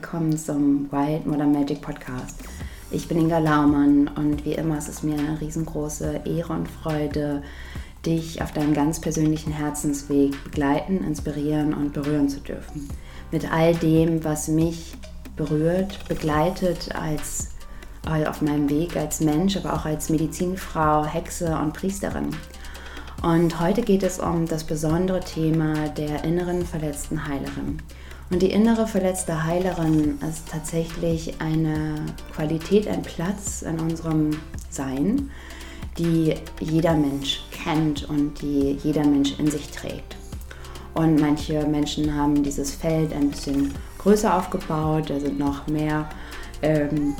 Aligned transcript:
willkommen 0.00 0.38
zum 0.38 0.88
Wild 0.92 1.26
Modern 1.26 1.50
Magic 1.50 1.82
Podcast. 1.82 2.38
Ich 2.92 3.08
bin 3.08 3.18
Inga 3.18 3.40
Laumann 3.40 4.06
und 4.06 4.44
wie 4.44 4.52
immer 4.52 4.78
ist 4.78 4.88
es 4.88 5.02
mir 5.02 5.18
eine 5.18 5.40
riesengroße 5.40 6.20
Ehre 6.24 6.52
und 6.52 6.68
Freude, 6.68 7.42
dich 8.06 8.40
auf 8.40 8.52
deinem 8.52 8.74
ganz 8.74 9.00
persönlichen 9.00 9.52
Herzensweg 9.52 10.44
begleiten, 10.44 11.02
inspirieren 11.02 11.74
und 11.74 11.94
berühren 11.94 12.28
zu 12.28 12.38
dürfen. 12.38 12.88
Mit 13.32 13.52
all 13.52 13.74
dem, 13.74 14.22
was 14.22 14.46
mich 14.46 14.94
berührt, 15.34 16.06
begleitet 16.06 16.94
als 16.94 17.48
auf 18.06 18.40
meinem 18.40 18.70
Weg 18.70 18.96
als 18.96 19.18
Mensch, 19.18 19.56
aber 19.56 19.74
auch 19.74 19.84
als 19.84 20.10
Medizinfrau, 20.10 21.06
Hexe 21.06 21.58
und 21.58 21.72
Priesterin. 21.72 22.28
Und 23.24 23.58
heute 23.58 23.82
geht 23.82 24.04
es 24.04 24.20
um 24.20 24.46
das 24.46 24.62
besondere 24.62 25.18
Thema 25.18 25.88
der 25.88 26.22
inneren 26.22 26.64
verletzten 26.64 27.26
Heilerin. 27.26 27.82
Und 28.30 28.42
die 28.42 28.50
innere 28.50 28.86
verletzte 28.86 29.44
Heilerin 29.44 30.18
ist 30.28 30.48
tatsächlich 30.48 31.40
eine 31.40 32.04
Qualität, 32.34 32.86
ein 32.86 33.02
Platz 33.02 33.62
in 33.62 33.80
unserem 33.80 34.30
Sein, 34.70 35.30
die 35.96 36.34
jeder 36.60 36.94
Mensch 36.94 37.42
kennt 37.50 38.08
und 38.08 38.40
die 38.42 38.78
jeder 38.82 39.04
Mensch 39.04 39.38
in 39.38 39.50
sich 39.50 39.70
trägt. 39.70 40.16
Und 40.94 41.20
manche 41.20 41.66
Menschen 41.66 42.14
haben 42.14 42.42
dieses 42.42 42.74
Feld 42.74 43.12
ein 43.12 43.30
bisschen 43.30 43.72
größer 43.98 44.36
aufgebaut, 44.36 45.10
da 45.10 45.18
sind 45.18 45.38
noch 45.38 45.66
mehr 45.66 46.08
ähm, 46.62 47.14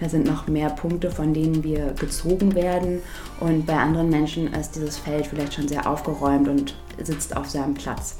da 0.00 0.08
sind 0.08 0.26
noch 0.26 0.48
mehr 0.48 0.70
Punkte, 0.70 1.10
von 1.10 1.34
denen 1.34 1.62
wir 1.62 1.92
gezogen 1.92 2.54
werden. 2.54 3.02
Und 3.38 3.66
bei 3.66 3.76
anderen 3.76 4.08
Menschen 4.08 4.52
ist 4.54 4.74
dieses 4.76 4.96
Feld 4.96 5.26
vielleicht 5.26 5.54
schon 5.54 5.68
sehr 5.68 5.86
aufgeräumt 5.86 6.48
und 6.48 6.74
sitzt 7.02 7.36
auf 7.36 7.50
seinem 7.50 7.74
Platz. 7.74 8.16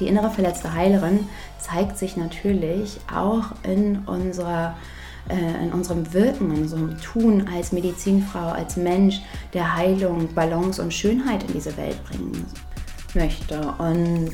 Die 0.00 0.06
innere 0.06 0.30
verletzte 0.30 0.72
Heilerin 0.72 1.26
zeigt 1.58 1.98
sich 1.98 2.16
natürlich 2.16 3.00
auch 3.12 3.52
in 3.62 3.98
unserer 4.06 4.76
äh, 5.28 5.62
in 5.62 5.72
unserem 5.72 6.12
Wirken, 6.14 6.50
in 6.54 6.62
unserem 6.62 6.98
Tun 7.00 7.48
als 7.54 7.72
Medizinfrau, 7.72 8.48
als 8.48 8.76
Mensch, 8.76 9.20
der 9.52 9.76
Heilung, 9.76 10.32
Balance 10.34 10.80
und 10.80 10.94
Schönheit 10.94 11.42
in 11.44 11.52
diese 11.52 11.76
Welt 11.76 12.02
bringen 12.04 12.46
möchte. 13.14 13.60
Und 13.78 14.32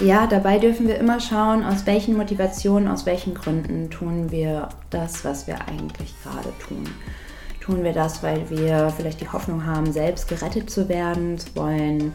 ja, 0.00 0.26
dabei 0.26 0.58
dürfen 0.58 0.88
wir 0.88 0.98
immer 0.98 1.20
schauen, 1.20 1.64
aus 1.64 1.86
welchen 1.86 2.16
Motivationen, 2.16 2.88
aus 2.88 3.06
welchen 3.06 3.34
Gründen 3.34 3.90
tun 3.90 4.32
wir 4.32 4.68
das, 4.90 5.24
was 5.24 5.46
wir 5.46 5.60
eigentlich 5.68 6.12
gerade 6.22 6.52
tun. 6.66 6.84
Tun 7.64 7.82
wir 7.82 7.94
das, 7.94 8.22
weil 8.22 8.50
wir 8.50 8.92
vielleicht 8.94 9.22
die 9.22 9.28
Hoffnung 9.28 9.64
haben, 9.64 9.90
selbst 9.90 10.28
gerettet 10.28 10.68
zu 10.68 10.86
werden 10.90 11.38
zu 11.38 11.56
wollen? 11.56 12.12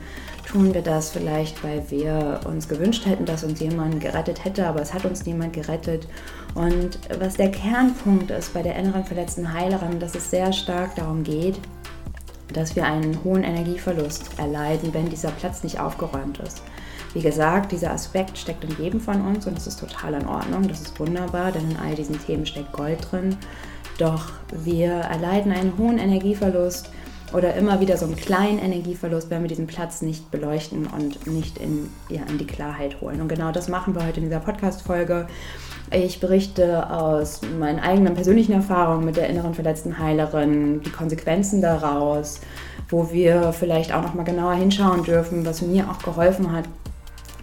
Tun 0.47 0.75
wir 0.75 0.83
das 0.83 1.09
vielleicht, 1.09 1.64
weil 1.64 1.83
wir 1.89 2.42
uns 2.45 2.67
gewünscht 2.67 3.08
hätten, 3.08 3.25
dass 3.25 3.44
uns 3.44 3.59
jemand 3.59 4.00
gerettet 4.00 4.45
hätte, 4.45 4.67
aber 4.67 4.80
es 4.80 4.94
hat 4.94 5.05
uns 5.05 5.25
niemand 5.25 5.53
gerettet? 5.53 6.08
Und 6.53 7.00
was 7.20 7.33
der 7.33 7.50
Kernpunkt 7.50 8.30
ist 8.30 8.53
bei 8.53 8.61
der 8.61 8.75
inneren 8.75 9.03
verletzten 9.03 9.52
Heilerin, 9.52 10.00
dass 10.00 10.14
es 10.14 10.30
sehr 10.30 10.53
stark 10.53 10.94
darum 10.95 11.23
geht, 11.23 11.59
dass 12.53 12.75
wir 12.75 12.86
einen 12.86 13.23
hohen 13.23 13.44
Energieverlust 13.44 14.38
erleiden, 14.38 14.94
wenn 14.94 15.09
dieser 15.09 15.31
Platz 15.31 15.64
nicht 15.64 15.80
aufgeräumt 15.80 16.38
ist. 16.39 16.61
Wie 17.16 17.22
gesagt, 17.22 17.72
dieser 17.72 17.89
Aspekt 17.89 18.38
steckt 18.38 18.64
in 18.64 18.77
jedem 18.77 19.00
von 19.00 19.20
uns 19.25 19.47
und 19.47 19.58
das 19.58 19.66
ist 19.66 19.80
total 19.80 20.14
in 20.14 20.27
Ordnung, 20.27 20.67
das 20.67 20.81
ist 20.81 21.00
wunderbar, 21.00 21.52
denn 21.52 21.72
in 21.72 21.77
all 21.77 21.95
diesen 21.95 22.23
Themen 22.23 22.45
steckt 22.45 22.72
Gold 22.72 23.00
drin. 23.11 23.36
Doch 24.00 24.31
wir 24.52 24.92
erleiden 24.92 25.52
einen 25.52 25.78
hohen 25.78 25.97
Energieverlust 25.97 26.89
oder 27.33 27.53
immer 27.55 27.80
wieder 27.80 27.97
so 27.97 28.05
einen 28.05 28.16
kleinen 28.16 28.58
Energieverlust, 28.58 29.30
wenn 29.30 29.42
wir 29.42 29.50
diesen 29.50 29.67
Platz 29.67 30.02
nicht 30.02 30.31
beleuchten 30.31 30.88
und 30.88 31.28
nicht 31.28 31.58
in, 31.58 31.89
ja, 32.09 32.21
in 32.27 32.38
die 32.38 32.48
Klarheit 32.48 33.02
holen. 33.02 33.21
Und 33.21 33.27
genau 33.27 33.52
das 33.52 33.67
machen 33.67 33.93
wir 33.93 34.08
heute 34.08 34.21
in 34.21 34.26
dieser 34.26 34.39
Podcast-Folge. 34.39 35.27
Ich 35.92 36.21
berichte 36.21 36.89
aus 36.89 37.42
meinen 37.59 37.80
eigenen 37.80 38.14
persönlichen 38.14 38.54
Erfahrungen 38.54 39.05
mit 39.05 39.17
der 39.17 39.27
inneren 39.27 39.54
verletzten 39.54 39.99
Heilerin, 39.99 40.82
die 40.82 40.92
Konsequenzen 40.92 41.61
daraus, 41.61 42.39
wo 42.88 43.11
wir 43.11 43.54
vielleicht 43.54 43.93
auch 43.93 44.02
noch 44.02 44.14
mal 44.14 44.23
genauer 44.23 44.54
hinschauen 44.54 45.04
dürfen, 45.04 45.45
was 45.45 45.61
mir 45.61 45.89
auch 45.89 46.02
geholfen 46.02 46.54
hat, 46.54 46.65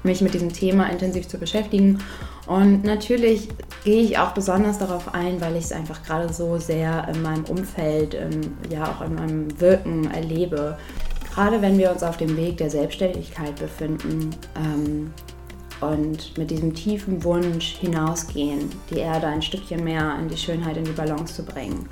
mich 0.03 0.22
mit 0.22 0.33
diesem 0.33 0.53
Thema 0.53 0.89
intensiv 0.89 1.28
zu 1.28 1.39
beschäftigen. 1.39 1.99
Und 2.47 2.84
natürlich 2.84 3.49
gehe 3.87 4.03
ich 4.03 4.19
auch 4.19 4.33
besonders 4.33 4.79
darauf 4.79 5.15
ein, 5.15 5.41
weil 5.41 5.55
ich 5.55 5.67
es 5.67 5.73
einfach 5.73 6.03
gerade 6.03 6.33
so 6.33 6.59
sehr 6.59 7.07
in 7.07 7.23
meinem 7.23 7.45
Umfeld, 7.45 8.15
in, 8.15 8.57
ja 8.69 8.91
auch 8.91 9.01
in 9.01 9.15
meinem 9.15 9.61
Wirken 9.61 10.11
erlebe. 10.11 10.77
Gerade 11.33 11.63
wenn 11.63 11.79
wir 11.79 11.93
uns 11.93 12.03
auf 12.03 12.17
dem 12.17 12.37
Weg 12.37 12.57
der 12.57 12.69
Selbstständigkeit 12.69 13.55
befinden 13.55 14.31
ähm, 14.57 15.15
und 15.81 16.37
mit 16.37 16.51
diesem 16.51 16.75
tiefen 16.75 17.23
Wunsch 17.23 17.77
hinausgehen, 17.77 18.71
die 18.91 18.99
Erde 18.99 19.29
ein 19.29 19.41
Stückchen 19.41 19.85
mehr 19.85 20.19
in 20.21 20.29
die 20.29 20.37
Schönheit, 20.37 20.77
in 20.77 20.85
die 20.85 20.91
Balance 20.91 21.35
zu 21.35 21.45
bringen, 21.45 21.89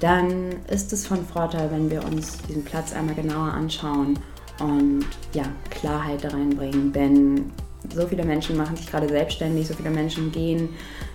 dann 0.00 0.56
ist 0.68 0.92
es 0.92 1.06
von 1.06 1.24
Vorteil, 1.24 1.70
wenn 1.70 1.90
wir 1.90 2.04
uns 2.04 2.36
diesen 2.46 2.62
Platz 2.62 2.92
einmal 2.92 3.14
genauer 3.14 3.54
anschauen 3.54 4.18
und 4.60 5.06
ja, 5.32 5.44
Klarheit 5.70 6.24
da 6.24 6.28
reinbringen. 6.28 6.92
Denn 6.92 7.52
so 7.94 8.06
viele 8.06 8.24
Menschen 8.24 8.56
machen 8.56 8.76
sich 8.76 8.90
gerade 8.90 9.08
selbstständig, 9.08 9.66
so 9.68 9.74
viele 9.74 9.90
Menschen 9.90 10.32
gehen 10.32 10.70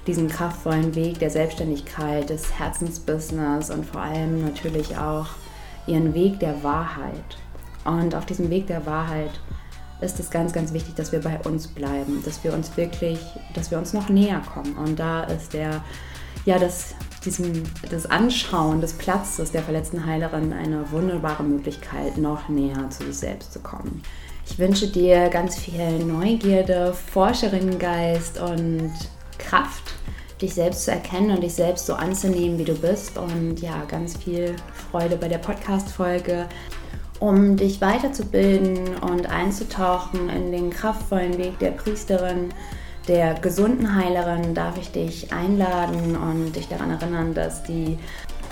diesen 0.07 0.27
kraftvollen 0.27 0.95
Weg 0.95 1.19
der 1.19 1.29
Selbstständigkeit, 1.29 2.29
des 2.29 2.57
Herzensbusiness 2.57 3.69
und 3.69 3.85
vor 3.85 4.01
allem 4.01 4.43
natürlich 4.43 4.97
auch 4.97 5.27
ihren 5.87 6.13
Weg 6.13 6.39
der 6.39 6.63
Wahrheit. 6.63 7.37
Und 7.85 8.15
auf 8.15 8.25
diesem 8.25 8.49
Weg 8.49 8.67
der 8.67 8.85
Wahrheit 8.85 9.31
ist 10.01 10.19
es 10.19 10.29
ganz, 10.29 10.53
ganz 10.53 10.73
wichtig, 10.73 10.95
dass 10.95 11.11
wir 11.11 11.21
bei 11.21 11.39
uns 11.41 11.67
bleiben, 11.67 12.21
dass 12.25 12.43
wir 12.43 12.53
uns 12.53 12.75
wirklich, 12.77 13.19
dass 13.53 13.71
wir 13.71 13.77
uns 13.77 13.93
noch 13.93 14.09
näher 14.09 14.41
kommen. 14.53 14.75
Und 14.77 14.99
da 14.99 15.23
ist 15.23 15.53
der, 15.53 15.83
ja, 16.45 16.57
das 16.57 16.95
diesem, 17.25 17.63
das 17.89 18.05
Anschauen 18.05 18.81
des 18.81 18.93
Platzes 18.93 19.51
der 19.51 19.61
verletzten 19.61 20.05
Heilerin 20.05 20.53
eine 20.53 20.91
wunderbare 20.91 21.43
Möglichkeit, 21.43 22.17
noch 22.17 22.49
näher 22.49 22.89
zu 22.89 23.05
sich 23.05 23.17
selbst 23.17 23.53
zu 23.53 23.59
kommen. 23.59 24.01
Ich 24.45 24.59
wünsche 24.59 24.87
dir 24.87 25.29
ganz 25.29 25.57
viel 25.57 25.99
Neugierde, 25.99 26.93
Forscherinnengeist 26.93 28.39
und 28.39 28.91
Kraft, 29.37 29.93
dich 30.41 30.53
selbst 30.53 30.85
zu 30.85 30.91
erkennen 30.91 31.31
und 31.31 31.41
dich 31.41 31.53
selbst 31.53 31.85
so 31.85 31.93
anzunehmen, 31.93 32.57
wie 32.57 32.65
du 32.65 32.75
bist. 32.75 33.17
Und 33.17 33.61
ja, 33.61 33.83
ganz 33.87 34.17
viel 34.17 34.55
Freude 34.91 35.17
bei 35.17 35.27
der 35.27 35.37
Podcast-Folge, 35.37 36.47
um 37.19 37.55
dich 37.55 37.81
weiterzubilden 37.81 38.95
und 38.97 39.27
einzutauchen 39.27 40.29
in 40.29 40.51
den 40.51 40.69
kraftvollen 40.69 41.37
Weg 41.37 41.59
der 41.59 41.71
Priesterin 41.71 42.49
der 43.07 43.33
gesunden 43.33 43.95
Heilerin 43.95 44.53
darf 44.53 44.77
ich 44.77 44.91
dich 44.91 45.33
einladen 45.33 46.15
und 46.15 46.55
dich 46.55 46.67
daran 46.67 46.91
erinnern, 46.91 47.33
dass 47.33 47.63
die 47.63 47.97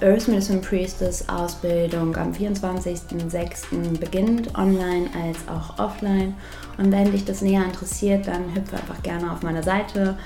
Earth 0.01 0.27
Medicine 0.27 0.59
Priestess 0.59 1.27
Ausbildung 1.27 2.15
am 2.15 2.31
24.06. 2.31 3.99
beginnt, 3.99 4.55
online 4.57 5.09
als 5.23 5.37
auch 5.47 5.77
offline. 5.79 6.33
Und 6.77 6.91
wenn 6.91 7.11
dich 7.11 7.25
das 7.25 7.41
näher 7.41 7.63
interessiert, 7.65 8.27
dann 8.27 8.55
hüpfe 8.55 8.77
einfach 8.77 9.01
gerne 9.03 9.31
auf 9.31 9.41
meine 9.41 9.63
Seite. 9.63 10.17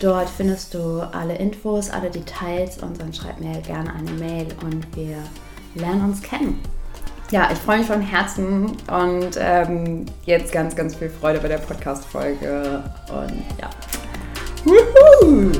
Dort 0.00 0.28
findest 0.28 0.74
du 0.74 1.00
alle 1.12 1.36
Infos, 1.36 1.90
alle 1.90 2.10
Details 2.10 2.78
und 2.82 3.00
dann 3.00 3.12
schreib 3.12 3.40
mir 3.40 3.60
gerne 3.62 3.92
eine 3.94 4.10
Mail 4.12 4.48
und 4.62 4.84
wir 4.96 5.16
lernen 5.74 6.04
uns 6.04 6.22
kennen 6.22 6.60
ja, 7.30 7.48
ich 7.52 7.58
freue 7.58 7.78
mich 7.78 7.86
von 7.86 8.00
Herzen 8.00 8.66
und 8.90 9.30
ähm, 9.38 10.06
jetzt 10.24 10.52
ganz, 10.52 10.76
ganz 10.76 10.94
viel 10.94 11.10
Freude 11.10 11.40
bei 11.40 11.48
der 11.48 11.58
Podcast-Folge. 11.58 12.82
Und 13.08 13.44
ja. 13.60 13.70
Woohoo! 14.64 15.52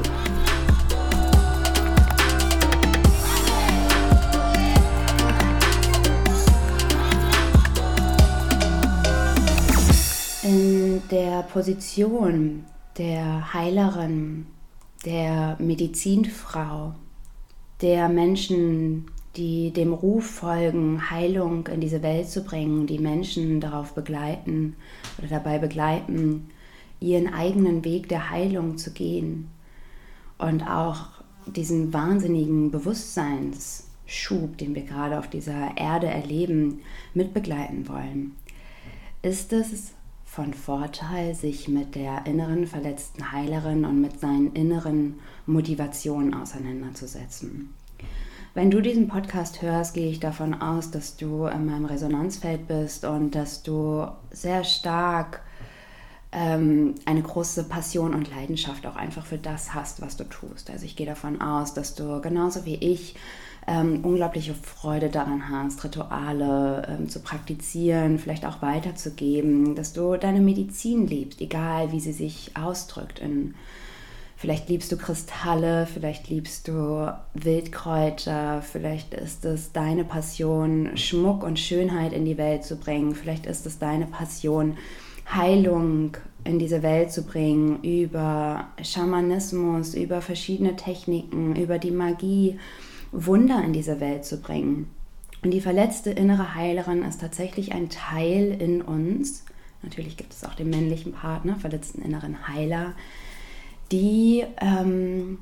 Der 11.11 11.43
Position 11.43 12.64
der 12.99 13.53
Heilerin, 13.53 14.47
der 15.05 15.56
Medizinfrau, 15.58 16.94
der 17.82 18.08
Menschen, 18.08 19.06
die 19.37 19.70
dem 19.73 19.93
Ruf 19.93 20.25
folgen, 20.26 21.11
Heilung 21.11 21.67
in 21.69 21.81
diese 21.81 22.03
Welt 22.03 22.29
zu 22.29 22.43
bringen, 22.43 22.87
die 22.87 22.99
Menschen 22.99 23.61
darauf 23.61 23.94
begleiten 23.94 24.76
oder 25.19 25.29
dabei 25.29 25.58
begleiten, 25.58 26.49
ihren 27.00 27.32
eigenen 27.32 27.85
Weg 27.85 28.08
der 28.08 28.31
Heilung 28.31 28.79
zu 28.79 28.93
gehen 28.93 29.49
und 30.38 30.62
auch 30.62 31.08
diesen 31.47 31.93
wahnsinnigen 31.93 32.70
Bewusstseinsschub, 32.70 34.56
den 34.58 34.75
wir 34.75 34.82
gerade 34.82 35.19
auf 35.19 35.29
dieser 35.29 35.76
Erde 35.76 36.06
erleben, 36.06 36.81
mitbegleiten 37.12 37.88
wollen, 37.88 38.32
ist 39.23 39.53
es 39.53 39.93
von 40.37 40.53
Vorteil, 40.53 41.35
sich 41.35 41.67
mit 41.67 41.94
der 41.94 42.27
inneren 42.27 42.67
verletzten 42.67 43.33
Heilerin 43.33 43.87
und 43.87 44.03
mit 44.03 44.21
seinen 44.21 44.53
inneren 44.53 45.19
Motivationen 45.47 46.35
auseinanderzusetzen. 46.35 47.73
Wenn 48.53 48.71
du 48.71 48.83
diesen 48.83 49.09
Podcast 49.09 49.62
hörst, 49.62 49.94
gehe 49.94 50.11
ich 50.11 50.21
davon 50.21 50.61
aus, 50.61 50.91
dass 50.91 51.17
du 51.17 51.47
in 51.47 51.65
meinem 51.65 51.87
Resonanzfeld 51.87 52.69
bist 52.69 53.06
und 53.06 53.35
dass 53.35 53.62
du 53.62 54.09
sehr 54.31 54.65
stark 54.65 55.41
ähm, 56.33 56.97
eine 57.06 57.23
große 57.23 57.65
Passion 57.65 58.15
und 58.15 58.31
Leidenschaft 58.31 58.87
auch 58.87 58.97
einfach 58.97 59.25
für 59.25 59.39
das 59.39 59.73
hast, 59.73 60.03
was 60.03 60.19
du 60.19 60.25
tust. 60.25 60.69
Also 60.69 60.85
ich 60.85 60.97
gehe 60.97 61.06
davon 61.06 61.41
aus, 61.41 61.73
dass 61.73 61.94
du 61.94 62.21
genauso 62.21 62.67
wie 62.67 62.75
ich 62.75 63.17
ähm, 63.67 64.05
unglaubliche 64.05 64.55
Freude 64.55 65.09
daran 65.09 65.49
hast, 65.51 65.83
Rituale 65.83 66.87
ähm, 66.89 67.09
zu 67.09 67.21
praktizieren, 67.21 68.19
vielleicht 68.19 68.47
auch 68.47 68.63
weiterzugeben, 68.63 69.75
dass 69.75 69.93
du 69.93 70.17
deine 70.17 70.41
Medizin 70.41 71.07
liebst, 71.07 71.41
egal 71.41 71.91
wie 71.91 72.01
sie 72.01 72.13
sich 72.13 72.53
ausdrückt. 72.57 73.19
In, 73.19 73.55
vielleicht 74.37 74.69
liebst 74.69 74.93
du 74.93 74.97
Kristalle, 74.97 75.87
vielleicht 75.93 76.29
liebst 76.29 76.69
du 76.69 77.13
Wildkräuter, 77.35 78.63
vielleicht 78.63 79.15
ist 79.15 79.45
es 79.45 79.73
deine 79.73 80.05
Passion, 80.05 80.97
Schmuck 80.97 81.43
und 81.43 81.59
Schönheit 81.59 82.13
in 82.13 82.25
die 82.25 82.39
Welt 82.39 82.63
zu 82.63 82.77
bringen, 82.77 83.17
vielleicht 83.17 83.47
ist 83.47 83.67
es 83.67 83.79
deine 83.81 84.07
Passion, 84.07 84.77
Heilung 85.35 86.17
in 86.45 86.61
diese 86.61 86.85
Welt 86.85 87.11
zu 87.11 87.25
bringen, 87.25 87.83
über 87.83 88.69
Schamanismus, 88.81 89.95
über 89.95 90.21
verschiedene 90.21 90.77
Techniken, 90.77 91.57
über 91.57 91.81
die 91.81 91.91
Magie 91.91 92.61
Wunder 93.25 93.63
in 93.65 93.73
diese 93.73 94.01
Welt 94.01 94.25
zu 94.25 94.41
bringen. 94.41 94.91
Und 95.43 95.53
die 95.53 95.61
verletzte 95.61 96.11
innere 96.11 96.55
Heilerin 96.55 97.03
ist 97.03 97.21
tatsächlich 97.21 97.73
ein 97.73 97.89
Teil 97.89 98.57
in 98.61 98.83
uns. 98.83 99.45
Natürlich 99.83 100.17
gibt 100.17 100.33
es 100.33 100.45
auch 100.45 100.55
den 100.55 100.71
männlichen 100.71 101.13
Partner, 101.13 101.57
verletzten 101.57 102.03
inneren 102.03 102.49
Heiler, 102.49 102.95
die 103.93 104.45
ähm, 104.61 105.39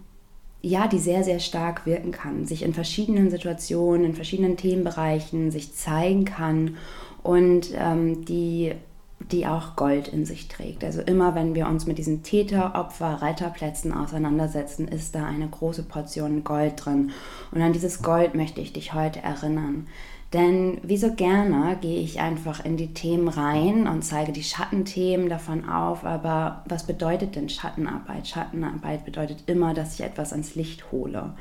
ja, 0.64 0.88
die 0.88 0.98
sehr, 0.98 1.24
sehr 1.24 1.40
stark 1.40 1.84
wirken 1.84 2.10
kann, 2.10 2.46
sich 2.46 2.62
in 2.62 2.72
verschiedenen 2.72 3.30
Situationen, 3.30 4.06
in 4.06 4.14
verschiedenen 4.14 4.56
Themenbereichen 4.56 5.50
sich 5.50 5.74
zeigen 5.74 6.24
kann 6.24 6.78
und 7.22 7.68
ähm, 7.74 8.24
die 8.24 8.72
die 9.32 9.46
auch 9.46 9.76
Gold 9.76 10.08
in 10.08 10.26
sich 10.26 10.48
trägt. 10.48 10.84
Also 10.84 11.00
immer 11.00 11.34
wenn 11.34 11.54
wir 11.54 11.66
uns 11.66 11.86
mit 11.86 11.98
diesen 11.98 12.22
Täter, 12.22 12.74
Opfer, 12.74 13.22
Retterplätzen 13.22 13.92
auseinandersetzen, 13.92 14.88
ist 14.88 15.14
da 15.14 15.24
eine 15.24 15.48
große 15.48 15.84
Portion 15.84 16.44
Gold 16.44 16.84
drin. 16.84 17.10
Und 17.50 17.62
an 17.62 17.72
dieses 17.72 18.02
Gold 18.02 18.34
möchte 18.34 18.60
ich 18.60 18.72
dich 18.72 18.92
heute 18.92 19.22
erinnern. 19.22 19.86
Denn 20.32 20.78
wie 20.82 20.96
so 20.96 21.12
gerne 21.12 21.76
gehe 21.80 22.00
ich 22.00 22.20
einfach 22.20 22.64
in 22.64 22.76
die 22.76 22.92
Themen 22.92 23.28
rein 23.28 23.86
und 23.86 24.02
zeige 24.02 24.32
die 24.32 24.42
Schattenthemen 24.42 25.28
davon 25.28 25.68
auf. 25.68 26.04
Aber 26.04 26.64
was 26.68 26.86
bedeutet 26.86 27.36
denn 27.36 27.48
Schattenarbeit? 27.48 28.26
Schattenarbeit 28.26 29.04
bedeutet 29.04 29.44
immer, 29.46 29.74
dass 29.74 29.94
ich 29.94 30.04
etwas 30.04 30.32
ans 30.32 30.56
Licht 30.56 30.90
hole 30.90 31.34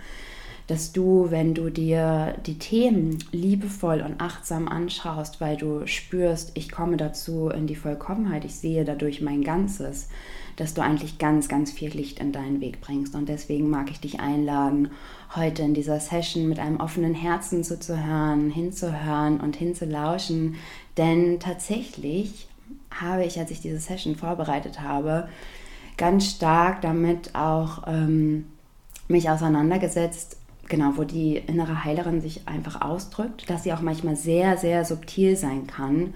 dass 0.68 0.94
du, 0.94 1.28
wenn 1.30 1.54
du 1.54 1.70
dir 1.70 2.36
die 2.46 2.58
Themen 2.58 3.20
liebevoll 3.32 4.02
und 4.02 4.22
achtsam 4.22 4.68
anschaust, 4.68 5.42
weil 5.42 5.58
du 5.58 5.86
spürst, 5.88 6.52
ich 6.56 6.72
komme 6.72 6.98
dazu 6.98 7.50
in 7.50 7.68
die 7.68 7.76
Vollkommenheit, 7.76 8.46
ich 8.46 8.56
sehe 8.56 8.86
dadurch 8.86 9.22
mein 9.22 9.44
Ganzes, 9.44 10.08
dass 10.56 10.74
du 10.74 10.82
eigentlich 10.82 11.18
ganz, 11.18 11.50
ganz 11.50 11.72
viel 11.72 11.90
Licht 11.90 12.20
in 12.20 12.32
deinen 12.32 12.62
Weg 12.62 12.80
bringst. 12.80 13.16
Und 13.16 13.28
deswegen 13.28 13.70
mag 13.70 13.90
ich 13.90 14.00
dich 14.00 14.20
einladen, 14.20 14.92
heute 15.36 15.64
in 15.64 15.74
dieser 15.74 16.00
Session 16.00 16.48
mit 16.48 16.60
einem 16.60 16.80
offenen 16.80 17.16
Herzen 17.16 17.64
zuzuhören, 17.64 18.50
hinzuhören 18.52 19.40
und 19.40 19.56
hinzulauschen. 19.56 20.56
Denn 20.98 21.40
tatsächlich 21.40 22.48
habe 22.92 23.26
ich, 23.26 23.40
als 23.40 23.52
ich 23.52 23.62
diese 23.62 23.80
Session 23.80 24.16
vorbereitet 24.16 24.80
habe, 24.80 25.28
ganz 25.98 26.30
stark 26.30 26.82
damit 26.82 27.36
auch 27.36 27.84
ähm, 27.88 28.46
mich 29.08 29.30
auseinandergesetzt, 29.30 30.38
genau, 30.70 30.94
wo 30.96 31.04
die 31.04 31.38
innere 31.38 31.84
Heilerin 31.84 32.22
sich 32.22 32.48
einfach 32.48 32.82
ausdrückt, 32.82 33.50
dass 33.50 33.64
sie 33.64 33.74
auch 33.74 33.82
manchmal 33.82 34.16
sehr, 34.16 34.58
sehr 34.58 34.86
subtil 34.86 35.36
sein 35.36 35.68
kann. 35.68 36.14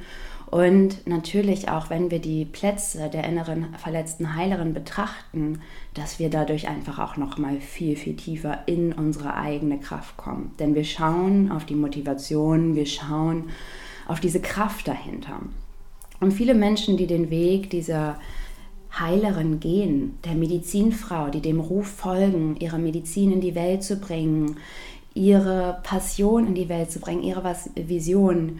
Und 0.49 1.05
natürlich 1.05 1.67
auch, 1.67 1.89
wenn 1.89 2.09
wir 2.09 2.19
die 2.19 2.45
Plätze 2.45 3.09
der 3.09 3.25
inneren 3.25 3.75
verletzten 3.77 4.35
Heilerin 4.35 4.73
betrachten, 4.73 5.59
dass 5.93 6.19
wir 6.19 6.29
dadurch 6.29 6.69
einfach 6.69 6.99
auch 6.99 7.17
noch 7.17 7.37
mal 7.37 7.59
viel, 7.59 7.97
viel 7.97 8.15
tiefer 8.15 8.59
in 8.65 8.93
unsere 8.93 9.35
eigene 9.35 9.77
Kraft 9.77 10.15
kommen. 10.15 10.53
Denn 10.57 10.73
wir 10.73 10.85
schauen 10.85 11.51
auf 11.51 11.65
die 11.65 11.75
Motivation, 11.75 12.75
wir 12.75 12.85
schauen 12.85 13.49
auf 14.07 14.21
diese 14.21 14.39
Kraft 14.39 14.87
dahinter. 14.87 15.41
Und 16.21 16.31
viele 16.31 16.55
Menschen, 16.55 16.95
die 16.95 17.07
den 17.07 17.29
Weg 17.29 17.69
dieser 17.69 18.17
Heilerin 18.99 19.59
gehen, 19.59 20.17
der 20.25 20.33
Medizinfrau, 20.33 21.29
die 21.29 21.41
dem 21.41 21.59
Ruf 21.59 21.87
folgen, 21.87 22.55
ihre 22.59 22.79
Medizin 22.79 23.31
in 23.31 23.41
die 23.41 23.55
Welt 23.55 23.83
zu 23.83 23.97
bringen, 23.97 24.57
ihre 25.13 25.79
Passion 25.83 26.47
in 26.47 26.55
die 26.55 26.69
Welt 26.69 26.91
zu 26.91 26.99
bringen, 26.99 27.23
ihre 27.23 27.55
Vision. 27.75 28.59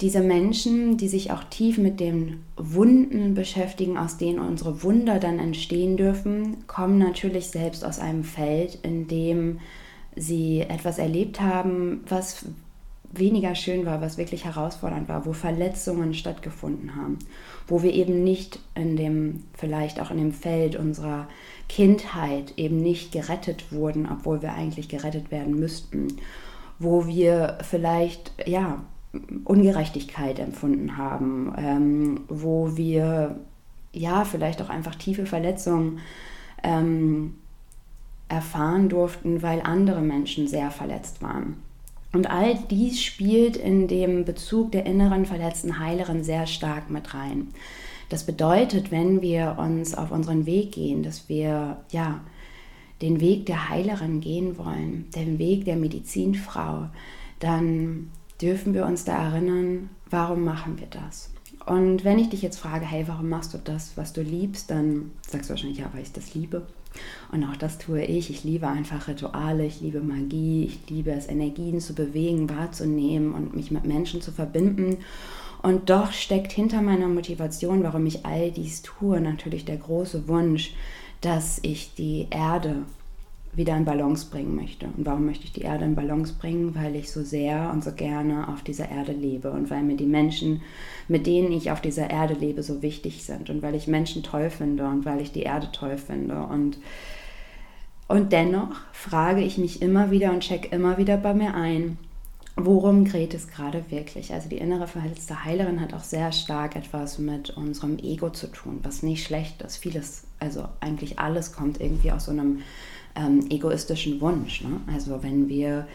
Diese 0.00 0.20
Menschen, 0.20 0.96
die 0.96 1.08
sich 1.08 1.30
auch 1.30 1.44
tief 1.44 1.78
mit 1.78 2.00
den 2.00 2.40
Wunden 2.56 3.34
beschäftigen, 3.34 3.96
aus 3.96 4.16
denen 4.16 4.40
unsere 4.40 4.82
Wunder 4.82 5.20
dann 5.20 5.38
entstehen 5.38 5.96
dürfen, 5.96 6.66
kommen 6.66 6.98
natürlich 6.98 7.48
selbst 7.48 7.84
aus 7.84 7.98
einem 7.98 8.24
Feld, 8.24 8.78
in 8.82 9.06
dem 9.06 9.60
sie 10.16 10.60
etwas 10.60 10.98
erlebt 10.98 11.40
haben, 11.40 12.02
was 12.08 12.46
weniger 13.12 13.54
schön 13.54 13.84
war, 13.84 14.00
was 14.00 14.18
wirklich 14.18 14.44
herausfordernd 14.44 15.08
war, 15.08 15.26
wo 15.26 15.32
Verletzungen 15.32 16.14
stattgefunden 16.14 16.96
haben, 16.96 17.18
wo 17.66 17.82
wir 17.82 17.92
eben 17.92 18.24
nicht 18.24 18.58
in 18.74 18.96
dem, 18.96 19.44
vielleicht 19.54 20.00
auch 20.00 20.10
in 20.10 20.18
dem 20.18 20.32
Feld 20.32 20.76
unserer 20.76 21.28
Kindheit 21.68 22.54
eben 22.56 22.78
nicht 22.78 23.12
gerettet 23.12 23.70
wurden, 23.70 24.08
obwohl 24.10 24.42
wir 24.42 24.54
eigentlich 24.54 24.88
gerettet 24.88 25.30
werden 25.30 25.58
müssten, 25.58 26.08
wo 26.78 27.06
wir 27.06 27.58
vielleicht, 27.62 28.32
ja, 28.46 28.82
Ungerechtigkeit 29.44 30.38
empfunden 30.38 30.96
haben, 30.96 31.52
ähm, 31.58 32.20
wo 32.28 32.76
wir, 32.76 33.40
ja, 33.92 34.24
vielleicht 34.24 34.62
auch 34.62 34.70
einfach 34.70 34.94
tiefe 34.94 35.26
Verletzungen 35.26 35.98
ähm, 36.62 37.34
erfahren 38.28 38.88
durften, 38.88 39.42
weil 39.42 39.60
andere 39.60 40.00
Menschen 40.00 40.48
sehr 40.48 40.70
verletzt 40.70 41.20
waren. 41.20 41.62
Und 42.12 42.30
all 42.30 42.58
dies 42.70 43.02
spielt 43.02 43.56
in 43.56 43.88
dem 43.88 44.24
Bezug 44.24 44.72
der 44.72 44.84
inneren 44.86 45.24
verletzten 45.24 45.78
Heilerin 45.78 46.22
sehr 46.22 46.46
stark 46.46 46.90
mit 46.90 47.14
rein. 47.14 47.48
Das 48.10 48.24
bedeutet, 48.24 48.90
wenn 48.90 49.22
wir 49.22 49.56
uns 49.58 49.94
auf 49.94 50.10
unseren 50.10 50.44
Weg 50.44 50.72
gehen, 50.72 51.02
dass 51.02 51.30
wir 51.30 51.78
ja 51.90 52.20
den 53.00 53.20
Weg 53.20 53.46
der 53.46 53.70
Heilerin 53.70 54.20
gehen 54.20 54.58
wollen, 54.58 55.06
den 55.16 55.38
Weg 55.38 55.64
der 55.64 55.76
Medizinfrau, 55.76 56.88
dann 57.40 58.10
dürfen 58.40 58.74
wir 58.74 58.84
uns 58.84 59.04
da 59.04 59.30
erinnern, 59.30 59.88
warum 60.10 60.44
machen 60.44 60.78
wir 60.78 60.88
das? 60.88 61.32
Und 61.64 62.04
wenn 62.04 62.18
ich 62.18 62.28
dich 62.28 62.42
jetzt 62.42 62.58
frage, 62.58 62.84
hey, 62.84 63.04
warum 63.06 63.28
machst 63.28 63.54
du 63.54 63.58
das, 63.58 63.96
was 63.96 64.12
du 64.12 64.20
liebst, 64.20 64.70
dann 64.70 65.12
sagst 65.26 65.48
du 65.48 65.54
wahrscheinlich, 65.54 65.78
ja, 65.78 65.88
weil 65.92 66.02
ich 66.02 66.12
das 66.12 66.34
liebe. 66.34 66.66
Und 67.30 67.44
auch 67.44 67.56
das 67.56 67.78
tue 67.78 68.04
ich. 68.04 68.30
Ich 68.30 68.44
liebe 68.44 68.68
einfach 68.68 69.08
Rituale, 69.08 69.64
ich 69.64 69.80
liebe 69.80 70.00
Magie, 70.00 70.64
ich 70.64 70.90
liebe 70.90 71.10
es, 71.12 71.28
Energien 71.28 71.80
zu 71.80 71.94
bewegen, 71.94 72.50
wahrzunehmen 72.50 73.32
und 73.32 73.54
mich 73.54 73.70
mit 73.70 73.84
Menschen 73.84 74.20
zu 74.20 74.32
verbinden. 74.32 74.98
Und 75.62 75.90
doch 75.90 76.12
steckt 76.12 76.52
hinter 76.52 76.82
meiner 76.82 77.08
Motivation, 77.08 77.82
warum 77.84 78.04
ich 78.06 78.26
all 78.26 78.50
dies 78.50 78.82
tue, 78.82 79.20
natürlich 79.20 79.64
der 79.64 79.76
große 79.76 80.26
Wunsch, 80.28 80.74
dass 81.20 81.60
ich 81.62 81.94
die 81.94 82.26
Erde 82.30 82.82
wieder 83.54 83.76
in 83.76 83.84
Balance 83.84 84.26
bringen 84.30 84.56
möchte. 84.56 84.86
Und 84.86 85.04
warum 85.04 85.26
möchte 85.26 85.44
ich 85.44 85.52
die 85.52 85.62
Erde 85.62 85.84
in 85.84 85.94
Balance 85.94 86.34
bringen? 86.38 86.74
Weil 86.74 86.96
ich 86.96 87.12
so 87.12 87.22
sehr 87.22 87.70
und 87.72 87.84
so 87.84 87.92
gerne 87.92 88.48
auf 88.48 88.62
dieser 88.62 88.88
Erde 88.88 89.12
lebe 89.12 89.50
und 89.50 89.70
weil 89.70 89.82
mir 89.82 89.96
die 89.96 90.06
Menschen, 90.06 90.62
mit 91.06 91.26
denen 91.26 91.52
ich 91.52 91.70
auf 91.70 91.82
dieser 91.82 92.08
Erde 92.08 92.34
lebe, 92.34 92.62
so 92.62 92.80
wichtig 92.80 93.24
sind 93.24 93.50
und 93.50 93.60
weil 93.62 93.74
ich 93.74 93.86
Menschen 93.86 94.22
toll 94.22 94.48
finde 94.48 94.86
und 94.86 95.04
weil 95.04 95.20
ich 95.20 95.32
die 95.32 95.42
Erde 95.42 95.68
toll 95.70 95.98
finde. 95.98 96.42
Und, 96.44 96.78
und 98.08 98.32
dennoch 98.32 98.74
frage 98.92 99.42
ich 99.42 99.58
mich 99.58 99.82
immer 99.82 100.10
wieder 100.10 100.32
und 100.32 100.40
check 100.40 100.72
immer 100.72 100.96
wieder 100.96 101.18
bei 101.18 101.34
mir 101.34 101.54
ein, 101.54 101.98
worum 102.56 103.04
dreht 103.04 103.34
es 103.34 103.48
gerade 103.48 103.84
wirklich? 103.90 104.32
Also 104.32 104.48
die 104.48 104.58
innere 104.58 104.86
verletzte 104.86 105.44
Heilerin 105.44 105.80
hat 105.80 105.92
auch 105.92 106.04
sehr 106.04 106.32
stark 106.32 106.74
etwas 106.74 107.18
mit 107.18 107.50
unserem 107.50 107.98
Ego 107.98 108.30
zu 108.30 108.46
tun, 108.46 108.80
was 108.82 109.02
nicht 109.02 109.26
schlecht 109.26 109.60
ist. 109.60 109.76
Vieles, 109.76 110.24
also 110.38 110.68
eigentlich 110.80 111.18
alles 111.18 111.52
kommt 111.52 111.82
irgendwie 111.82 112.12
aus 112.12 112.26
so 112.26 112.30
einem 112.30 112.60
ähm, 113.14 113.46
egoistischen 113.50 114.20
Wunsch. 114.20 114.62
Ne? 114.62 114.80
Also 114.92 115.22
wenn 115.22 115.48
wir 115.48 115.86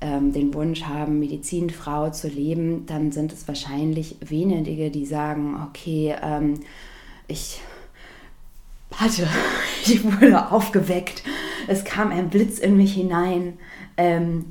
ähm, 0.00 0.32
den 0.32 0.52
Wunsch 0.54 0.82
haben, 0.82 1.18
Medizinfrau 1.18 2.10
zu 2.10 2.28
leben, 2.28 2.86
dann 2.86 3.12
sind 3.12 3.32
es 3.32 3.48
wahrscheinlich 3.48 4.16
wenige, 4.20 4.90
die 4.90 5.06
sagen, 5.06 5.56
okay, 5.68 6.14
ähm, 6.22 6.60
ich 7.28 7.60
hatte, 8.94 9.26
ich 9.84 10.04
wurde 10.04 10.50
aufgeweckt, 10.50 11.22
es 11.66 11.84
kam 11.84 12.10
ein 12.10 12.28
Blitz 12.28 12.58
in 12.58 12.76
mich 12.76 12.94
hinein 12.94 13.54
ähm, 13.96 14.46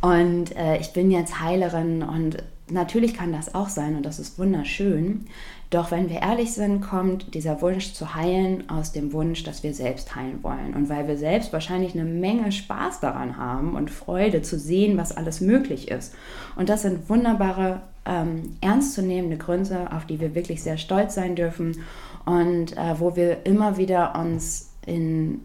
und 0.00 0.54
äh, 0.56 0.78
ich 0.78 0.92
bin 0.92 1.10
jetzt 1.10 1.40
Heilerin 1.40 2.02
und 2.02 2.42
natürlich 2.72 3.14
kann 3.14 3.32
das 3.32 3.54
auch 3.54 3.68
sein 3.68 3.96
und 3.96 4.04
das 4.04 4.18
ist 4.18 4.38
wunderschön. 4.38 5.26
Doch 5.70 5.90
wenn 5.90 6.10
wir 6.10 6.20
ehrlich 6.20 6.52
sind, 6.52 6.82
kommt 6.82 7.34
dieser 7.34 7.62
Wunsch 7.62 7.94
zu 7.94 8.14
heilen 8.14 8.68
aus 8.68 8.92
dem 8.92 9.12
Wunsch, 9.12 9.42
dass 9.42 9.62
wir 9.62 9.72
selbst 9.72 10.14
heilen 10.14 10.42
wollen. 10.42 10.74
Und 10.74 10.90
weil 10.90 11.08
wir 11.08 11.16
selbst 11.16 11.52
wahrscheinlich 11.52 11.94
eine 11.94 12.04
Menge 12.04 12.52
Spaß 12.52 13.00
daran 13.00 13.38
haben 13.38 13.74
und 13.74 13.90
Freude 13.90 14.42
zu 14.42 14.58
sehen, 14.58 14.98
was 14.98 15.16
alles 15.16 15.40
möglich 15.40 15.90
ist. 15.90 16.14
Und 16.56 16.68
das 16.68 16.82
sind 16.82 17.08
wunderbare, 17.08 17.80
ähm, 18.04 18.56
ernstzunehmende 18.60 19.38
Gründe, 19.38 19.90
auf 19.92 20.04
die 20.04 20.20
wir 20.20 20.34
wirklich 20.34 20.62
sehr 20.62 20.76
stolz 20.76 21.14
sein 21.14 21.36
dürfen. 21.36 21.82
und 22.26 22.76
äh, 22.76 23.00
wo 23.00 23.16
wir 23.16 23.46
immer 23.46 23.78
wieder 23.78 24.14
uns 24.14 24.74
in 24.86 25.40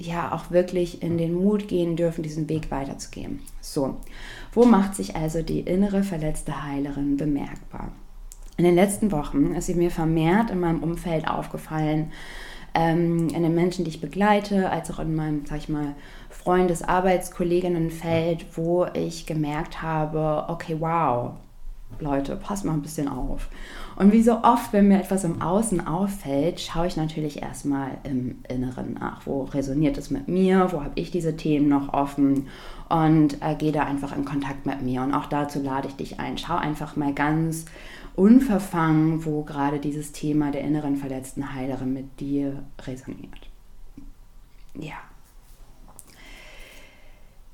ja 0.00 0.32
auch 0.32 0.50
wirklich 0.50 1.02
in 1.02 1.18
den 1.18 1.34
Mut 1.34 1.68
gehen 1.68 1.96
dürfen, 1.96 2.22
diesen 2.22 2.48
Weg 2.48 2.70
weiterzugehen. 2.70 3.40
So, 3.60 3.96
wo 4.52 4.64
macht 4.64 4.94
sich 4.94 5.16
also 5.16 5.42
die 5.42 5.60
innere 5.60 6.02
verletzte 6.02 6.64
Heilerin 6.64 7.16
bemerkbar? 7.16 7.92
In 8.56 8.64
den 8.64 8.74
letzten 8.74 9.10
Wochen 9.12 9.54
ist 9.54 9.66
sie 9.66 9.74
mir 9.74 9.90
vermehrt 9.90 10.50
in 10.50 10.60
meinem 10.60 10.82
Umfeld 10.82 11.26
aufgefallen, 11.28 12.12
ähm, 12.74 13.28
in 13.28 13.42
den 13.42 13.54
Menschen, 13.54 13.84
die 13.84 13.90
ich 13.90 14.00
begleite, 14.00 14.70
als 14.70 14.90
auch 14.90 14.98
in 14.98 15.14
meinem, 15.14 15.46
sag 15.46 15.58
ich 15.58 15.68
mal, 15.68 15.94
Freundes-, 16.28 16.82
Arbeitskolleginnenfeld, 16.82 18.46
wo 18.56 18.86
ich 18.94 19.26
gemerkt 19.26 19.82
habe, 19.82 20.44
okay, 20.48 20.76
wow, 20.78 21.32
Leute, 21.98 22.36
passt 22.36 22.64
mal 22.64 22.72
ein 22.72 22.82
bisschen 22.82 23.08
auf. 23.08 23.48
Und 23.96 24.12
wie 24.12 24.22
so 24.22 24.42
oft, 24.42 24.72
wenn 24.72 24.88
mir 24.88 25.00
etwas 25.00 25.24
im 25.24 25.42
Außen 25.42 25.86
auffällt, 25.86 26.60
schaue 26.60 26.86
ich 26.86 26.96
natürlich 26.96 27.42
erstmal 27.42 27.98
im 28.04 28.38
Inneren 28.48 28.94
nach. 28.94 29.26
Wo 29.26 29.42
resoniert 29.42 29.98
es 29.98 30.10
mit 30.10 30.28
mir? 30.28 30.68
Wo 30.70 30.80
habe 30.80 30.92
ich 30.94 31.10
diese 31.10 31.36
Themen 31.36 31.68
noch 31.68 31.92
offen? 31.92 32.46
Und 32.90 33.40
äh, 33.40 33.54
gehe 33.54 33.72
da 33.72 33.84
einfach 33.84 34.14
in 34.14 34.24
Kontakt 34.24 34.66
mit 34.66 34.82
mir. 34.82 35.02
Und 35.02 35.14
auch 35.14 35.26
dazu 35.26 35.62
lade 35.62 35.88
ich 35.88 35.96
dich 35.96 36.20
ein. 36.20 36.36
Schau 36.36 36.56
einfach 36.56 36.96
mal 36.96 37.14
ganz 37.14 37.64
unverfangen, 38.16 39.24
wo 39.24 39.44
gerade 39.44 39.78
dieses 39.78 40.12
Thema 40.12 40.50
der 40.50 40.62
inneren 40.62 40.96
verletzten 40.96 41.54
Heilerin 41.54 41.92
mit 41.92 42.20
dir 42.20 42.64
resoniert. 42.84 43.48
Ja. 44.74 44.96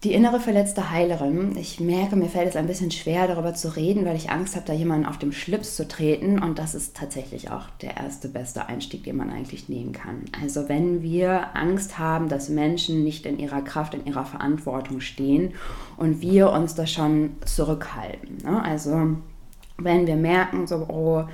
Die 0.07 0.15
innere 0.15 0.39
verletzte 0.39 0.93
Heilerin, 0.93 1.57
ich 1.57 1.81
merke, 1.81 2.15
mir 2.15 2.29
fällt 2.29 2.49
es 2.49 2.55
ein 2.55 2.69
bisschen 2.69 2.93
schwer, 2.93 3.27
darüber 3.27 3.55
zu 3.55 3.75
reden, 3.75 4.05
weil 4.05 4.15
ich 4.15 4.31
Angst 4.31 4.55
habe, 4.55 4.65
da 4.65 4.73
jemanden 4.73 5.05
auf 5.05 5.19
dem 5.19 5.33
Schlips 5.33 5.75
zu 5.75 5.89
treten. 5.89 6.41
Und 6.41 6.61
das 6.61 6.77
ist 6.77 6.97
tatsächlich 6.97 7.51
auch 7.51 7.65
der 7.83 7.97
erste 7.97 8.29
beste 8.29 8.67
Einstieg, 8.67 9.03
den 9.03 9.17
man 9.17 9.31
eigentlich 9.31 9.69
nehmen 9.69 9.91
kann. 9.91 10.21
Also 10.41 10.69
wenn 10.69 11.03
wir 11.03 11.57
Angst 11.57 11.99
haben, 11.99 12.29
dass 12.29 12.49
Menschen 12.49 13.03
nicht 13.03 13.27
in 13.27 13.41
ihrer 13.41 13.63
Kraft, 13.63 13.95
in 13.95 14.07
ihrer 14.07 14.25
Verantwortung 14.25 15.01
stehen 15.01 15.55
und 15.97 16.21
wir 16.21 16.53
uns 16.53 16.77
da 16.77 16.87
schon 16.87 17.31
zurückhalten. 17.45 18.39
Ne? 18.45 18.63
Also 18.63 19.17
wenn 19.79 20.07
wir 20.07 20.15
merken, 20.15 20.69
so, 20.69 20.87
oh, 20.89 21.25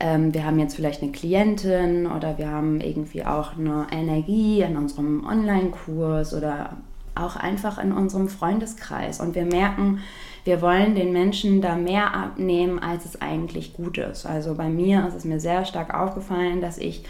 ähm, 0.00 0.34
wir 0.34 0.44
haben 0.44 0.58
jetzt 0.58 0.74
vielleicht 0.74 1.00
eine 1.00 1.12
Klientin 1.12 2.08
oder 2.08 2.38
wir 2.38 2.50
haben 2.50 2.80
irgendwie 2.80 3.24
auch 3.24 3.56
eine 3.56 3.86
Energie 3.92 4.62
in 4.62 4.76
unserem 4.76 5.24
Online-Kurs 5.24 6.34
oder 6.34 6.76
auch 7.16 7.36
einfach 7.36 7.78
in 7.78 7.92
unserem 7.92 8.28
Freundeskreis 8.28 9.20
und 9.20 9.34
wir 9.34 9.46
merken, 9.46 10.00
wir 10.44 10.62
wollen 10.62 10.94
den 10.94 11.12
Menschen 11.12 11.60
da 11.60 11.74
mehr 11.74 12.14
abnehmen, 12.14 12.78
als 12.78 13.04
es 13.04 13.20
eigentlich 13.20 13.74
gut 13.74 13.98
ist. 13.98 14.26
Also 14.26 14.54
bei 14.54 14.68
mir 14.68 15.06
ist 15.06 15.14
es 15.14 15.24
mir 15.24 15.40
sehr 15.40 15.64
stark 15.64 15.92
aufgefallen, 15.92 16.60
dass 16.60 16.78
ich 16.78 17.04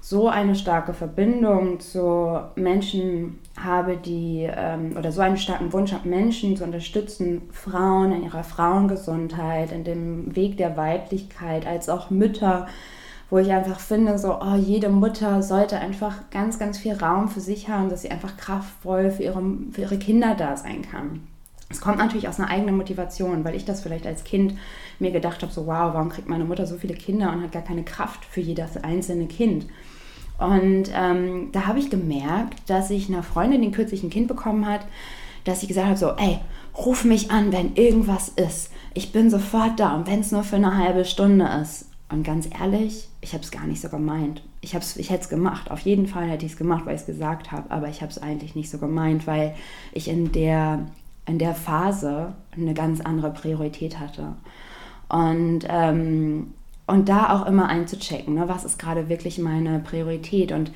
so 0.00 0.28
eine 0.28 0.54
starke 0.54 0.94
Verbindung 0.94 1.78
zu 1.78 2.40
Menschen 2.56 3.38
habe, 3.58 3.96
die 3.96 4.48
ähm, 4.50 4.96
oder 4.96 5.12
so 5.12 5.20
einen 5.20 5.36
starken 5.36 5.72
Wunsch 5.72 5.92
habe, 5.92 6.08
Menschen 6.08 6.56
zu 6.56 6.64
unterstützen, 6.64 7.42
Frauen 7.52 8.12
in 8.12 8.24
ihrer 8.24 8.44
Frauengesundheit, 8.44 9.72
in 9.72 9.84
dem 9.84 10.34
Weg 10.34 10.56
der 10.56 10.76
Weiblichkeit, 10.76 11.66
als 11.66 11.88
auch 11.88 12.10
Mütter, 12.10 12.66
wo 13.30 13.38
ich 13.38 13.50
einfach 13.52 13.78
finde, 13.78 14.18
so, 14.18 14.40
oh, 14.40 14.56
jede 14.56 14.88
Mutter 14.88 15.42
sollte 15.42 15.78
einfach 15.78 16.30
ganz, 16.30 16.58
ganz 16.58 16.78
viel 16.78 16.94
Raum 16.94 17.28
für 17.28 17.40
sich 17.40 17.68
haben, 17.68 17.88
dass 17.88 18.02
sie 18.02 18.10
einfach 18.10 18.36
kraftvoll 18.36 19.10
für 19.10 19.22
ihre, 19.22 19.42
für 19.72 19.82
ihre 19.82 19.98
Kinder 19.98 20.34
da 20.34 20.56
sein 20.56 20.82
kann. 20.82 21.20
Es 21.70 21.80
kommt 21.80 21.98
natürlich 21.98 22.28
aus 22.28 22.40
einer 22.40 22.50
eigenen 22.50 22.76
Motivation, 22.76 23.44
weil 23.44 23.54
ich 23.54 23.64
das 23.64 23.80
vielleicht 23.80 24.06
als 24.06 24.24
Kind 24.24 24.54
mir 24.98 25.12
gedacht 25.12 25.42
habe, 25.42 25.52
so 25.52 25.66
wow, 25.66 25.94
warum 25.94 26.08
kriegt 26.08 26.28
meine 26.28 26.44
Mutter 26.44 26.66
so 26.66 26.76
viele 26.76 26.94
Kinder 26.94 27.32
und 27.32 27.42
hat 27.42 27.52
gar 27.52 27.62
keine 27.62 27.84
Kraft 27.84 28.24
für 28.24 28.40
jedes 28.40 28.76
einzelne 28.76 29.26
Kind. 29.26 29.66
Und 30.38 30.90
ähm, 30.92 31.50
da 31.52 31.68
habe 31.68 31.78
ich 31.78 31.90
gemerkt, 31.90 32.68
dass 32.68 32.90
ich 32.90 33.08
einer 33.08 33.22
Freundin, 33.22 33.62
die 33.62 33.70
kürzlich 33.70 34.02
ein 34.02 34.10
Kind 34.10 34.26
bekommen 34.26 34.66
hat, 34.66 34.80
dass 35.44 35.62
ich 35.62 35.68
gesagt 35.68 35.86
habe, 35.86 35.96
so, 35.96 36.10
ey, 36.16 36.38
ruf 36.76 37.04
mich 37.04 37.30
an, 37.30 37.52
wenn 37.52 37.76
irgendwas 37.76 38.30
ist. 38.30 38.72
Ich 38.94 39.12
bin 39.12 39.30
sofort 39.30 39.78
da 39.78 39.94
und 39.94 40.08
wenn 40.08 40.20
es 40.20 40.32
nur 40.32 40.42
für 40.42 40.56
eine 40.56 40.76
halbe 40.76 41.04
Stunde 41.04 41.48
ist. 41.62 41.89
Und 42.10 42.24
ganz 42.24 42.48
ehrlich, 42.60 43.08
ich 43.20 43.34
habe 43.34 43.44
es 43.44 43.50
gar 43.50 43.66
nicht 43.66 43.80
so 43.80 43.88
gemeint. 43.88 44.42
Ich, 44.60 44.74
ich 44.74 45.10
hätte 45.10 45.22
es 45.22 45.28
gemacht. 45.28 45.70
Auf 45.70 45.80
jeden 45.80 46.06
Fall 46.06 46.28
hätte 46.28 46.44
ich 46.44 46.52
es 46.52 46.58
gemacht, 46.58 46.84
weil 46.84 46.96
ich 46.96 47.02
es 47.02 47.06
gesagt 47.06 47.52
habe. 47.52 47.70
Aber 47.70 47.88
ich 47.88 48.02
habe 48.02 48.10
es 48.10 48.18
eigentlich 48.18 48.54
nicht 48.54 48.70
so 48.70 48.78
gemeint, 48.78 49.26
weil 49.26 49.54
ich 49.92 50.08
in 50.08 50.32
der, 50.32 50.86
in 51.26 51.38
der 51.38 51.54
Phase 51.54 52.34
eine 52.56 52.74
ganz 52.74 53.00
andere 53.00 53.30
Priorität 53.30 54.00
hatte. 54.00 54.34
Und 55.08 55.60
ähm, 55.68 56.52
und 56.90 57.08
da 57.08 57.32
auch 57.32 57.46
immer 57.46 57.68
einzuchecken, 57.68 58.34
ne, 58.34 58.48
was 58.48 58.64
ist 58.64 58.78
gerade 58.78 59.08
wirklich 59.08 59.38
meine 59.38 59.78
Priorität. 59.78 60.50
Und 60.50 60.72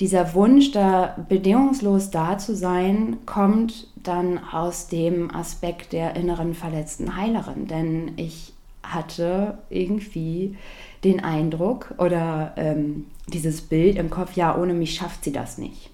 dieser 0.00 0.34
Wunsch, 0.34 0.72
da 0.72 1.14
bedingungslos 1.28 2.10
da 2.10 2.38
zu 2.38 2.56
sein, 2.56 3.18
kommt 3.24 3.86
dann 3.94 4.40
aus 4.52 4.88
dem 4.88 5.32
Aspekt 5.32 5.92
der 5.92 6.16
inneren 6.16 6.54
verletzten 6.54 7.16
Heilerin. 7.16 7.68
Denn 7.68 8.12
ich 8.16 8.53
hatte 8.92 9.58
irgendwie 9.70 10.56
den 11.04 11.22
Eindruck 11.22 11.94
oder 11.98 12.54
ähm, 12.56 13.06
dieses 13.28 13.60
Bild 13.62 13.96
im 13.96 14.10
Kopf, 14.10 14.34
ja, 14.34 14.56
ohne 14.56 14.74
mich 14.74 14.94
schafft 14.94 15.24
sie 15.24 15.32
das 15.32 15.58
nicht. 15.58 15.90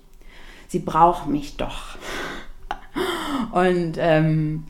Sie 0.69 0.79
braucht 0.79 1.29
mich 1.29 1.57
doch. 1.57 1.97
und, 3.53 3.95
ähm, 3.99 4.65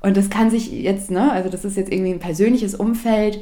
und 0.00 0.16
das 0.16 0.30
kann 0.30 0.50
sich 0.50 0.70
jetzt, 0.70 1.10
ne, 1.10 1.32
also 1.32 1.50
das 1.50 1.64
ist 1.64 1.76
jetzt 1.76 1.92
irgendwie 1.92 2.12
ein 2.12 2.20
persönliches 2.20 2.74
Umfeld, 2.74 3.40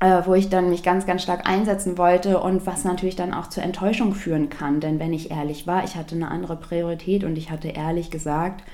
äh, 0.00 0.22
wo 0.26 0.34
ich 0.34 0.48
dann 0.48 0.68
mich 0.68 0.82
ganz, 0.82 1.06
ganz 1.06 1.22
stark 1.22 1.48
einsetzen 1.48 1.96
wollte 1.96 2.40
und 2.40 2.66
was 2.66 2.84
natürlich 2.84 3.16
dann 3.16 3.32
auch 3.32 3.48
zur 3.48 3.62
Enttäuschung 3.62 4.14
führen 4.14 4.48
kann. 4.48 4.80
Denn 4.80 4.98
wenn 4.98 5.12
ich 5.12 5.30
ehrlich 5.30 5.66
war, 5.66 5.84
ich 5.84 5.96
hatte 5.96 6.14
eine 6.14 6.28
andere 6.28 6.56
Priorität 6.56 7.24
und 7.24 7.36
ich 7.36 7.50
hatte 7.50 7.68
ehrlich 7.68 8.10
gesagt, 8.10 8.64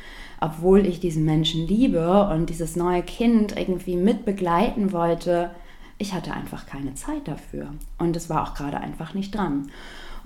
obwohl 0.41 0.87
ich 0.87 1.01
diesen 1.01 1.25
Menschen 1.25 1.67
liebe 1.67 2.29
und 2.29 2.51
dieses 2.51 2.77
neue 2.77 3.03
Kind 3.03 3.57
irgendwie 3.57 3.97
mit 3.97 4.25
begleiten 4.25 4.93
wollte, 4.93 5.51
ich 5.99 6.15
hatte 6.15 6.33
einfach 6.33 6.67
keine 6.67 6.95
Zeit 6.95 7.27
dafür. 7.27 7.75
Und 7.99 8.17
es 8.17 8.31
war 8.31 8.43
auch 8.43 8.55
gerade 8.55 8.79
einfach 8.79 9.15
nicht 9.15 9.35
dran. 9.35 9.71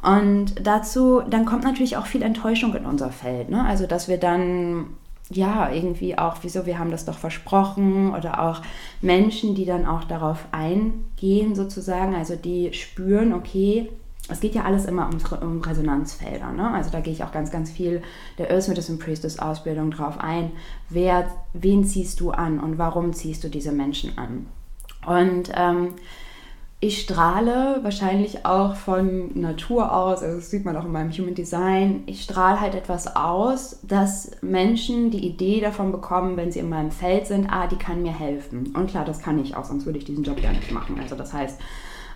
Und 0.02 0.66
dazu, 0.66 1.23
dann 1.28 1.47
kommt 1.47 1.64
natürlich 1.64 1.97
auch 1.97 2.07
viel 2.07 2.23
Enttäuschung 2.23 2.75
in 2.75 2.85
unser 2.85 3.11
Feld. 3.11 3.49
Ne? 3.49 3.64
Also, 3.64 3.87
dass 3.87 4.09
wir 4.09 4.19
dann 4.19 4.88
ja, 5.31 5.71
irgendwie 5.71 6.19
auch, 6.19 6.37
wieso, 6.42 6.66
wir 6.66 6.78
haben 6.78 6.90
das 6.90 7.04
doch 7.04 7.19
versprochen 7.19 8.14
oder 8.14 8.42
auch 8.42 8.61
Menschen, 9.00 9.54
die 9.54 9.64
dann 9.64 9.87
auch 9.87 10.04
darauf 10.04 10.45
eingehen 10.52 11.54
sozusagen, 11.54 12.14
also 12.14 12.37
die 12.37 12.73
spüren, 12.73 13.33
okay, 13.33 13.88
es 14.32 14.40
geht 14.40 14.54
ja 14.54 14.64
alles 14.64 14.84
immer 14.84 15.08
um, 15.08 15.18
um 15.40 15.60
Resonanzfelder. 15.60 16.52
Ne? 16.52 16.72
Also 16.72 16.90
da 16.90 17.00
gehe 17.00 17.12
ich 17.12 17.22
auch 17.24 17.32
ganz, 17.32 17.50
ganz 17.50 17.70
viel 17.70 18.02
der 18.38 18.50
Earth 18.50 18.68
Medicine 18.68 18.98
Priestess 18.98 19.38
Ausbildung 19.38 19.90
drauf 19.90 20.18
ein. 20.18 20.52
Wer, 20.88 21.28
wen 21.52 21.84
ziehst 21.84 22.20
du 22.20 22.30
an 22.30 22.58
und 22.58 22.78
warum 22.78 23.12
ziehst 23.12 23.44
du 23.44 23.48
diese 23.48 23.72
Menschen 23.72 24.18
an? 24.18 24.46
Und 25.06 25.50
ähm, 25.54 25.94
ich 26.84 27.00
strahle 27.00 27.78
wahrscheinlich 27.82 28.44
auch 28.44 28.74
von 28.74 29.40
Natur 29.40 29.94
aus, 29.94 30.20
also 30.20 30.38
das 30.38 30.50
sieht 30.50 30.64
man 30.64 30.76
auch 30.76 30.84
in 30.84 30.90
meinem 30.90 31.12
Human 31.12 31.36
Design, 31.36 32.02
ich 32.06 32.22
strahle 32.22 32.60
halt 32.60 32.74
etwas 32.74 33.14
aus, 33.14 33.78
dass 33.84 34.32
Menschen 34.42 35.12
die 35.12 35.24
Idee 35.24 35.60
davon 35.60 35.92
bekommen, 35.92 36.36
wenn 36.36 36.50
sie 36.50 36.58
in 36.58 36.68
meinem 36.68 36.90
Feld 36.90 37.28
sind, 37.28 37.46
ah, 37.48 37.68
die 37.68 37.76
kann 37.76 38.02
mir 38.02 38.18
helfen. 38.18 38.72
Und 38.74 38.90
klar, 38.90 39.04
das 39.04 39.20
kann 39.20 39.38
ich 39.38 39.54
auch, 39.54 39.64
sonst 39.64 39.86
würde 39.86 39.98
ich 39.98 40.04
diesen 40.04 40.24
Job 40.24 40.40
ja 40.40 40.50
nicht 40.50 40.72
machen. 40.72 40.98
Also 41.00 41.14
das 41.14 41.32
heißt, 41.32 41.60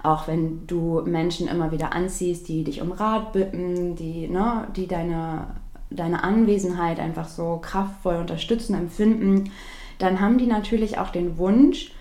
auch 0.07 0.29
wenn 0.29 0.67
du 0.67 1.03
Menschen 1.05 1.49
immer 1.49 1.73
wieder 1.73 1.93
anziehst, 1.93 2.49
die 2.49 2.65
dich 2.65 2.81
um 2.81 2.93
Rat 2.93 3.33
bitten, 3.33 3.97
die, 3.97 4.29
ne, 4.29 4.69
die 4.77 4.87
deine, 4.87 5.49
deine 5.91 6.23
Anwesenheit 6.23 7.01
einfach 7.01 7.29
so 7.29 7.59
kraftvoll 7.61 8.17
unterstützen, 8.17 8.75
empfinden, 8.75 9.51
dann 9.99 10.21
haben 10.21 10.39
die 10.39 10.47
natürlich 10.47 10.99
auch 10.99 11.11
den 11.11 11.39
Wunsch, 11.39 11.93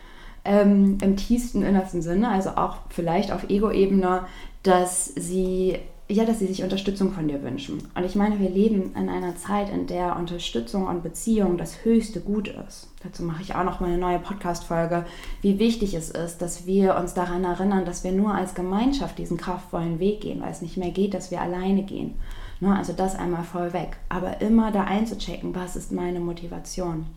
ähm, 0.43 0.99
im 1.01 1.17
tiefsten, 1.17 1.63
innersten 1.63 2.01
Sinne, 2.01 2.29
also 2.29 2.51
auch 2.51 2.77
vielleicht 2.89 3.31
auf 3.31 3.49
Ego-Ebene, 3.49 4.25
dass 4.61 5.07
sie 5.15 5.79
ja, 6.07 6.23
dass 6.23 6.37
sie 6.37 6.45
sich 6.45 6.61
Unterstützung 6.61 7.11
von 7.11 7.27
dir 7.27 7.41
wünschen. 7.41 7.81
Und 7.95 8.03
ich 8.03 8.15
meine, 8.15 8.39
wir 8.39 8.49
leben 8.49 8.93
in 8.95 9.09
einer 9.09 9.35
Zeit, 9.37 9.69
in 9.69 9.87
der 9.87 10.15
Unterstützung 10.15 10.85
und 10.85 11.01
Beziehung 11.01 11.57
das 11.57 11.83
höchste 11.83 12.21
Gut 12.21 12.47
ist. 12.47 12.89
Dazu 13.01 13.23
mache 13.23 13.41
ich 13.41 13.55
auch 13.55 13.63
noch 13.63 13.79
mal 13.79 13.87
eine 13.87 13.97
neue 13.97 14.19
Podcast-Folge, 14.19 15.05
wie 15.41 15.57
wichtig 15.57 15.95
es 15.95 16.11
ist, 16.11 16.43
dass 16.43 16.67
wir 16.67 16.95
uns 16.95 17.15
daran 17.15 17.43
erinnern, 17.43 17.85
dass 17.85 18.03
wir 18.03 18.11
nur 18.11 18.35
als 18.35 18.53
Gemeinschaft 18.53 19.17
diesen 19.17 19.37
kraftvollen 19.37 19.99
Weg 19.99 20.21
gehen, 20.21 20.41
weil 20.41 20.51
es 20.51 20.61
nicht 20.61 20.77
mehr 20.77 20.91
geht, 20.91 21.15
dass 21.15 21.31
wir 21.31 21.41
alleine 21.41 21.81
gehen. 21.81 22.13
Ne? 22.59 22.75
Also 22.75 22.93
das 22.93 23.15
einmal 23.15 23.43
vorweg. 23.43 23.97
Aber 24.07 24.41
immer 24.41 24.71
da 24.71 24.83
einzuchecken, 24.83 25.55
was 25.55 25.75
ist 25.75 25.91
meine 25.91 26.19
Motivation. 26.19 27.07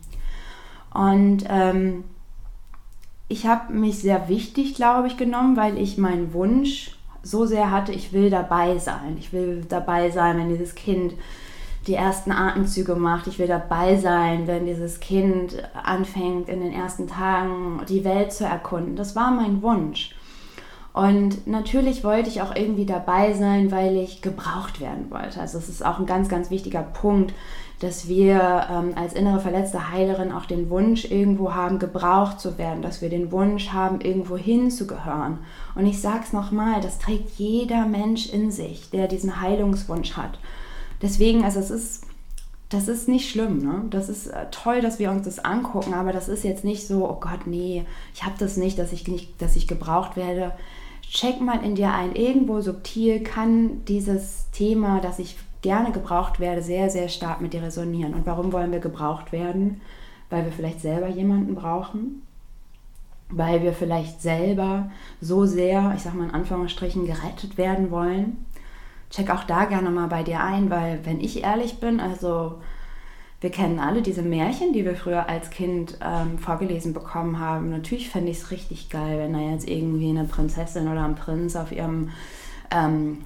Und 0.91 1.43
ähm, 1.47 2.05
ich 3.27 3.45
habe 3.45 3.71
mich 3.71 3.99
sehr 3.99 4.29
wichtig, 4.29 4.73
glaube 4.73 5.07
ich, 5.07 5.15
genommen, 5.15 5.55
weil 5.55 5.77
ich 5.77 5.99
meinen 5.99 6.33
Wunsch 6.33 6.95
so 7.23 7.45
sehr 7.45 7.71
hatte, 7.71 7.91
ich 7.91 8.13
will 8.13 8.29
dabei 8.29 8.77
sein. 8.77 9.17
Ich 9.19 9.33
will 9.33 9.65
dabei 9.67 10.09
sein, 10.09 10.37
wenn 10.37 10.49
dieses 10.49 10.75
Kind 10.75 11.13
die 11.87 11.95
ersten 11.95 12.31
Atemzüge 12.31 12.95
macht. 12.95 13.27
Ich 13.27 13.39
will 13.39 13.47
dabei 13.47 13.97
sein, 13.97 14.47
wenn 14.47 14.65
dieses 14.65 14.99
Kind 14.99 15.57
anfängt, 15.73 16.49
in 16.49 16.61
den 16.61 16.73
ersten 16.73 17.07
Tagen 17.07 17.81
die 17.87 18.03
Welt 18.03 18.31
zu 18.31 18.45
erkunden. 18.45 18.95
Das 18.95 19.15
war 19.15 19.31
mein 19.31 19.61
Wunsch. 19.61 20.15
Und 20.93 21.47
natürlich 21.47 22.03
wollte 22.03 22.29
ich 22.29 22.41
auch 22.41 22.55
irgendwie 22.55 22.85
dabei 22.85 23.33
sein, 23.33 23.71
weil 23.71 23.95
ich 23.97 24.21
gebraucht 24.21 24.81
werden 24.81 25.09
wollte. 25.09 25.39
Also 25.39 25.57
es 25.57 25.69
ist 25.69 25.85
auch 25.85 25.99
ein 25.99 26.05
ganz, 26.05 26.29
ganz 26.29 26.49
wichtiger 26.49 26.81
Punkt, 26.81 27.33
dass 27.79 28.09
wir 28.09 28.67
ähm, 28.69 28.91
als 28.95 29.13
innere 29.13 29.39
verletzte 29.39 29.91
Heilerin 29.91 30.33
auch 30.33 30.45
den 30.45 30.69
Wunsch 30.69 31.05
irgendwo 31.05 31.53
haben, 31.53 31.79
gebraucht 31.79 32.39
zu 32.39 32.57
werden, 32.57 32.81
dass 32.81 33.01
wir 33.01 33.09
den 33.09 33.31
Wunsch 33.31 33.69
haben, 33.69 34.01
irgendwo 34.01 34.37
hinzugehören. 34.37 35.39
Und 35.75 35.85
ich 35.85 36.01
sage 36.01 36.23
es 36.25 36.33
nochmal, 36.33 36.81
das 36.81 36.99
trägt 36.99 37.31
jeder 37.37 37.85
Mensch 37.85 38.27
in 38.27 38.51
sich, 38.51 38.89
der 38.89 39.07
diesen 39.07 39.39
Heilungswunsch 39.39 40.17
hat. 40.17 40.39
Deswegen, 41.01 41.45
also 41.45 41.59
es 41.59 41.71
ist, 41.71 42.03
das 42.67 42.89
ist 42.89 43.07
nicht 43.07 43.29
schlimm, 43.29 43.59
ne? 43.59 43.83
Das 43.89 44.09
ist 44.09 44.27
äh, 44.27 44.47
toll, 44.51 44.81
dass 44.81 44.99
wir 44.99 45.09
uns 45.09 45.23
das 45.23 45.39
angucken, 45.39 45.93
aber 45.93 46.11
das 46.11 46.27
ist 46.27 46.43
jetzt 46.43 46.65
nicht 46.65 46.85
so, 46.85 47.09
oh 47.09 47.17
Gott, 47.19 47.47
nee, 47.47 47.85
ich 48.13 48.25
habe 48.25 48.35
das 48.37 48.57
nicht, 48.57 48.77
dass 48.77 48.91
ich 48.91 49.07
nicht, 49.07 49.41
dass 49.41 49.55
ich 49.55 49.67
gebraucht 49.67 50.17
werde. 50.17 50.51
Check 51.01 51.39
mal 51.39 51.63
in 51.63 51.75
dir 51.75 51.93
ein, 51.93 52.13
irgendwo 52.13 52.59
subtil 52.59 53.23
kann 53.23 53.85
dieses 53.85 54.51
Thema, 54.51 54.99
dass 54.99 55.17
ich 55.17 55.37
gerne 55.61 55.91
gebraucht 55.91 56.39
werde, 56.39 56.61
sehr, 56.61 56.89
sehr 56.89 57.09
stark 57.09 57.41
mit 57.41 57.53
dir 57.53 57.63
resonieren. 57.63 58.13
Und 58.13 58.25
warum 58.25 58.51
wollen 58.53 58.71
wir 58.71 58.79
gebraucht 58.79 59.31
werden? 59.31 59.81
Weil 60.29 60.45
wir 60.45 60.51
vielleicht 60.51 60.81
selber 60.81 61.07
jemanden 61.07 61.55
brauchen, 61.55 62.21
weil 63.29 63.61
wir 63.61 63.73
vielleicht 63.73 64.21
selber 64.21 64.91
so 65.21 65.45
sehr, 65.45 65.93
ich 65.95 66.03
sag 66.03 66.15
mal 66.15 66.25
in 66.25 66.33
Anführungsstrichen, 66.33 67.05
gerettet 67.05 67.57
werden 67.57 67.91
wollen. 67.91 68.45
Check 69.09 69.31
auch 69.31 69.43
da 69.43 69.65
gerne 69.65 69.89
mal 69.89 70.07
bei 70.07 70.23
dir 70.23 70.41
ein, 70.41 70.69
weil 70.69 70.99
wenn 71.03 71.19
ich 71.19 71.43
ehrlich 71.43 71.79
bin, 71.79 71.99
also 71.99 72.59
wir 73.41 73.51
kennen 73.51 73.79
alle 73.79 74.01
diese 74.01 74.21
Märchen, 74.21 74.73
die 74.73 74.83
wir 74.83 74.95
früher 74.95 75.29
als 75.29 75.49
Kind 75.49 75.97
ähm, 76.01 76.37
vorgelesen 76.37 76.93
bekommen 76.93 77.39
haben. 77.39 77.69
Natürlich 77.69 78.09
fände 78.09 78.31
ich 78.31 78.37
es 78.37 78.51
richtig 78.51 78.89
geil, 78.89 79.17
wenn 79.17 79.33
da 79.33 79.39
jetzt 79.39 79.67
irgendwie 79.67 80.09
eine 80.09 80.25
Prinzessin 80.25 80.89
oder 80.89 81.05
ein 81.05 81.15
Prinz 81.15 81.55
auf 81.55 81.71
ihrem 81.71 82.09
ähm, 82.69 83.19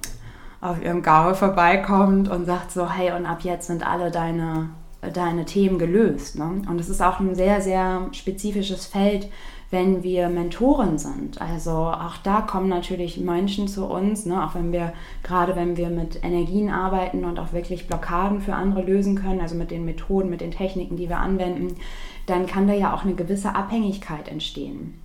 auf 0.64 0.82
ihrem 0.82 1.02
Gaul 1.02 1.34
vorbeikommt 1.34 2.30
und 2.30 2.46
sagt 2.46 2.70
so, 2.72 2.90
hey, 2.90 3.12
und 3.12 3.26
ab 3.26 3.42
jetzt 3.42 3.66
sind 3.66 3.86
alle 3.86 4.10
deine, 4.10 4.70
deine 5.12 5.44
Themen 5.44 5.78
gelöst. 5.78 6.38
Ne? 6.38 6.62
Und 6.66 6.80
es 6.80 6.88
ist 6.88 7.02
auch 7.02 7.20
ein 7.20 7.34
sehr, 7.34 7.60
sehr 7.60 8.08
spezifisches 8.12 8.86
Feld, 8.86 9.28
wenn 9.70 10.02
wir 10.02 10.30
Mentoren 10.30 10.96
sind. 10.96 11.38
Also 11.38 11.70
auch 11.70 12.16
da 12.22 12.40
kommen 12.40 12.70
natürlich 12.70 13.20
Menschen 13.20 13.68
zu 13.68 13.84
uns, 13.84 14.24
ne? 14.24 14.42
auch 14.42 14.54
wenn 14.54 14.72
wir, 14.72 14.94
gerade 15.22 15.54
wenn 15.54 15.76
wir 15.76 15.90
mit 15.90 16.24
Energien 16.24 16.70
arbeiten 16.70 17.26
und 17.26 17.38
auch 17.38 17.52
wirklich 17.52 17.86
Blockaden 17.86 18.40
für 18.40 18.54
andere 18.54 18.82
lösen 18.82 19.16
können, 19.16 19.42
also 19.42 19.56
mit 19.56 19.70
den 19.70 19.84
Methoden, 19.84 20.30
mit 20.30 20.40
den 20.40 20.50
Techniken, 20.50 20.96
die 20.96 21.10
wir 21.10 21.18
anwenden, 21.18 21.76
dann 22.24 22.46
kann 22.46 22.66
da 22.66 22.72
ja 22.72 22.94
auch 22.94 23.04
eine 23.04 23.14
gewisse 23.14 23.54
Abhängigkeit 23.54 24.28
entstehen. 24.28 24.98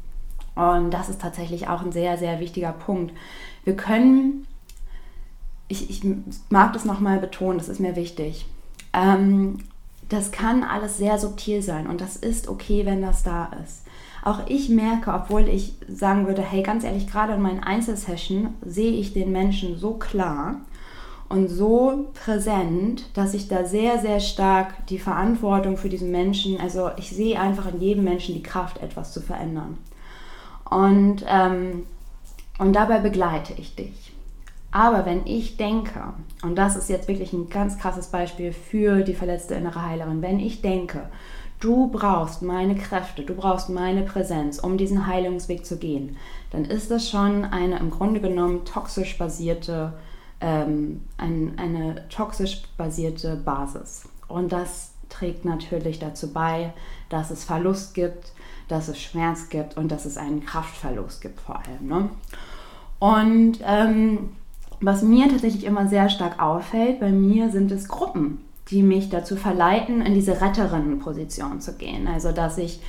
Und 0.55 0.93
das 0.93 1.09
ist 1.09 1.21
tatsächlich 1.21 1.67
auch 1.67 1.81
ein 1.81 1.91
sehr, 1.91 2.17
sehr 2.17 2.39
wichtiger 2.39 2.71
Punkt. 2.71 3.13
Wir 3.65 3.75
können 3.75 4.45
ich, 5.69 5.89
ich 5.89 6.01
mag 6.49 6.73
das 6.73 6.83
nochmal 6.83 7.19
betonen, 7.19 7.59
das 7.59 7.69
ist 7.69 7.79
mir 7.79 7.95
wichtig. 7.95 8.45
Ähm, 8.91 9.59
das 10.09 10.31
kann 10.31 10.63
alles 10.63 10.97
sehr 10.97 11.19
subtil 11.19 11.61
sein 11.61 11.87
und 11.87 12.01
das 12.01 12.17
ist 12.17 12.49
okay, 12.49 12.85
wenn 12.85 13.01
das 13.01 13.23
da 13.23 13.51
ist. 13.63 13.83
Auch 14.23 14.41
ich 14.47 14.67
merke, 14.67 15.13
obwohl 15.13 15.47
ich 15.47 15.75
sagen 15.87 16.27
würde, 16.27 16.41
hey, 16.41 16.63
ganz 16.63 16.83
ehrlich, 16.83 17.07
gerade 17.07 17.33
in 17.33 17.41
meinen 17.41 17.63
Einzelsessions 17.63 18.49
sehe 18.65 18.91
ich 18.91 19.13
den 19.13 19.31
Menschen 19.31 19.77
so 19.77 19.93
klar 19.93 20.55
und 21.29 21.47
so 21.47 22.07
präsent, 22.25 23.05
dass 23.13 23.35
ich 23.35 23.47
da 23.47 23.63
sehr, 23.63 23.99
sehr 23.99 24.19
stark 24.19 24.87
die 24.87 24.99
Verantwortung 24.99 25.77
für 25.77 25.89
diesen 25.89 26.11
Menschen, 26.11 26.59
also 26.59 26.89
ich 26.97 27.11
sehe 27.11 27.39
einfach 27.39 27.71
in 27.71 27.79
jedem 27.79 28.03
Menschen 28.03 28.33
die 28.33 28.43
Kraft, 28.43 28.79
etwas 28.81 29.13
zu 29.13 29.21
verändern. 29.21 29.77
Und, 30.69 31.23
ähm, 31.27 31.83
und 32.57 32.73
dabei 32.73 32.99
begleite 32.99 33.53
ich 33.57 33.75
dich. 33.75 34.11
Aber 34.71 35.05
wenn 35.05 35.25
ich 35.25 35.57
denke, 35.57 36.13
und 36.43 36.55
das 36.55 36.75
ist 36.75 36.89
jetzt 36.89 37.07
wirklich 37.07 37.33
ein 37.33 37.49
ganz 37.49 37.77
krasses 37.79 38.07
Beispiel 38.07 38.53
für 38.53 39.01
die 39.01 39.15
verletzte 39.15 39.55
innere 39.55 39.83
Heilerin, 39.83 40.21
wenn 40.21 40.39
ich 40.39 40.61
denke, 40.61 41.09
du 41.59 41.87
brauchst 41.87 42.41
meine 42.41 42.75
Kräfte, 42.75 43.23
du 43.23 43.33
brauchst 43.33 43.69
meine 43.69 44.03
Präsenz, 44.03 44.59
um 44.59 44.77
diesen 44.77 45.07
Heilungsweg 45.07 45.65
zu 45.65 45.77
gehen, 45.77 46.17
dann 46.51 46.65
ist 46.65 46.91
das 46.91 47.09
schon 47.09 47.45
eine 47.45 47.79
im 47.79 47.89
Grunde 47.89 48.21
genommen 48.21 48.63
toxisch 48.63 49.17
basierte, 49.17 49.93
ähm, 50.39 51.01
ein, 51.17 51.53
eine 51.57 52.07
toxisch 52.09 52.61
basierte 52.77 53.35
Basis. 53.37 54.07
Und 54.27 54.51
das 54.51 54.91
trägt 55.09 55.43
natürlich 55.43 55.97
dazu 55.97 56.31
bei, 56.31 56.73
dass 57.09 57.31
es 57.31 57.43
Verlust 57.43 57.95
gibt, 57.95 58.33
dass 58.67 58.87
es 58.87 59.01
Schmerz 59.01 59.49
gibt 59.49 59.77
und 59.77 59.91
dass 59.91 60.05
es 60.05 60.17
einen 60.17 60.45
Kraftverlust 60.45 61.21
gibt 61.21 61.41
vor 61.41 61.57
allem. 61.57 61.87
Ne? 61.87 62.09
Und 62.99 63.59
ähm, 63.65 64.35
was 64.81 65.01
mir 65.01 65.29
tatsächlich 65.29 65.65
immer 65.65 65.87
sehr 65.87 66.09
stark 66.09 66.41
auffällt, 66.41 66.99
bei 66.99 67.11
mir 67.11 67.49
sind 67.49 67.71
es 67.71 67.87
Gruppen, 67.87 68.39
die 68.69 68.83
mich 68.83 69.09
dazu 69.09 69.35
verleiten, 69.35 70.01
in 70.01 70.13
diese 70.13 70.41
Retterinnenposition 70.41 71.61
zu 71.61 71.73
gehen. 71.73 72.07
Also, 72.07 72.31
dass 72.31 72.57
ich 72.57 72.79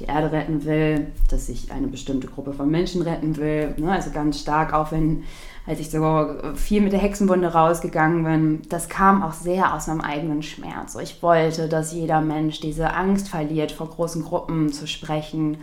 die 0.00 0.04
Erde 0.04 0.32
retten 0.32 0.64
will, 0.64 1.08
dass 1.30 1.48
ich 1.48 1.70
eine 1.70 1.86
bestimmte 1.86 2.26
Gruppe 2.26 2.52
von 2.52 2.70
Menschen 2.70 3.02
retten 3.02 3.36
will. 3.36 3.74
Ne? 3.76 3.92
Also 3.92 4.10
ganz 4.10 4.40
stark, 4.40 4.72
auch 4.72 4.90
wenn, 4.90 5.22
als 5.66 5.78
ich 5.78 5.90
so 5.90 6.26
viel 6.56 6.80
mit 6.80 6.92
der 6.92 7.00
Hexenwunde 7.00 7.52
rausgegangen 7.52 8.24
bin, 8.24 8.62
das 8.68 8.88
kam 8.88 9.22
auch 9.22 9.32
sehr 9.32 9.72
aus 9.72 9.86
meinem 9.86 10.00
eigenen 10.00 10.42
Schmerz. 10.42 10.96
Ich 10.96 11.22
wollte, 11.22 11.68
dass 11.68 11.92
jeder 11.92 12.20
Mensch 12.20 12.60
diese 12.60 12.92
Angst 12.92 13.28
verliert, 13.28 13.70
vor 13.70 13.88
großen 13.88 14.24
Gruppen 14.24 14.72
zu 14.72 14.88
sprechen 14.88 15.58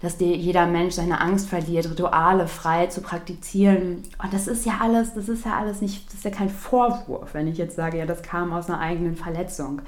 dass 0.00 0.16
dir 0.16 0.36
jeder 0.36 0.66
Mensch 0.66 0.94
seine 0.94 1.20
Angst 1.20 1.48
verliert, 1.48 1.90
Rituale 1.90 2.46
frei 2.46 2.86
zu 2.86 3.00
praktizieren. 3.00 4.04
Und 4.22 4.32
das 4.32 4.46
ist 4.46 4.64
ja 4.64 4.78
alles, 4.80 5.14
das 5.14 5.28
ist 5.28 5.44
ja 5.44 5.56
alles 5.56 5.80
nicht, 5.80 6.06
das 6.06 6.14
ist 6.14 6.24
ja 6.24 6.30
kein 6.30 6.50
Vorwurf, 6.50 7.34
wenn 7.34 7.48
ich 7.48 7.58
jetzt 7.58 7.76
sage, 7.76 7.98
ja, 7.98 8.06
das 8.06 8.22
kam 8.22 8.52
aus 8.52 8.68
einer 8.68 8.80
eigenen 8.80 9.16
Verletzung. 9.16 9.82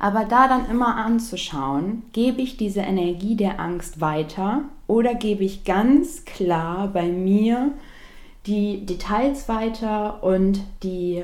Aber 0.00 0.24
da 0.24 0.48
dann 0.48 0.68
immer 0.68 0.96
anzuschauen, 0.96 2.02
gebe 2.12 2.42
ich 2.42 2.56
diese 2.56 2.80
Energie 2.80 3.36
der 3.36 3.60
Angst 3.60 4.00
weiter 4.00 4.62
oder 4.88 5.14
gebe 5.14 5.44
ich 5.44 5.62
ganz 5.62 6.24
klar 6.24 6.88
bei 6.88 7.06
mir 7.06 7.70
die 8.46 8.84
Details 8.84 9.48
weiter 9.48 10.24
und 10.24 10.60
die 10.82 11.22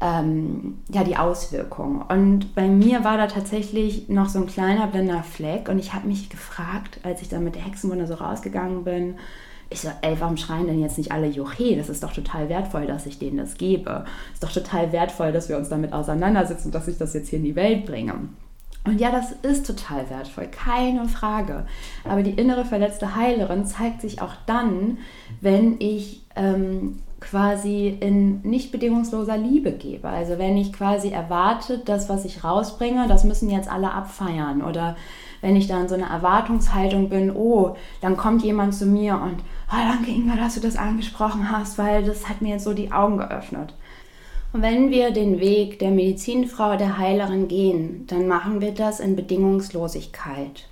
ähm, 0.00 0.78
ja, 0.90 1.04
die 1.04 1.16
Auswirkungen. 1.16 2.02
Und 2.02 2.54
bei 2.54 2.68
mir 2.68 3.04
war 3.04 3.16
da 3.16 3.26
tatsächlich 3.26 4.08
noch 4.08 4.28
so 4.28 4.38
ein 4.38 4.46
kleiner 4.46 4.86
blinder 4.86 5.22
Fleck 5.22 5.68
und 5.68 5.78
ich 5.78 5.94
habe 5.94 6.06
mich 6.06 6.28
gefragt, 6.28 7.00
als 7.02 7.22
ich 7.22 7.28
dann 7.28 7.44
mit 7.44 7.54
der 7.54 7.62
Hexenwunde 7.62 8.06
so 8.06 8.14
rausgegangen 8.14 8.84
bin, 8.84 9.16
ich 9.68 9.80
so, 9.80 9.88
ey, 10.02 10.16
warum 10.20 10.36
schreien 10.36 10.66
denn 10.66 10.80
jetzt 10.80 10.96
nicht 10.96 11.10
alle 11.10 11.26
Juche? 11.26 11.76
Das 11.76 11.88
ist 11.88 12.02
doch 12.02 12.12
total 12.12 12.48
wertvoll, 12.48 12.86
dass 12.86 13.06
ich 13.06 13.18
denen 13.18 13.36
das 13.36 13.56
gebe. 13.56 14.04
Ist 14.32 14.42
doch 14.42 14.52
total 14.52 14.92
wertvoll, 14.92 15.32
dass 15.32 15.48
wir 15.48 15.56
uns 15.56 15.68
damit 15.68 15.92
auseinandersetzen 15.92 16.68
und 16.68 16.74
dass 16.74 16.86
ich 16.86 16.98
das 16.98 17.14
jetzt 17.14 17.30
hier 17.30 17.40
in 17.40 17.44
die 17.44 17.56
Welt 17.56 17.84
bringe. 17.84 18.14
Und 18.84 19.00
ja, 19.00 19.10
das 19.10 19.32
ist 19.42 19.66
total 19.66 20.08
wertvoll, 20.08 20.46
keine 20.46 21.08
Frage. 21.08 21.66
Aber 22.04 22.22
die 22.22 22.30
innere 22.30 22.64
verletzte 22.64 23.16
Heilerin 23.16 23.64
zeigt 23.64 24.00
sich 24.00 24.22
auch 24.22 24.34
dann, 24.46 24.98
wenn 25.40 25.80
ich 25.80 26.22
ähm, 26.36 27.00
quasi 27.20 27.96
in 28.00 28.42
nicht 28.42 28.72
bedingungsloser 28.72 29.36
Liebe 29.36 29.72
gebe. 29.72 30.08
Also 30.08 30.38
wenn 30.38 30.56
ich 30.56 30.72
quasi 30.72 31.10
erwarte, 31.10 31.78
das, 31.78 32.08
was 32.08 32.24
ich 32.24 32.44
rausbringe, 32.44 33.08
das 33.08 33.24
müssen 33.24 33.50
jetzt 33.50 33.70
alle 33.70 33.92
abfeiern. 33.92 34.62
Oder 34.62 34.96
wenn 35.40 35.56
ich 35.56 35.66
dann 35.66 35.88
so 35.88 35.94
eine 35.94 36.08
Erwartungshaltung 36.08 37.08
bin, 37.08 37.34
oh, 37.34 37.76
dann 38.00 38.16
kommt 38.16 38.42
jemand 38.42 38.74
zu 38.74 38.86
mir 38.86 39.14
und, 39.14 39.36
oh, 39.70 39.76
danke 39.76 40.10
Inga, 40.10 40.36
dass 40.36 40.54
du 40.54 40.60
das 40.60 40.76
angesprochen 40.76 41.50
hast, 41.50 41.78
weil 41.78 42.04
das 42.04 42.28
hat 42.28 42.42
mir 42.42 42.54
jetzt 42.54 42.64
so 42.64 42.74
die 42.74 42.92
Augen 42.92 43.18
geöffnet. 43.18 43.74
Und 44.52 44.62
wenn 44.62 44.90
wir 44.90 45.10
den 45.10 45.40
Weg 45.40 45.78
der 45.78 45.90
Medizinfrau, 45.90 46.76
der 46.76 46.98
Heilerin 46.98 47.48
gehen, 47.48 48.06
dann 48.06 48.26
machen 48.28 48.60
wir 48.60 48.72
das 48.72 49.00
in 49.00 49.16
Bedingungslosigkeit. 49.16 50.68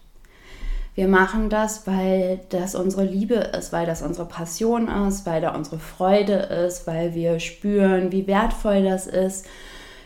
Wir 0.94 1.08
machen 1.08 1.48
das, 1.48 1.88
weil 1.88 2.40
das 2.50 2.76
unsere 2.76 3.04
Liebe 3.04 3.34
ist, 3.34 3.72
weil 3.72 3.84
das 3.84 4.02
unsere 4.02 4.28
Passion 4.28 4.86
ist, 5.08 5.26
weil 5.26 5.40
da 5.40 5.54
unsere 5.54 5.80
Freude 5.80 6.34
ist, 6.34 6.86
weil 6.86 7.14
wir 7.14 7.40
spüren, 7.40 8.12
wie 8.12 8.28
wertvoll 8.28 8.84
das 8.84 9.08
ist. 9.08 9.46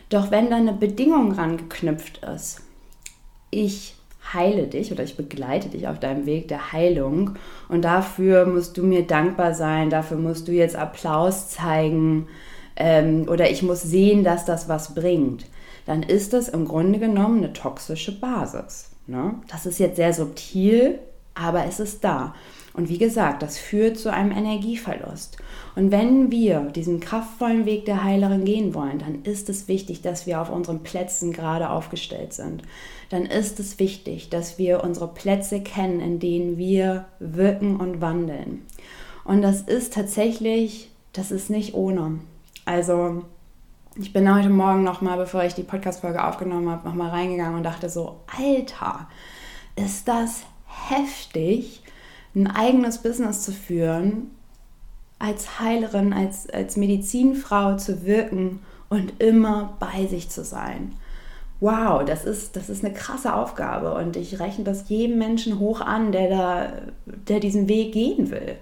Doch 0.09 0.31
wenn 0.31 0.49
da 0.49 0.55
eine 0.55 0.73
Bedingung 0.73 1.31
rangeknüpft 1.33 2.23
ist, 2.25 2.61
ich 3.51 3.95
heile 4.33 4.67
dich 4.67 4.91
oder 4.91 5.03
ich 5.03 5.15
begleite 5.15 5.69
dich 5.69 5.87
auf 5.87 5.99
deinem 5.99 6.25
Weg 6.25 6.47
der 6.47 6.71
Heilung 6.71 7.35
und 7.67 7.83
dafür 7.83 8.47
musst 8.47 8.77
du 8.77 8.83
mir 8.83 9.05
dankbar 9.05 9.53
sein, 9.53 9.91
dafür 9.91 10.17
musst 10.17 10.47
du 10.47 10.51
jetzt 10.51 10.75
Applaus 10.75 11.49
zeigen 11.49 12.27
ähm, 12.75 13.27
oder 13.29 13.49
ich 13.49 13.61
muss 13.61 13.81
sehen, 13.81 14.23
dass 14.23 14.45
das 14.45 14.69
was 14.69 14.95
bringt, 14.95 15.45
dann 15.85 16.03
ist 16.03 16.33
das 16.33 16.49
im 16.49 16.65
Grunde 16.67 16.99
genommen 16.99 17.39
eine 17.39 17.53
toxische 17.53 18.19
Basis. 18.19 18.91
Ne? 19.09 19.35
Das 19.49 19.65
ist 19.65 19.79
jetzt 19.79 19.95
sehr 19.95 20.13
subtil, 20.13 20.99
aber 21.33 21.65
es 21.65 21.79
ist 21.79 22.03
da. 22.03 22.35
Und 22.73 22.89
wie 22.89 22.99
gesagt, 22.99 23.41
das 23.41 23.57
führt 23.57 23.97
zu 23.97 24.13
einem 24.13 24.31
Energieverlust. 24.31 25.37
Und 25.75 25.91
wenn 25.91 26.31
wir 26.31 26.59
diesen 26.75 26.99
kraftvollen 26.99 27.65
Weg 27.65 27.85
der 27.85 28.03
Heilerin 28.03 28.45
gehen 28.45 28.73
wollen, 28.75 28.99
dann 28.99 29.23
ist 29.23 29.49
es 29.49 29.67
wichtig, 29.67 30.01
dass 30.01 30.27
wir 30.27 30.39
auf 30.39 30.51
unseren 30.51 30.83
Plätzen 30.83 31.33
gerade 31.33 31.71
aufgestellt 31.71 32.33
sind. 32.33 32.61
Dann 33.09 33.25
ist 33.25 33.59
es 33.59 33.79
wichtig, 33.79 34.29
dass 34.29 34.59
wir 34.59 34.83
unsere 34.83 35.07
Plätze 35.07 35.61
kennen, 35.61 35.99
in 35.99 36.19
denen 36.19 36.57
wir 36.57 37.05
wirken 37.19 37.77
und 37.77 38.01
wandeln. 38.01 38.65
Und 39.25 39.41
das 39.41 39.61
ist 39.61 39.93
tatsächlich, 39.93 40.91
das 41.11 41.31
ist 41.31 41.49
nicht 41.49 41.73
ohne. 41.73 42.19
Also 42.65 43.23
ich 44.01 44.13
bin 44.13 44.33
heute 44.33 44.49
Morgen 44.49 44.83
nochmal, 44.83 45.17
bevor 45.17 45.43
ich 45.43 45.55
die 45.55 45.63
Podcast-Folge 45.63 46.23
aufgenommen 46.23 46.69
habe, 46.69 46.87
nochmal 46.87 47.09
reingegangen 47.09 47.57
und 47.57 47.63
dachte 47.63 47.89
so, 47.89 48.21
Alter, 48.37 49.09
ist 49.75 50.07
das 50.07 50.43
heftig, 50.65 51.83
ein 52.33 52.47
eigenes 52.47 52.99
Business 52.99 53.41
zu 53.41 53.51
führen, 53.51 54.31
als 55.17 55.59
Heilerin, 55.59 56.13
als, 56.13 56.49
als 56.49 56.77
Medizinfrau 56.77 57.75
zu 57.75 58.05
wirken 58.05 58.61
und 58.87 59.21
immer 59.21 59.75
bei 59.79 60.07
sich 60.07 60.29
zu 60.29 60.45
sein. 60.45 60.93
Wow, 61.59 62.05
das 62.05 62.23
ist, 62.23 62.55
das 62.55 62.69
ist 62.69 62.85
eine 62.85 62.93
krasse 62.93 63.33
Aufgabe 63.33 63.93
und 63.95 64.15
ich 64.15 64.39
rechne 64.39 64.63
das 64.63 64.87
jedem 64.87 65.17
Menschen 65.17 65.59
hoch 65.59 65.81
an, 65.81 66.13
der, 66.13 66.29
da, 66.29 66.71
der 67.05 67.41
diesen 67.41 67.67
Weg 67.67 67.91
gehen 67.91 68.31
will. 68.31 68.55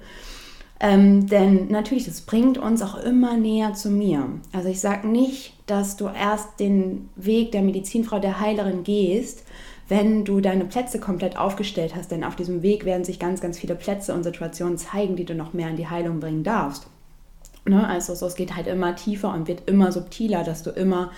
Ähm, 0.79 1.25
denn 1.27 1.69
natürlich, 1.69 2.05
das 2.05 2.21
bringt 2.21 2.57
uns 2.57 2.81
auch 2.81 2.97
immer 2.97 3.35
näher 3.35 3.73
zu 3.73 3.89
mir. 3.89 4.29
Also 4.53 4.69
ich 4.69 4.79
sage 4.79 5.07
nicht, 5.07 5.53
dass 5.65 5.97
du 5.97 6.07
erst 6.07 6.59
den 6.59 7.09
Weg 7.15 7.51
der 7.51 7.63
Medizinfrau, 7.63 8.19
der 8.19 8.39
Heilerin 8.39 8.83
gehst, 8.83 9.43
wenn 9.89 10.23
du 10.23 10.39
deine 10.39 10.65
Plätze 10.65 10.99
komplett 10.99 11.37
aufgestellt 11.37 11.95
hast. 11.95 12.11
Denn 12.11 12.23
auf 12.23 12.35
diesem 12.35 12.61
Weg 12.61 12.85
werden 12.85 13.05
sich 13.05 13.19
ganz, 13.19 13.41
ganz 13.41 13.57
viele 13.57 13.75
Plätze 13.75 14.13
und 14.13 14.23
Situationen 14.23 14.77
zeigen, 14.77 15.15
die 15.15 15.25
du 15.25 15.33
noch 15.33 15.53
mehr 15.53 15.69
in 15.69 15.77
die 15.77 15.89
Heilung 15.89 16.19
bringen 16.19 16.43
darfst. 16.43 16.87
Ne? 17.65 17.87
Also 17.87 18.13
so, 18.13 18.27
es 18.27 18.35
geht 18.35 18.55
halt 18.55 18.67
immer 18.67 18.95
tiefer 18.95 19.33
und 19.33 19.47
wird 19.47 19.67
immer 19.67 19.91
subtiler, 19.91 20.43
dass 20.43 20.61
du 20.61 20.69
immer 20.69 21.11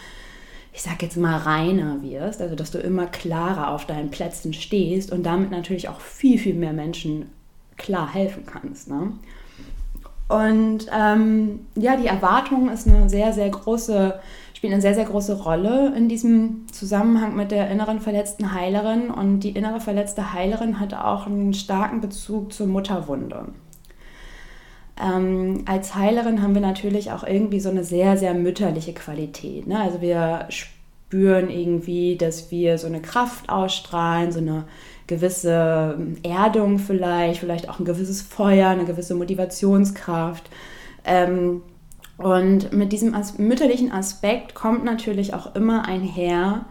ich 0.72 0.84
sag 0.84 1.02
jetzt 1.02 1.18
mal, 1.18 1.36
reiner 1.36 2.02
wirst, 2.04 2.42
also 2.42 2.56
dass 2.56 2.72
du 2.72 2.78
immer 2.78 3.08
klarer 3.08 3.72
auf 3.72 3.86
deinen 3.86 4.12
Plätzen 4.12 4.54
stehst 4.54 5.12
und 5.12 5.24
damit 5.24 5.52
natürlich 5.52 5.90
auch 5.90 6.00
viel, 6.00 6.38
viel 6.38 6.54
mehr 6.54 6.74
Menschen 6.74 7.30
klar 7.78 8.14
helfen 8.14 8.46
kannst. 8.46 8.88
Ne? 8.88 9.14
Und 10.30 10.86
ähm, 10.96 11.62
ja, 11.76 11.98
die 11.98 12.06
Erwartung 12.06 12.70
ist 12.70 12.88
eine 12.88 13.10
sehr, 13.10 13.34
sehr 13.34 13.50
große, 13.50 14.20
spielt 14.54 14.72
eine 14.72 14.82
sehr, 14.82 14.94
sehr 14.94 15.06
große 15.06 15.42
Rolle 15.42 15.92
in 15.98 16.08
diesem 16.08 16.68
Zusammenhang 16.72 17.36
mit 17.36 17.50
der 17.50 17.70
inneren 17.72 18.00
verletzten 18.00 18.54
Heilerin. 18.54 19.10
Und 19.10 19.40
die 19.40 19.50
innere 19.50 19.82
verletzte 19.82 20.32
Heilerin 20.32 20.80
hat 20.80 20.94
auch 20.94 21.26
einen 21.26 21.56
starken 21.56 22.00
Bezug 22.00 22.54
zur 22.54 22.68
Mutterwunde. 22.68 23.48
Ähm, 25.02 25.64
als 25.66 25.96
Heilerin 25.96 26.44
haben 26.44 26.54
wir 26.54 26.62
natürlich 26.62 27.12
auch 27.12 27.24
irgendwie 27.24 27.60
so 27.60 27.70
eine 27.70 27.84
sehr, 27.84 28.16
sehr 28.16 28.36
mütterliche 28.36 28.94
Qualität. 28.94 29.66
Ne? 29.66 29.80
Also 29.80 30.00
wir 30.00 30.46
spüren 30.50 31.50
irgendwie, 31.50 32.18
dass 32.18 32.52
wir 32.52 32.78
so 32.78 32.86
eine 32.86 33.02
Kraft 33.02 33.50
ausstrahlen, 33.50 34.32
so 34.32 34.40
eine 34.40 34.66
gewisse 35.10 35.98
Erdung 36.24 36.80
vielleicht, 36.80 37.42
vielleicht 37.42 37.68
auch 37.68 37.80
ein 37.80 37.86
gewisses 37.86 38.22
Feuer, 38.22 38.70
eine 38.70 38.86
gewisse 38.86 39.16
Motivationskraft. 39.16 40.50
Ähm, 41.04 41.64
und 42.18 42.72
mit 42.72 42.94
diesem 42.94 43.16
as 43.16 43.38
mütterlichen 43.38 43.92
Aspekt 43.92 44.54
kommt 44.54 44.86
natürlich 44.86 45.34
auch 45.34 45.56
immer 45.56 45.88
einher, 45.88 46.66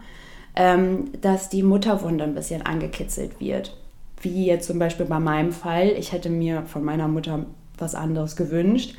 ähm, 0.55 1.11
dass 1.21 1.49
die 1.49 1.63
Mutterwunde 1.63 2.23
ein 2.23 2.33
bisschen 2.33 2.65
angekitzelt 2.65 3.39
wird. 3.39 3.75
Wie 4.21 4.45
jetzt 4.45 4.67
zum 4.67 4.79
Beispiel 4.79 5.05
bei 5.05 5.19
meinem 5.19 5.51
Fall. 5.51 5.89
Ich 5.97 6.11
hätte 6.11 6.29
mir 6.29 6.63
von 6.63 6.83
meiner 6.83 7.07
Mutter 7.07 7.45
was 7.77 7.93
anderes 7.93 8.35
gewünscht. 8.35 8.95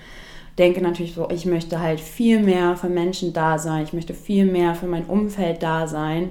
Denke 0.58 0.82
natürlich 0.82 1.14
so, 1.14 1.30
ich 1.30 1.46
möchte 1.46 1.80
halt 1.80 2.00
viel 2.00 2.42
mehr 2.42 2.76
für 2.76 2.88
Menschen 2.88 3.32
da 3.32 3.58
sein, 3.58 3.84
ich 3.84 3.92
möchte 3.92 4.12
viel 4.12 4.44
mehr 4.44 4.74
für 4.74 4.86
mein 4.86 5.06
Umfeld 5.06 5.62
da 5.62 5.86
sein 5.86 6.30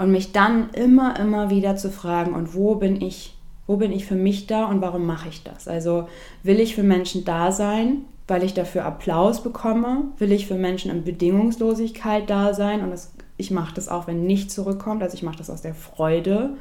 und 0.00 0.10
mich 0.10 0.32
dann 0.32 0.70
immer, 0.70 1.20
immer 1.20 1.50
wieder 1.50 1.76
zu 1.76 1.90
fragen, 1.90 2.32
und 2.32 2.54
wo 2.54 2.76
bin 2.76 3.02
ich, 3.02 3.36
wo 3.66 3.76
bin 3.76 3.92
ich 3.92 4.06
für 4.06 4.14
mich 4.14 4.46
da 4.46 4.64
und 4.64 4.80
warum 4.80 5.04
mache 5.04 5.28
ich 5.28 5.42
das? 5.42 5.68
Also 5.68 6.08
will 6.42 6.58
ich 6.58 6.74
für 6.74 6.82
Menschen 6.82 7.26
da 7.26 7.52
sein, 7.52 8.06
weil 8.26 8.42
ich 8.42 8.54
dafür 8.54 8.86
Applaus 8.86 9.42
bekomme? 9.42 10.04
Will 10.16 10.32
ich 10.32 10.46
für 10.46 10.54
Menschen 10.54 10.90
in 10.90 11.04
Bedingungslosigkeit 11.04 12.30
da 12.30 12.54
sein? 12.54 12.80
Und 12.82 12.92
das, 12.92 13.12
ich 13.36 13.50
mache 13.50 13.74
das 13.74 13.90
auch, 13.90 14.06
wenn 14.06 14.24
nichts 14.24 14.54
zurückkommt, 14.54 15.02
also 15.02 15.14
ich 15.14 15.22
mache 15.22 15.36
das 15.36 15.50
aus 15.50 15.60
der 15.60 15.74
Freude. 15.74 16.54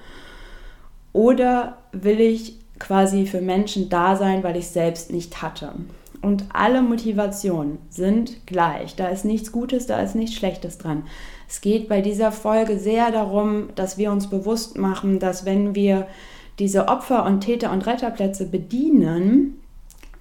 Oder 1.14 1.78
will 1.94 2.20
ich 2.20 2.58
quasi 2.78 3.26
für 3.26 3.40
Menschen 3.40 3.88
da 3.88 4.18
sein, 4.18 4.44
weil 4.44 4.58
ich 4.58 4.68
selbst 4.68 5.14
nicht 5.14 5.42
hatte? 5.42 5.72
Und 6.22 6.46
alle 6.52 6.82
Motivationen 6.82 7.78
sind 7.90 8.46
gleich. 8.46 8.96
Da 8.96 9.08
ist 9.08 9.24
nichts 9.24 9.52
Gutes, 9.52 9.88
da 9.88 10.00
ist 10.02 10.16
nichts 10.16 10.36
Schlechtes 10.36 10.78
dran. 10.78 11.04
Es 11.48 11.62
geht 11.62 11.88
bei 11.88 12.02
dieser 12.02 12.32
Folge 12.32 12.78
sehr 12.78 13.12
darum, 13.12 13.70
dass 13.76 13.98
wir 13.98 14.12
uns 14.12 14.30
bewusst 14.30 14.78
machen, 14.78 15.20
dass 15.20 15.46
wenn 15.46 15.76
wir 15.76 16.08
diese 16.60 16.90
Opfer- 16.90 17.26
und 17.26 17.42
Täter- 17.42 17.72
und 17.72 17.88
Retterplätze 17.88 18.46
bedienen, 18.46 19.62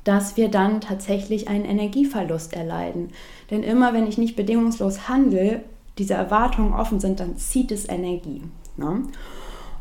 dass 0.05 0.37
wir 0.37 0.49
dann 0.49 0.81
tatsächlich 0.81 1.49
einen 1.49 1.65
Energieverlust 1.65 2.55
erleiden. 2.55 3.11
Denn 3.51 3.63
immer 3.63 3.93
wenn 3.93 4.07
ich 4.07 4.17
nicht 4.17 4.37
bedingungslos 4.37 5.09
handle, 5.09 5.63
diese 5.99 6.15
Erwartungen 6.15 6.73
offen 6.73 7.01
sind, 7.01 7.21
dann 7.21 7.37
zieht 7.37 7.73
es 7.73 7.89
Energie. 7.89 8.43
Ne? 8.77 9.03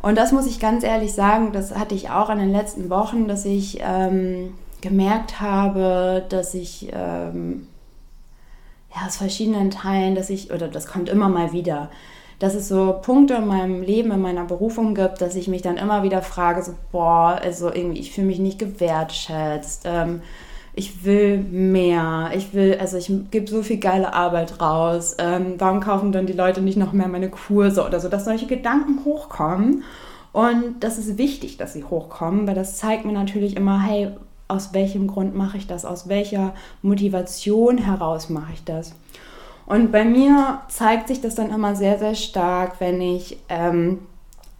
Und 0.01 0.17
das 0.17 0.31
muss 0.31 0.47
ich 0.47 0.59
ganz 0.59 0.83
ehrlich 0.83 1.13
sagen, 1.13 1.51
das 1.53 1.75
hatte 1.75 1.95
ich 1.95 2.09
auch 2.09 2.29
in 2.29 2.39
den 2.39 2.51
letzten 2.51 2.89
Wochen, 2.89 3.27
dass 3.27 3.45
ich 3.45 3.79
ähm, 3.81 4.53
gemerkt 4.87 5.41
habe, 5.41 6.25
dass 6.29 6.53
ich 6.53 6.89
ähm, 6.93 7.67
ja, 8.93 9.07
aus 9.07 9.17
verschiedenen 9.17 9.71
Teilen, 9.71 10.15
dass 10.15 10.29
ich, 10.29 10.51
oder 10.51 10.67
das 10.67 10.87
kommt 10.87 11.09
immer 11.09 11.29
mal 11.29 11.51
wieder, 11.51 11.89
dass 12.39 12.53
es 12.53 12.67
so 12.67 12.99
Punkte 13.01 13.35
in 13.35 13.47
meinem 13.47 13.81
Leben, 13.81 14.11
in 14.11 14.21
meiner 14.21 14.45
Berufung 14.45 14.93
gibt, 14.93 15.21
dass 15.21 15.35
ich 15.35 15.47
mich 15.47 15.61
dann 15.61 15.77
immer 15.77 16.03
wieder 16.03 16.21
frage, 16.21 16.61
so, 16.61 16.73
boah, 16.91 17.39
also 17.41 17.73
irgendwie, 17.73 17.99
ich 17.99 18.11
fühle 18.11 18.27
mich 18.27 18.39
nicht 18.39 18.59
gewertschätzt, 18.59 19.83
ähm, 19.85 20.21
ich 20.73 21.03
will 21.03 21.39
mehr, 21.39 22.29
ich 22.35 22.53
will, 22.53 22.77
also 22.79 22.97
ich 22.97 23.11
gebe 23.31 23.47
so 23.47 23.63
viel 23.63 23.77
geile 23.79 24.13
Arbeit 24.13 24.61
raus, 24.61 25.15
ähm, 25.17 25.55
warum 25.57 25.79
kaufen 25.79 26.11
dann 26.11 26.27
die 26.27 26.33
Leute 26.33 26.61
nicht 26.61 26.77
noch 26.77 26.93
mehr 26.93 27.07
meine 27.07 27.31
Kurse 27.31 27.83
oder 27.83 27.99
so, 27.99 28.09
dass 28.09 28.25
solche 28.25 28.45
Gedanken 28.45 29.03
hochkommen. 29.03 29.83
Und 30.33 30.81
das 30.81 30.99
ist 30.99 31.17
wichtig, 31.17 31.57
dass 31.57 31.73
sie 31.73 31.83
hochkommen, 31.83 32.45
weil 32.45 32.53
das 32.53 32.77
zeigt 32.77 33.05
mir 33.05 33.13
natürlich 33.13 33.55
immer, 33.55 33.81
hey, 33.81 34.11
aus 34.47 34.73
welchem 34.73 35.07
Grund 35.07 35.35
mache 35.35 35.57
ich 35.57 35.67
das, 35.67 35.85
aus 35.85 36.07
welcher 36.07 36.53
Motivation 36.81 37.77
heraus 37.77 38.29
mache 38.29 38.53
ich 38.53 38.63
das. 38.63 38.93
Und 39.65 39.91
bei 39.91 40.05
mir 40.05 40.61
zeigt 40.69 41.09
sich 41.09 41.19
das 41.19 41.35
dann 41.35 41.51
immer 41.51 41.75
sehr, 41.75 41.99
sehr 41.99 42.15
stark, 42.15 42.79
wenn 42.79 43.01
ich, 43.01 43.37
ähm, 43.49 43.99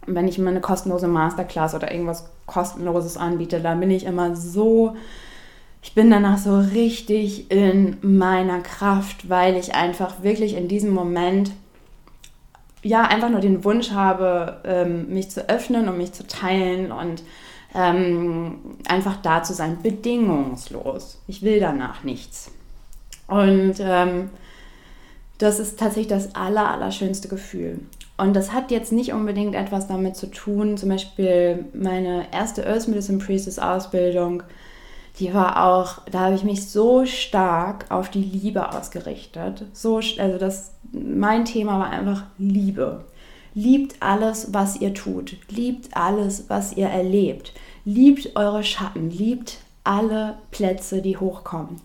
wenn 0.06 0.28
ich 0.28 0.38
mir 0.38 0.50
eine 0.50 0.60
kostenlose 0.60 1.08
Masterclass 1.08 1.74
oder 1.74 1.90
irgendwas 1.90 2.28
kostenloses 2.46 3.16
anbiete, 3.16 3.60
dann 3.60 3.80
bin 3.80 3.90
ich 3.90 4.04
immer 4.04 4.36
so, 4.36 4.96
ich 5.82 5.94
bin 5.94 6.10
danach 6.10 6.38
so 6.38 6.58
richtig 6.58 7.50
in 7.50 7.96
meiner 8.02 8.60
Kraft, 8.60 9.30
weil 9.30 9.56
ich 9.56 9.74
einfach 9.74 10.22
wirklich 10.22 10.54
in 10.54 10.68
diesem 10.68 10.90
Moment 10.90 11.52
ja 12.82 13.02
einfach 13.02 13.30
nur 13.30 13.40
den 13.40 13.64
Wunsch 13.64 13.92
habe, 13.92 14.60
ähm, 14.64 15.08
mich 15.08 15.30
zu 15.30 15.48
öffnen 15.48 15.88
und 15.88 15.96
mich 15.96 16.12
zu 16.12 16.26
teilen 16.26 16.92
und 16.92 17.22
ähm, 17.74 18.58
einfach 18.88 19.16
da 19.16 19.42
zu 19.42 19.54
sein, 19.54 19.78
bedingungslos. 19.82 21.18
Ich 21.26 21.42
will 21.42 21.60
danach 21.60 22.04
nichts. 22.04 22.50
Und 23.26 23.74
ähm, 23.80 24.30
das 25.38 25.60
ist 25.60 25.78
tatsächlich 25.78 26.08
das 26.08 26.34
aller, 26.34 26.70
allerschönste 26.70 27.28
Gefühl. 27.28 27.80
Und 28.16 28.34
das 28.34 28.52
hat 28.52 28.72
jetzt 28.72 28.90
nicht 28.90 29.12
unbedingt 29.12 29.54
etwas 29.54 29.86
damit 29.86 30.16
zu 30.16 30.26
tun, 30.26 30.76
zum 30.76 30.88
Beispiel 30.88 31.66
meine 31.72 32.26
erste 32.32 32.66
Earth 32.66 32.88
Medicine 32.88 33.18
Priestess 33.18 33.60
Ausbildung, 33.60 34.42
die 35.20 35.34
war 35.34 35.64
auch, 35.64 36.02
da 36.10 36.20
habe 36.20 36.34
ich 36.34 36.44
mich 36.44 36.68
so 36.68 37.04
stark 37.04 37.86
auf 37.90 38.08
die 38.08 38.22
Liebe 38.22 38.72
ausgerichtet. 38.72 39.64
So, 39.72 39.96
also 39.96 40.38
das, 40.38 40.72
mein 40.92 41.44
Thema 41.44 41.78
war 41.78 41.90
einfach 41.90 42.24
Liebe. 42.38 43.04
Liebt 43.58 43.96
alles, 43.98 44.54
was 44.54 44.80
ihr 44.80 44.94
tut. 44.94 45.36
Liebt 45.48 45.96
alles, 45.96 46.44
was 46.46 46.76
ihr 46.76 46.86
erlebt. 46.86 47.52
Liebt 47.84 48.36
eure 48.36 48.62
Schatten. 48.62 49.10
Liebt 49.10 49.58
alle 49.82 50.36
Plätze, 50.52 51.02
die 51.02 51.16
hochkommen. 51.16 51.80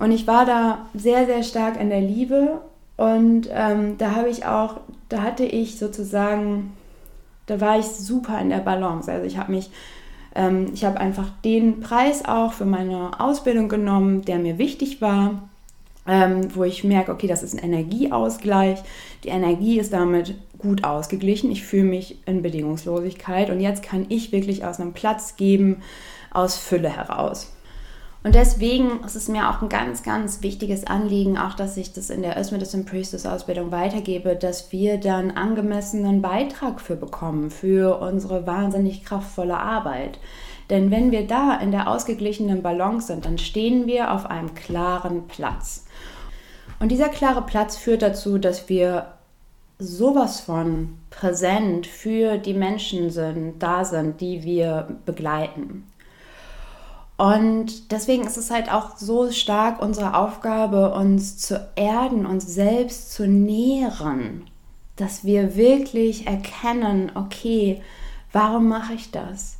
Und 0.00 0.10
ich 0.10 0.26
war 0.26 0.44
da 0.44 0.86
sehr, 0.94 1.24
sehr 1.26 1.44
stark 1.44 1.80
in 1.80 1.90
der 1.90 2.00
Liebe. 2.00 2.62
Und 2.96 3.48
ähm, 3.52 3.96
da 3.98 4.16
habe 4.16 4.28
ich 4.28 4.44
auch, 4.44 4.80
da 5.08 5.22
hatte 5.22 5.44
ich 5.44 5.78
sozusagen, 5.78 6.72
da 7.46 7.60
war 7.60 7.78
ich 7.78 7.86
super 7.86 8.40
in 8.40 8.50
der 8.50 8.56
Balance. 8.56 9.08
Also 9.08 9.24
ich 9.24 9.38
habe 9.38 9.52
mich, 9.52 9.70
ähm, 10.34 10.72
ich 10.74 10.84
habe 10.84 10.98
einfach 10.98 11.28
den 11.44 11.78
Preis 11.78 12.24
auch 12.24 12.54
für 12.54 12.66
meine 12.66 13.20
Ausbildung 13.20 13.68
genommen, 13.68 14.22
der 14.22 14.40
mir 14.40 14.58
wichtig 14.58 15.00
war 15.00 15.48
ähm, 16.08 16.54
wo 16.54 16.64
ich 16.64 16.82
merke, 16.82 17.12
okay, 17.12 17.26
das 17.26 17.42
ist 17.42 17.54
ein 17.54 17.62
Energieausgleich. 17.62 18.80
Die 19.24 19.28
Energie 19.28 19.78
ist 19.78 19.92
damit 19.92 20.34
gut 20.56 20.82
ausgeglichen. 20.82 21.52
Ich 21.52 21.64
fühle 21.64 21.84
mich 21.84 22.18
in 22.26 22.42
Bedingungslosigkeit 22.42 23.50
und 23.50 23.60
jetzt 23.60 23.82
kann 23.82 24.06
ich 24.08 24.32
wirklich 24.32 24.64
aus 24.64 24.80
einem 24.80 24.94
Platz 24.94 25.36
geben, 25.36 25.82
aus 26.32 26.56
Fülle 26.56 26.88
heraus. 26.88 27.52
Und 28.24 28.34
deswegen 28.34 29.00
ist 29.04 29.14
es 29.14 29.28
mir 29.28 29.48
auch 29.48 29.62
ein 29.62 29.68
ganz, 29.68 30.02
ganz 30.02 30.42
wichtiges 30.42 30.86
Anliegen, 30.86 31.38
auch 31.38 31.54
dass 31.54 31.76
ich 31.76 31.92
das 31.92 32.10
in 32.10 32.22
der 32.22 32.36
Earth 32.36 32.50
Medicine 32.50 32.82
Priestess 32.82 33.26
Ausbildung 33.26 33.70
weitergebe, 33.70 34.34
dass 34.34 34.72
wir 34.72 34.98
dann 34.98 35.30
angemessenen 35.30 36.20
Beitrag 36.20 36.80
für 36.80 36.96
bekommen, 36.96 37.50
für 37.50 38.00
unsere 38.00 38.46
wahnsinnig 38.46 39.04
kraftvolle 39.04 39.56
Arbeit. 39.56 40.18
Denn 40.68 40.90
wenn 40.90 41.12
wir 41.12 41.26
da 41.26 41.56
in 41.56 41.70
der 41.70 41.88
ausgeglichenen 41.88 42.62
Balance 42.62 43.06
sind, 43.06 43.24
dann 43.24 43.38
stehen 43.38 43.86
wir 43.86 44.12
auf 44.12 44.26
einem 44.26 44.54
klaren 44.54 45.28
Platz. 45.28 45.84
Und 46.80 46.90
dieser 46.90 47.08
klare 47.08 47.42
Platz 47.42 47.76
führt 47.76 48.02
dazu, 48.02 48.38
dass 48.38 48.68
wir 48.68 49.14
sowas 49.78 50.40
von 50.40 50.98
präsent 51.10 51.86
für 51.86 52.38
die 52.38 52.54
Menschen 52.54 53.10
sind, 53.10 53.58
da 53.60 53.84
sind, 53.84 54.20
die 54.20 54.42
wir 54.42 54.88
begleiten. 55.04 55.84
Und 57.16 57.90
deswegen 57.90 58.26
ist 58.26 58.36
es 58.36 58.50
halt 58.50 58.70
auch 58.72 58.96
so 58.96 59.30
stark 59.32 59.82
unsere 59.82 60.14
Aufgabe, 60.14 60.92
uns 60.94 61.36
zu 61.38 61.68
erden, 61.74 62.26
uns 62.26 62.46
selbst 62.46 63.12
zu 63.12 63.26
nähren, 63.26 64.44
dass 64.94 65.24
wir 65.24 65.56
wirklich 65.56 66.28
erkennen, 66.28 67.10
okay, 67.14 67.82
warum 68.32 68.68
mache 68.68 68.94
ich 68.94 69.10
das? 69.10 69.57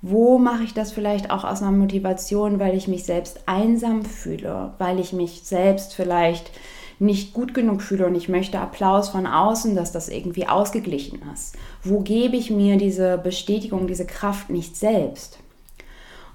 Wo 0.00 0.38
mache 0.38 0.62
ich 0.62 0.74
das 0.74 0.92
vielleicht 0.92 1.30
auch 1.30 1.44
aus 1.44 1.60
einer 1.60 1.72
Motivation, 1.72 2.60
weil 2.60 2.76
ich 2.76 2.86
mich 2.86 3.04
selbst 3.04 3.40
einsam 3.46 4.04
fühle, 4.04 4.74
weil 4.78 5.00
ich 5.00 5.12
mich 5.12 5.40
selbst 5.42 5.94
vielleicht 5.94 6.52
nicht 7.00 7.32
gut 7.32 7.52
genug 7.54 7.82
fühle 7.82 8.06
und 8.06 8.14
ich 8.14 8.28
möchte 8.28 8.60
Applaus 8.60 9.08
von 9.08 9.26
außen, 9.26 9.74
dass 9.74 9.90
das 9.90 10.08
irgendwie 10.08 10.46
ausgeglichen 10.46 11.20
ist? 11.32 11.56
Wo 11.82 12.00
gebe 12.00 12.36
ich 12.36 12.50
mir 12.50 12.76
diese 12.76 13.18
Bestätigung, 13.18 13.86
diese 13.86 14.06
Kraft 14.06 14.50
nicht 14.50 14.76
selbst? 14.76 15.38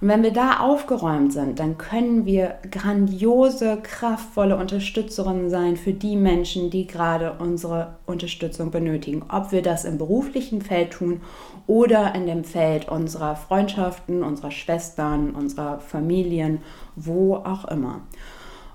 Und 0.04 0.10
wenn 0.10 0.24
wir 0.24 0.34
da 0.34 0.60
aufgeräumt 0.60 1.32
sind, 1.32 1.60
dann 1.60 1.78
können 1.78 2.26
wir 2.26 2.56
grandiose, 2.70 3.80
kraftvolle 3.82 4.58
Unterstützerinnen 4.58 5.50
sein 5.50 5.78
für 5.78 5.94
die 5.94 6.18
Menschen, 6.18 6.70
die 6.70 6.88
gerade 6.88 7.38
unsere 7.40 7.96
Unterstützung 8.06 8.70
benötigen. 8.70 9.24
Ob 9.30 9.54
wir 9.54 9.62
das 9.62 9.86
im 9.86 9.98
beruflichen 9.98 10.62
Feld 10.62 10.92
tun 10.92 11.22
oder 11.68 12.14
in 12.16 12.28
dem 12.28 12.44
Feld 12.44 12.90
unserer 12.90 13.38
Freundschaften, 13.38 14.24
unserer 14.24 14.52
Schwestern, 14.52 15.30
unserer 15.30 15.80
Familien, 15.80 16.62
wo 16.98 17.36
auch 17.36 17.64
immer. 17.64 18.02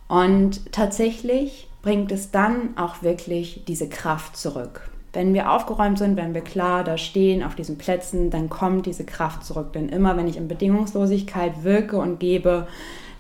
Und 0.09 0.73
tatsächlich 0.73 1.69
bringt 1.83 2.11
es 2.11 2.31
dann 2.31 2.75
auch 2.79 3.03
wirklich 3.03 3.65
diese 3.69 3.91
Kraft 3.91 4.35
zurück. 4.35 4.89
Wenn 5.13 5.35
wir 5.35 5.51
aufgeräumt 5.51 5.99
sind, 5.99 6.17
wenn 6.17 6.35
wir 6.35 6.43
klar 6.43 6.85
da 6.85 6.99
stehen 6.99 7.43
auf 7.43 7.55
diesen 7.55 7.79
Plätzen, 7.79 8.31
dann 8.31 8.51
kommt 8.51 8.87
diese 8.87 9.05
Kraft 9.05 9.45
zurück. 9.45 9.73
Denn 9.73 9.89
immer 9.89 10.17
wenn 10.17 10.29
ich 10.29 10.37
in 10.37 10.49
Bedingungslosigkeit 10.49 11.65
wirke 11.65 11.99
und 11.99 12.21
gebe, 12.21 12.67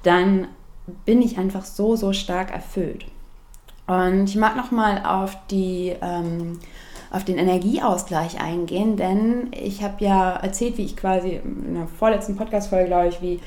dann 0.02 0.48
bin 1.04 1.22
ich 1.22 1.38
einfach 1.38 1.64
so, 1.64 1.96
so 1.96 2.12
stark 2.12 2.52
erfüllt. 2.52 3.06
Und 3.86 4.24
ich 4.24 4.36
mag 4.36 4.54
nochmal 4.56 5.02
auf 5.04 5.36
ähm, 5.50 6.58
auf 7.10 7.24
den 7.24 7.38
Energieausgleich 7.38 8.40
eingehen, 8.40 8.96
denn 8.96 9.50
ich 9.52 9.82
habe 9.82 10.04
ja 10.04 10.32
erzählt, 10.32 10.76
wie 10.76 10.84
ich 10.84 10.96
quasi 10.96 11.40
in 11.42 11.74
der 11.74 11.86
vorletzten 11.86 12.36
Podcast-Folge, 12.36 12.88
glaube 12.88 13.08
ich, 13.08 13.22
wie 13.22 13.40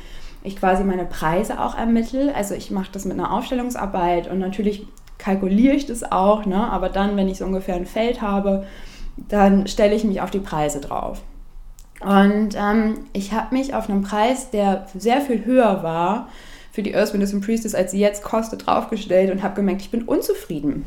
ich 0.44 0.56
quasi 0.56 0.84
meine 0.84 1.06
Preise 1.06 1.62
auch 1.62 1.78
ermittle. 1.78 2.34
Also 2.34 2.56
ich 2.56 2.72
mache 2.72 2.90
das 2.92 3.06
mit 3.06 3.14
einer 3.14 3.32
Aufstellungsarbeit 3.32 4.30
und 4.30 4.40
natürlich 4.40 4.88
kalkuliere 5.22 5.76
ich 5.76 5.86
das 5.86 6.12
auch, 6.12 6.46
ne? 6.46 6.70
aber 6.70 6.90
dann, 6.90 7.16
wenn 7.16 7.30
ich 7.30 7.38
so 7.38 7.46
ungefähr 7.46 7.76
ein 7.76 7.86
Feld 7.86 8.22
habe, 8.22 8.66
dann 9.16 9.68
stelle 9.68 9.96
ich 9.96 10.04
mich 10.04 10.22
auf 10.22 10.32
die 10.32 10.40
Preise 10.40 10.82
drauf. 10.82 11.22
Und 12.00 12.56
ähm, 12.56 13.06
ich 13.14 13.32
habe 13.32 13.56
mich 13.56 13.76
auf 13.76 13.90
einen 13.90 14.02
Preis, 14.02 14.50
der 14.50 14.88
sehr 14.98 15.22
viel 15.22 15.46
höher 15.46 15.84
war 15.84 16.30
für 16.72 16.82
die 16.82 16.96
Earth, 16.96 17.14
Wind 17.14 17.46
Priestess, 17.46 17.76
als 17.76 17.92
sie 17.92 18.00
jetzt 18.00 18.24
kostet, 18.24 18.66
draufgestellt 18.66 19.32
und 19.32 19.44
habe 19.44 19.56
gemerkt, 19.56 19.82
ich 19.82 19.92
bin 19.92 20.04
unzufrieden. 20.04 20.86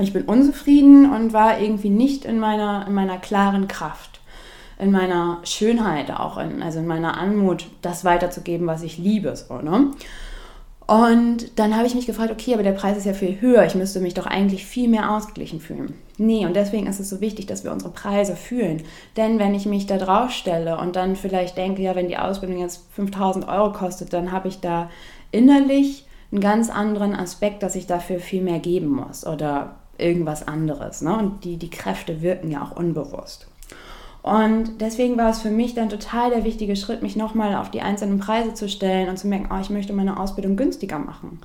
Ich 0.00 0.14
bin 0.14 0.22
unzufrieden 0.22 1.12
und 1.12 1.34
war 1.34 1.60
irgendwie 1.60 1.90
nicht 1.90 2.24
in 2.24 2.38
meiner, 2.38 2.86
in 2.86 2.94
meiner 2.94 3.18
klaren 3.18 3.68
Kraft, 3.68 4.20
in 4.78 4.90
meiner 4.90 5.40
Schönheit 5.44 6.10
auch, 6.10 6.38
in, 6.38 6.62
also 6.62 6.78
in 6.78 6.86
meiner 6.86 7.18
Anmut, 7.18 7.66
das 7.82 8.02
weiterzugeben, 8.06 8.66
was 8.66 8.82
ich 8.82 8.96
liebe. 8.96 9.36
So, 9.36 9.58
ne? 9.58 9.90
Und 10.86 11.58
dann 11.58 11.76
habe 11.76 11.86
ich 11.86 11.94
mich 11.94 12.06
gefragt, 12.06 12.32
okay, 12.32 12.54
aber 12.54 12.62
der 12.62 12.72
Preis 12.72 12.96
ist 12.96 13.06
ja 13.06 13.12
viel 13.12 13.40
höher, 13.40 13.64
ich 13.64 13.74
müsste 13.74 14.00
mich 14.00 14.14
doch 14.14 14.26
eigentlich 14.26 14.66
viel 14.66 14.88
mehr 14.88 15.12
ausgeglichen 15.12 15.60
fühlen. 15.60 15.94
Nee, 16.18 16.44
und 16.44 16.54
deswegen 16.54 16.86
ist 16.86 17.00
es 17.00 17.08
so 17.08 17.20
wichtig, 17.20 17.46
dass 17.46 17.64
wir 17.64 17.72
unsere 17.72 17.92
Preise 17.92 18.36
fühlen. 18.36 18.82
Denn 19.16 19.38
wenn 19.38 19.54
ich 19.54 19.66
mich 19.66 19.86
da 19.86 19.96
drauf 19.96 20.30
stelle 20.30 20.78
und 20.78 20.96
dann 20.96 21.16
vielleicht 21.16 21.56
denke, 21.56 21.82
ja, 21.82 21.94
wenn 21.94 22.08
die 22.08 22.18
Ausbildung 22.18 22.58
jetzt 22.58 22.84
5000 22.92 23.48
Euro 23.48 23.72
kostet, 23.72 24.12
dann 24.12 24.32
habe 24.32 24.48
ich 24.48 24.60
da 24.60 24.90
innerlich 25.30 26.06
einen 26.30 26.40
ganz 26.40 26.70
anderen 26.70 27.14
Aspekt, 27.14 27.62
dass 27.62 27.76
ich 27.76 27.86
dafür 27.86 28.18
viel 28.18 28.42
mehr 28.42 28.58
geben 28.58 28.88
muss 28.88 29.26
oder 29.26 29.76
irgendwas 29.98 30.46
anderes. 30.46 31.02
Ne? 31.02 31.16
Und 31.16 31.44
die, 31.44 31.56
die 31.56 31.70
Kräfte 31.70 32.22
wirken 32.22 32.50
ja 32.50 32.62
auch 32.62 32.76
unbewusst. 32.76 33.46
Und 34.22 34.80
deswegen 34.80 35.18
war 35.18 35.30
es 35.30 35.40
für 35.40 35.50
mich 35.50 35.74
dann 35.74 35.88
total 35.88 36.30
der 36.30 36.44
wichtige 36.44 36.76
Schritt, 36.76 37.02
mich 37.02 37.16
nochmal 37.16 37.56
auf 37.56 37.70
die 37.70 37.82
einzelnen 37.82 38.18
Preise 38.18 38.54
zu 38.54 38.68
stellen 38.68 39.08
und 39.08 39.18
zu 39.18 39.26
merken, 39.26 39.48
oh, 39.52 39.60
ich 39.60 39.70
möchte 39.70 39.92
meine 39.92 40.20
Ausbildung 40.20 40.56
günstiger 40.56 40.98
machen. 40.98 41.40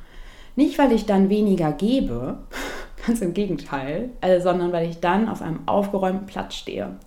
Nicht, 0.56 0.78
weil 0.78 0.92
ich 0.92 1.06
dann 1.06 1.30
weniger 1.30 1.72
gebe, 1.72 2.40
ganz 3.06 3.22
im 3.22 3.34
Gegenteil, 3.34 4.12
also, 4.22 4.50
sondern 4.50 4.72
weil 4.72 4.90
ich 4.90 5.00
dann 5.00 5.28
auf 5.28 5.42
einem 5.42 5.68
aufgeräumten 5.68 6.28
Platz 6.28 6.56
stehe. 6.56 6.98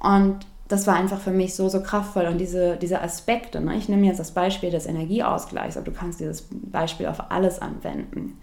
Und 0.00 0.46
das 0.68 0.86
war 0.86 0.94
einfach 0.94 1.18
für 1.18 1.30
mich 1.30 1.54
so, 1.54 1.68
so 1.68 1.82
kraftvoll. 1.82 2.26
Und 2.26 2.38
diese, 2.38 2.76
diese 2.76 3.00
Aspekte, 3.02 3.60
ne? 3.60 3.76
ich 3.76 3.88
nehme 3.88 4.06
jetzt 4.06 4.20
das 4.20 4.32
Beispiel 4.32 4.70
des 4.70 4.86
Energieausgleichs, 4.86 5.76
aber 5.76 5.86
du 5.86 5.92
kannst 5.92 6.20
dieses 6.20 6.46
Beispiel 6.50 7.06
auf 7.06 7.30
alles 7.30 7.60
anwenden. 7.60 8.38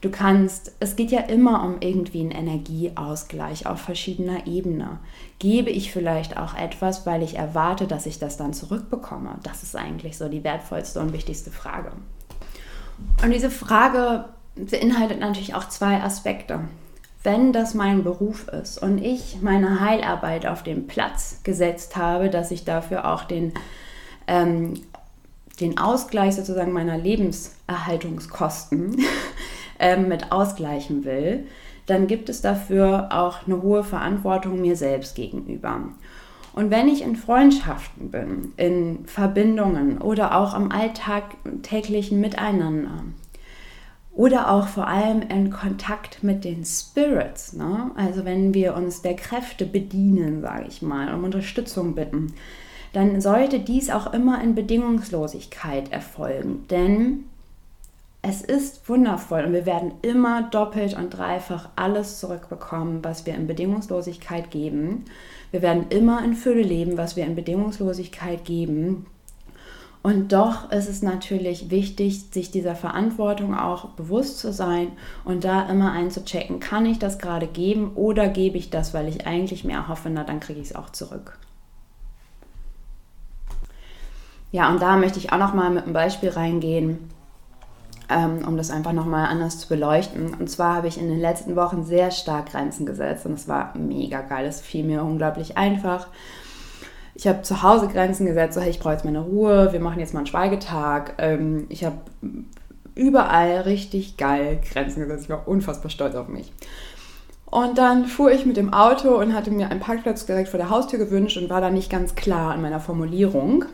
Du 0.00 0.10
kannst, 0.10 0.72
es 0.78 0.94
geht 0.94 1.10
ja 1.10 1.20
immer 1.20 1.64
um 1.64 1.76
irgendwie 1.80 2.20
einen 2.20 2.30
Energieausgleich 2.30 3.66
auf 3.66 3.80
verschiedener 3.80 4.46
Ebene. 4.46 5.00
Gebe 5.38 5.70
ich 5.70 5.92
vielleicht 5.92 6.38
auch 6.38 6.54
etwas, 6.54 7.06
weil 7.06 7.22
ich 7.22 7.36
erwarte, 7.36 7.86
dass 7.86 8.06
ich 8.06 8.18
das 8.18 8.36
dann 8.36 8.54
zurückbekomme? 8.54 9.38
Das 9.42 9.62
ist 9.62 9.76
eigentlich 9.76 10.16
so 10.16 10.28
die 10.28 10.44
wertvollste 10.44 11.00
und 11.00 11.12
wichtigste 11.12 11.50
Frage. 11.50 11.92
Und 13.22 13.30
diese 13.30 13.50
Frage 13.50 14.26
beinhaltet 14.54 15.20
natürlich 15.20 15.54
auch 15.54 15.68
zwei 15.68 16.02
Aspekte. 16.02 16.60
Wenn 17.22 17.52
das 17.52 17.74
mein 17.74 18.04
Beruf 18.04 18.48
ist 18.48 18.82
und 18.82 18.98
ich 18.98 19.38
meine 19.42 19.80
Heilarbeit 19.80 20.46
auf 20.46 20.62
den 20.62 20.86
Platz 20.86 21.40
gesetzt 21.42 21.96
habe, 21.96 22.30
dass 22.30 22.50
ich 22.50 22.64
dafür 22.64 23.12
auch 23.12 23.24
den 23.24 23.52
ähm, 24.28 24.74
den 25.60 25.78
Ausgleich 25.78 26.34
sozusagen 26.34 26.72
meiner 26.72 26.98
Lebenserhaltungskosten 26.98 29.02
ähm, 29.78 30.08
mit 30.08 30.32
ausgleichen 30.32 31.04
will, 31.04 31.46
dann 31.86 32.06
gibt 32.06 32.28
es 32.28 32.42
dafür 32.42 33.08
auch 33.10 33.46
eine 33.46 33.62
hohe 33.62 33.84
Verantwortung 33.84 34.60
mir 34.60 34.76
selbst 34.76 35.14
gegenüber. 35.14 35.80
Und 36.52 36.70
wenn 36.70 36.88
ich 36.88 37.02
in 37.02 37.16
Freundschaften 37.16 38.10
bin, 38.10 38.52
in 38.56 39.04
Verbindungen 39.06 39.98
oder 39.98 40.36
auch 40.36 40.54
am 40.54 40.70
alltäglichen 40.72 42.20
Miteinander 42.20 43.04
oder 44.12 44.50
auch 44.50 44.66
vor 44.66 44.88
allem 44.88 45.20
in 45.20 45.50
Kontakt 45.50 46.22
mit 46.22 46.44
den 46.44 46.64
Spirits, 46.64 47.52
ne? 47.52 47.90
also 47.94 48.24
wenn 48.24 48.54
wir 48.54 48.74
uns 48.74 49.02
der 49.02 49.14
Kräfte 49.14 49.66
bedienen, 49.66 50.40
sage 50.40 50.64
ich 50.66 50.80
mal, 50.80 51.12
um 51.14 51.24
Unterstützung 51.24 51.94
bitten, 51.94 52.32
dann 52.94 53.20
sollte 53.20 53.60
dies 53.60 53.90
auch 53.90 54.14
immer 54.14 54.42
in 54.42 54.54
Bedingungslosigkeit 54.54 55.92
erfolgen. 55.92 56.64
Denn 56.70 57.24
es 58.28 58.42
ist 58.42 58.88
wundervoll 58.88 59.44
und 59.44 59.52
wir 59.52 59.66
werden 59.66 59.92
immer 60.02 60.42
doppelt 60.50 60.96
und 60.96 61.10
dreifach 61.10 61.68
alles 61.76 62.18
zurückbekommen, 62.18 63.04
was 63.04 63.24
wir 63.24 63.34
in 63.34 63.46
Bedingungslosigkeit 63.46 64.50
geben. 64.50 65.04
Wir 65.52 65.62
werden 65.62 65.86
immer 65.90 66.24
in 66.24 66.34
Fülle 66.34 66.62
leben, 66.62 66.98
was 66.98 67.14
wir 67.14 67.24
in 67.24 67.36
Bedingungslosigkeit 67.36 68.44
geben. 68.44 69.06
Und 70.02 70.32
doch 70.32 70.72
ist 70.72 70.88
es 70.88 71.02
natürlich 71.02 71.70
wichtig, 71.70 72.24
sich 72.32 72.50
dieser 72.50 72.74
Verantwortung 72.74 73.56
auch 73.56 73.90
bewusst 73.90 74.40
zu 74.40 74.52
sein 74.52 74.88
und 75.24 75.44
da 75.44 75.68
immer 75.68 75.92
einzuchecken, 75.92 76.58
kann 76.58 76.84
ich 76.84 76.98
das 76.98 77.18
gerade 77.18 77.46
geben 77.46 77.92
oder 77.94 78.26
gebe 78.26 78.58
ich 78.58 78.70
das, 78.70 78.92
weil 78.92 79.06
ich 79.06 79.26
eigentlich 79.28 79.62
mehr 79.62 79.86
hoffe, 79.86 80.10
na 80.10 80.24
dann 80.24 80.40
kriege 80.40 80.60
ich 80.60 80.70
es 80.70 80.74
auch 80.74 80.90
zurück. 80.90 81.38
Ja, 84.50 84.68
und 84.68 84.82
da 84.82 84.96
möchte 84.96 85.20
ich 85.20 85.32
auch 85.32 85.38
noch 85.38 85.54
mal 85.54 85.70
mit 85.70 85.84
einem 85.84 85.92
Beispiel 85.92 86.30
reingehen 86.30 87.10
um 88.08 88.56
das 88.56 88.70
einfach 88.70 88.92
nochmal 88.92 89.26
anders 89.26 89.58
zu 89.58 89.68
beleuchten. 89.68 90.34
Und 90.34 90.48
zwar 90.48 90.76
habe 90.76 90.88
ich 90.88 90.98
in 90.98 91.08
den 91.08 91.20
letzten 91.20 91.56
Wochen 91.56 91.84
sehr 91.84 92.10
stark 92.10 92.50
Grenzen 92.52 92.86
gesetzt 92.86 93.26
und 93.26 93.32
es 93.32 93.48
war 93.48 93.76
mega 93.76 94.20
geil. 94.22 94.46
Es 94.46 94.60
fiel 94.60 94.84
mir 94.84 95.02
unglaublich 95.02 95.56
einfach. 95.56 96.08
Ich 97.14 97.26
habe 97.26 97.42
zu 97.42 97.62
Hause 97.62 97.88
Grenzen 97.88 98.26
gesetzt, 98.26 98.54
so 98.54 98.60
hey, 98.60 98.70
ich 98.70 98.78
brauche 98.78 98.92
jetzt 98.92 99.04
meine 99.04 99.20
Ruhe, 99.20 99.72
wir 99.72 99.80
machen 99.80 100.00
jetzt 100.00 100.12
mal 100.12 100.20
einen 100.20 100.26
Schweigetag. 100.26 101.14
Ähm, 101.18 101.66
ich 101.70 101.84
habe 101.84 101.96
überall 102.94 103.60
richtig 103.62 104.16
geil 104.16 104.60
Grenzen 104.70 105.00
gesetzt. 105.00 105.24
Ich 105.24 105.30
war 105.30 105.48
unfassbar 105.48 105.90
stolz 105.90 106.14
auf 106.14 106.28
mich. 106.28 106.52
Und 107.46 107.78
dann 107.78 108.06
fuhr 108.06 108.32
ich 108.32 108.44
mit 108.44 108.56
dem 108.56 108.74
Auto 108.74 109.16
und 109.16 109.34
hatte 109.34 109.50
mir 109.50 109.70
einen 109.70 109.80
Parkplatz 109.80 110.26
direkt 110.26 110.48
vor 110.48 110.58
der 110.58 110.68
Haustür 110.68 110.98
gewünscht 110.98 111.38
und 111.38 111.48
war 111.48 111.60
da 111.60 111.70
nicht 111.70 111.90
ganz 111.90 112.14
klar 112.14 112.54
in 112.54 112.60
meiner 112.60 112.80
Formulierung. 112.80 113.64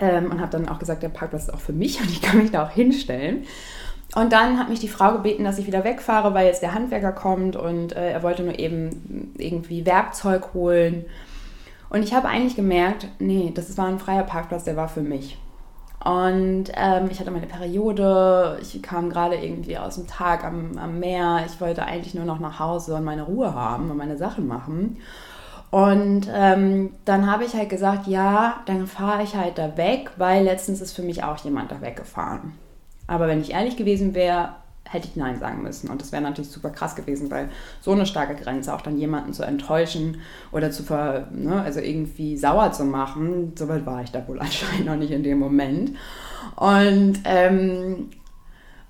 Ähm, 0.00 0.30
und 0.30 0.40
habe 0.40 0.52
dann 0.52 0.68
auch 0.68 0.78
gesagt, 0.78 1.02
der 1.02 1.08
Parkplatz 1.08 1.44
ist 1.44 1.54
auch 1.54 1.60
für 1.60 1.72
mich 1.72 2.00
und 2.00 2.10
ich 2.10 2.22
kann 2.22 2.38
mich 2.38 2.50
da 2.50 2.64
auch 2.64 2.70
hinstellen. 2.70 3.44
Und 4.14 4.32
dann 4.32 4.58
hat 4.58 4.70
mich 4.70 4.80
die 4.80 4.88
Frau 4.88 5.12
gebeten, 5.12 5.44
dass 5.44 5.58
ich 5.58 5.66
wieder 5.66 5.84
wegfahre, 5.84 6.32
weil 6.32 6.46
jetzt 6.46 6.62
der 6.62 6.74
Handwerker 6.74 7.12
kommt 7.12 7.56
und 7.56 7.94
äh, 7.94 8.12
er 8.12 8.22
wollte 8.22 8.42
nur 8.42 8.58
eben 8.58 9.34
irgendwie 9.36 9.84
Werkzeug 9.84 10.54
holen. 10.54 11.04
Und 11.90 12.02
ich 12.02 12.14
habe 12.14 12.28
eigentlich 12.28 12.56
gemerkt, 12.56 13.08
nee, 13.18 13.52
das 13.54 13.76
war 13.76 13.86
ein 13.86 13.98
freier 13.98 14.24
Parkplatz, 14.24 14.64
der 14.64 14.76
war 14.76 14.88
für 14.88 15.02
mich. 15.02 15.38
Und 16.04 16.66
ähm, 16.74 17.08
ich 17.10 17.18
hatte 17.18 17.30
meine 17.30 17.46
Periode, 17.46 18.58
ich 18.62 18.80
kam 18.82 19.10
gerade 19.10 19.36
irgendwie 19.36 19.78
aus 19.78 19.96
dem 19.96 20.06
Tag 20.06 20.44
am, 20.44 20.78
am 20.78 21.00
Meer, 21.00 21.42
ich 21.46 21.60
wollte 21.60 21.84
eigentlich 21.84 22.14
nur 22.14 22.24
noch 22.24 22.38
nach 22.38 22.60
Hause 22.60 22.94
und 22.94 23.04
meine 23.04 23.24
Ruhe 23.24 23.54
haben 23.54 23.90
und 23.90 23.96
meine 23.96 24.16
Sachen 24.16 24.46
machen. 24.46 24.98
Und 25.70 26.28
ähm, 26.32 26.94
dann 27.04 27.30
habe 27.30 27.44
ich 27.44 27.54
halt 27.54 27.68
gesagt, 27.68 28.06
ja, 28.06 28.60
dann 28.66 28.86
fahre 28.86 29.22
ich 29.22 29.36
halt 29.36 29.58
da 29.58 29.76
weg, 29.76 30.12
weil 30.16 30.44
letztens 30.44 30.80
ist 30.80 30.94
für 30.94 31.02
mich 31.02 31.24
auch 31.24 31.36
jemand 31.44 31.70
da 31.70 31.80
weggefahren. 31.82 32.54
Aber 33.06 33.28
wenn 33.28 33.40
ich 33.40 33.52
ehrlich 33.52 33.76
gewesen 33.76 34.14
wäre, 34.14 34.54
hätte 34.84 35.08
ich 35.08 35.16
Nein 35.16 35.38
sagen 35.38 35.62
müssen. 35.62 35.90
Und 35.90 36.00
das 36.00 36.12
wäre 36.12 36.22
natürlich 36.22 36.50
super 36.50 36.70
krass 36.70 36.96
gewesen, 36.96 37.30
weil 37.30 37.50
so 37.80 37.92
eine 37.92 38.06
starke 38.06 38.34
Grenze, 38.34 38.74
auch 38.74 38.80
dann 38.80 38.98
jemanden 38.98 39.32
zu 39.32 39.42
enttäuschen 39.42 40.20
oder 40.52 40.70
zu 40.70 40.82
ver, 40.82 41.28
ne, 41.30 41.60
also 41.60 41.80
irgendwie 41.80 42.36
sauer 42.38 42.72
zu 42.72 42.84
machen, 42.84 43.52
so 43.56 43.68
weit 43.68 43.84
war 43.84 44.02
ich 44.02 44.10
da 44.10 44.26
wohl 44.26 44.40
anscheinend 44.40 44.86
noch 44.86 44.96
nicht 44.96 45.10
in 45.10 45.22
dem 45.22 45.38
Moment. 45.38 45.96
Und, 46.56 47.20
ähm, 47.24 48.10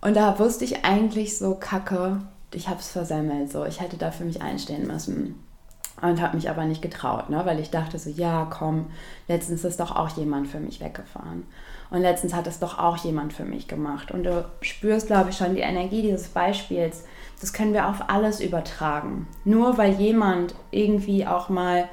und 0.01 0.17
da 0.17 0.38
wusste 0.38 0.64
ich 0.64 0.85
eigentlich 0.85 1.38
so, 1.38 1.57
Kacke, 1.57 2.21
ich 2.55 2.69
habe 2.69 2.79
es 2.79 2.91
versemmelt, 2.91 3.51
so, 3.51 3.64
ich 3.64 3.81
hätte 3.81 3.97
da 3.97 4.12
für 4.12 4.25
mich 4.25 4.41
einstehen 4.41 4.87
müssen. 4.87 5.35
Und 6.01 6.23
habe 6.23 6.37
mich 6.37 6.49
aber 6.49 6.65
nicht 6.65 6.83
getraut, 6.83 7.29
ne? 7.29 7.45
weil 7.45 7.59
ich 7.59 7.71
dachte 7.71 7.99
so, 7.99 8.09
ja, 8.09 8.47
komm, 8.49 8.87
letztens 9.27 9.65
ist 9.65 9.81
doch 9.81 9.97
auch 9.97 10.11
jemand 10.11 10.47
für 10.47 10.61
mich 10.61 10.81
weggefahren. 10.81 11.45
Und 11.91 12.03
letztens 12.03 12.35
hat 12.35 12.47
es 12.47 12.59
doch 12.59 12.79
auch 12.79 12.99
jemand 12.99 13.33
für 13.33 13.45
mich 13.45 13.67
gemacht. 13.67 14.11
Und 14.11 14.25
du 14.25 14.45
spürst, 14.61 15.07
glaube 15.07 15.31
ich, 15.31 15.37
schon 15.37 15.55
die 15.55 15.63
Energie 15.63 16.03
dieses 16.03 16.29
Beispiels. 16.29 17.05
Das 17.41 17.53
können 17.53 17.73
wir 17.73 17.89
auf 17.89 18.09
alles 18.09 18.41
übertragen. 18.41 19.27
Nur 19.45 19.79
weil 19.79 19.95
jemand 19.95 20.55
irgendwie 20.71 21.27
auch 21.27 21.49
mal 21.49 21.89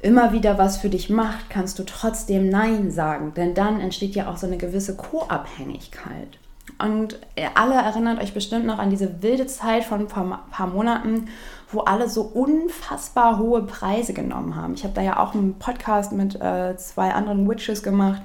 immer 0.00 0.32
wieder 0.32 0.58
was 0.58 0.78
für 0.78 0.90
dich 0.90 1.10
macht, 1.10 1.50
kannst 1.50 1.78
du 1.78 1.84
trotzdem 1.84 2.48
Nein 2.48 2.90
sagen. 2.90 3.32
Denn 3.34 3.54
dann 3.54 3.80
entsteht 3.80 4.14
ja 4.14 4.28
auch 4.28 4.36
so 4.36 4.46
eine 4.46 4.58
gewisse 4.58 4.96
Co-Abhängigkeit. 4.96 6.38
Und 6.78 7.18
alle 7.54 7.74
erinnert 7.74 8.20
euch 8.22 8.34
bestimmt 8.34 8.66
noch 8.66 8.78
an 8.78 8.90
diese 8.90 9.22
wilde 9.22 9.46
Zeit 9.46 9.84
von 9.84 10.00
ein 10.00 10.06
paar, 10.06 10.46
paar 10.50 10.66
Monaten, 10.68 11.28
wo 11.70 11.80
alle 11.80 12.08
so 12.08 12.22
unfassbar 12.22 13.38
hohe 13.38 13.62
Preise 13.62 14.14
genommen 14.14 14.56
haben. 14.56 14.74
Ich 14.74 14.84
habe 14.84 14.94
da 14.94 15.02
ja 15.02 15.18
auch 15.18 15.34
einen 15.34 15.58
Podcast 15.58 16.12
mit 16.12 16.40
äh, 16.40 16.76
zwei 16.76 17.12
anderen 17.12 17.48
Witches 17.48 17.82
gemacht, 17.82 18.22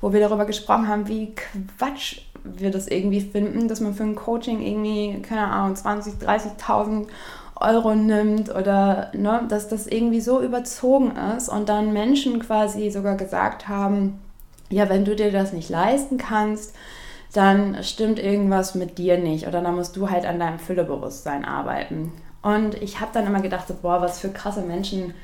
wo 0.00 0.12
wir 0.12 0.20
darüber 0.20 0.44
gesprochen 0.44 0.88
haben, 0.88 1.08
wie 1.08 1.34
Quatsch 1.34 2.20
wir 2.44 2.70
das 2.70 2.86
irgendwie 2.88 3.20
finden, 3.20 3.68
dass 3.68 3.80
man 3.80 3.94
für 3.94 4.04
ein 4.04 4.14
Coaching 4.14 4.60
irgendwie, 4.60 5.20
keine 5.22 5.46
Ahnung, 5.46 5.74
20.000, 5.74 6.24
30.000 6.24 7.06
Euro 7.56 7.94
nimmt 7.94 8.54
oder 8.54 9.10
ne, 9.14 9.44
dass 9.48 9.68
das 9.68 9.86
irgendwie 9.86 10.20
so 10.20 10.42
überzogen 10.42 11.12
ist 11.36 11.48
und 11.48 11.68
dann 11.68 11.92
Menschen 11.92 12.40
quasi 12.40 12.90
sogar 12.90 13.16
gesagt 13.16 13.68
haben, 13.68 14.20
ja, 14.70 14.88
wenn 14.88 15.04
du 15.04 15.16
dir 15.16 15.30
das 15.30 15.52
nicht 15.52 15.70
leisten 15.70 16.18
kannst, 16.18 16.74
dann 17.32 17.82
stimmt 17.82 18.18
irgendwas 18.18 18.74
mit 18.74 18.98
dir 18.98 19.18
nicht 19.18 19.46
oder 19.46 19.60
dann 19.60 19.76
musst 19.76 19.96
du 19.96 20.10
halt 20.10 20.26
an 20.26 20.38
deinem 20.38 20.58
Füllebewusstsein 20.58 21.44
arbeiten. 21.44 22.12
Und 22.44 22.74
ich 22.82 23.00
habe 23.00 23.10
dann 23.14 23.26
immer 23.26 23.40
gedacht, 23.40 23.66
so, 23.66 23.74
boah, 23.74 24.02
was 24.02 24.20
für 24.20 24.28
krasse 24.28 24.60
Menschen 24.60 25.14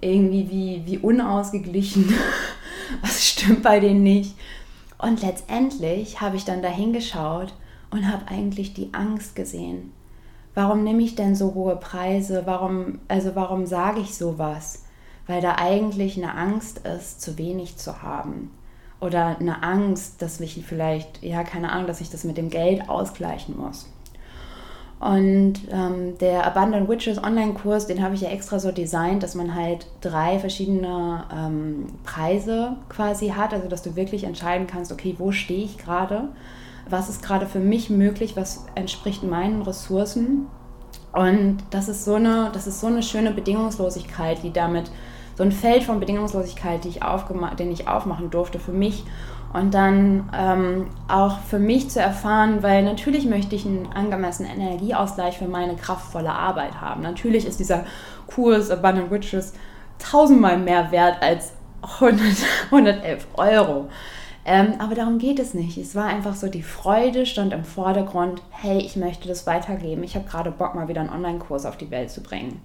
irgendwie, 0.00 0.48
wie, 0.48 0.86
wie 0.86 0.98
unausgeglichen 0.98 2.14
was 3.02 3.26
stimmt 3.26 3.62
bei 3.64 3.80
denen 3.80 4.04
nicht? 4.04 4.36
Und 4.96 5.22
letztendlich 5.22 6.20
habe 6.20 6.36
ich 6.36 6.44
dann 6.44 6.62
dahin 6.62 6.92
geschaut 6.92 7.52
und 7.90 8.10
habe 8.10 8.28
eigentlich 8.28 8.74
die 8.74 8.94
Angst 8.94 9.34
gesehen. 9.34 9.92
Warum 10.54 10.84
nehme 10.84 11.02
ich 11.02 11.16
denn 11.16 11.34
so 11.34 11.54
hohe 11.54 11.74
Preise? 11.74 12.42
Warum, 12.44 13.00
also 13.08 13.34
warum 13.34 13.66
sage 13.66 14.00
ich 14.00 14.14
sowas? 14.14 14.84
Weil 15.26 15.40
da 15.40 15.56
eigentlich 15.56 16.16
eine 16.16 16.36
Angst 16.36 16.86
ist, 16.86 17.20
zu 17.20 17.38
wenig 17.38 17.76
zu 17.76 18.02
haben. 18.02 18.52
Oder 19.00 19.38
eine 19.40 19.64
Angst, 19.64 20.22
dass 20.22 20.38
ich 20.38 20.64
vielleicht, 20.64 21.24
ja, 21.24 21.42
keine 21.42 21.72
Ahnung, 21.72 21.88
dass 21.88 22.00
ich 22.00 22.10
das 22.10 22.22
mit 22.22 22.36
dem 22.36 22.50
Geld 22.50 22.88
ausgleichen 22.88 23.58
muss. 23.58 23.91
Und 25.02 25.54
ähm, 25.72 26.16
der 26.18 26.46
Abundant 26.46 26.88
Witches 26.88 27.18
Online-Kurs, 27.18 27.88
den 27.88 28.00
habe 28.04 28.14
ich 28.14 28.20
ja 28.20 28.28
extra 28.28 28.60
so 28.60 28.70
designt, 28.70 29.24
dass 29.24 29.34
man 29.34 29.52
halt 29.52 29.88
drei 30.00 30.38
verschiedene 30.38 31.24
ähm, 31.36 31.86
Preise 32.04 32.76
quasi 32.88 33.30
hat. 33.30 33.52
Also 33.52 33.68
dass 33.68 33.82
du 33.82 33.96
wirklich 33.96 34.22
entscheiden 34.22 34.68
kannst, 34.68 34.92
okay, 34.92 35.16
wo 35.18 35.32
stehe 35.32 35.64
ich 35.64 35.76
gerade? 35.76 36.28
Was 36.88 37.08
ist 37.08 37.20
gerade 37.20 37.46
für 37.46 37.58
mich 37.58 37.90
möglich? 37.90 38.36
Was 38.36 38.64
entspricht 38.76 39.24
meinen 39.24 39.62
Ressourcen? 39.62 40.46
Und 41.12 41.58
das 41.70 41.88
ist 41.88 42.04
so 42.04 42.14
eine, 42.14 42.50
das 42.52 42.68
ist 42.68 42.80
so 42.80 42.86
eine 42.86 43.02
schöne 43.02 43.32
Bedingungslosigkeit, 43.32 44.44
die 44.44 44.52
damit, 44.52 44.92
so 45.34 45.42
ein 45.42 45.50
Feld 45.50 45.82
von 45.82 45.98
Bedingungslosigkeit, 45.98 46.84
die 46.84 46.90
ich 46.90 47.00
den 47.58 47.72
ich 47.72 47.88
aufmachen 47.88 48.30
durfte 48.30 48.60
für 48.60 48.72
mich 48.72 49.02
und 49.52 49.74
dann 49.74 50.30
ähm, 50.34 50.86
auch 51.08 51.40
für 51.40 51.58
mich 51.58 51.90
zu 51.90 52.00
erfahren, 52.00 52.62
weil 52.62 52.82
natürlich 52.82 53.26
möchte 53.26 53.54
ich 53.54 53.66
einen 53.66 53.88
angemessenen 53.92 54.50
Energieausgleich 54.52 55.38
für 55.38 55.46
meine 55.46 55.76
kraftvolle 55.76 56.32
Arbeit 56.32 56.80
haben. 56.80 57.02
Natürlich 57.02 57.46
ist 57.46 57.60
dieser 57.60 57.84
Kurs 58.26 58.70
Abundant 58.70 59.12
Riches 59.12 59.52
tausendmal 59.98 60.58
mehr 60.58 60.90
wert 60.90 61.22
als 61.22 61.52
100, 61.82 62.20
111 62.70 63.26
Euro. 63.34 63.88
Ähm, 64.44 64.74
aber 64.78 64.94
darum 64.94 65.18
geht 65.18 65.38
es 65.38 65.54
nicht. 65.54 65.76
Es 65.78 65.94
war 65.94 66.06
einfach 66.06 66.34
so, 66.34 66.48
die 66.48 66.62
Freude 66.62 67.26
stand 67.26 67.52
im 67.52 67.64
Vordergrund, 67.64 68.42
hey, 68.50 68.78
ich 68.78 68.96
möchte 68.96 69.28
das 69.28 69.46
weitergeben. 69.46 70.02
Ich 70.02 70.16
habe 70.16 70.28
gerade 70.28 70.50
Bock, 70.50 70.74
mal 70.74 70.88
wieder 70.88 71.00
einen 71.00 71.10
Online-Kurs 71.10 71.66
auf 71.66 71.76
die 71.76 71.90
Welt 71.90 72.10
zu 72.10 72.22
bringen. 72.22 72.60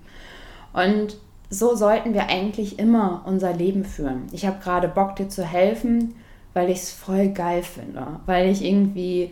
Und 0.74 1.18
so 1.50 1.76
sollten 1.76 2.14
wir 2.14 2.30
eigentlich 2.30 2.80
immer 2.80 3.24
unser 3.26 3.54
Leben 3.54 3.84
führen. 3.84 4.28
Ich 4.32 4.46
habe 4.46 4.58
gerade 4.60 4.88
Bock, 4.88 5.16
dir 5.18 5.30
zu 5.30 5.44
helfen 5.44 6.16
weil 6.58 6.72
ich 6.72 6.80
es 6.80 6.92
voll 6.92 7.30
geil 7.30 7.62
finde, 7.62 8.20
weil 8.26 8.50
ich 8.50 8.66
irgendwie, 8.66 9.32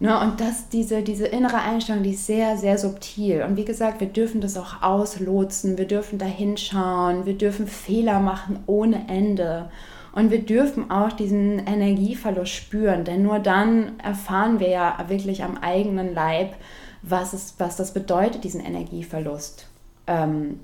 ne, 0.00 0.18
und 0.18 0.40
das, 0.40 0.68
diese, 0.68 1.02
diese 1.02 1.28
innere 1.28 1.58
Einstellung, 1.58 2.02
die 2.02 2.14
ist 2.14 2.26
sehr, 2.26 2.56
sehr 2.56 2.76
subtil. 2.76 3.44
Und 3.44 3.56
wie 3.56 3.64
gesagt, 3.64 4.00
wir 4.00 4.08
dürfen 4.08 4.40
das 4.40 4.56
auch 4.56 4.82
auslotsen, 4.82 5.78
wir 5.78 5.86
dürfen 5.86 6.18
da 6.18 6.26
hinschauen, 6.26 7.24
wir 7.24 7.38
dürfen 7.38 7.68
Fehler 7.68 8.18
machen 8.18 8.58
ohne 8.66 9.08
Ende. 9.08 9.70
Und 10.12 10.32
wir 10.32 10.42
dürfen 10.44 10.90
auch 10.90 11.12
diesen 11.12 11.60
Energieverlust 11.60 12.52
spüren, 12.52 13.04
denn 13.04 13.22
nur 13.22 13.38
dann 13.38 13.98
erfahren 14.00 14.58
wir 14.58 14.70
ja 14.70 15.04
wirklich 15.06 15.44
am 15.44 15.56
eigenen 15.58 16.14
Leib, 16.14 16.56
was, 17.02 17.32
es, 17.32 17.54
was 17.58 17.76
das 17.76 17.94
bedeutet, 17.94 18.42
diesen 18.42 18.60
Energieverlust. 18.60 19.68
Ähm, 20.08 20.58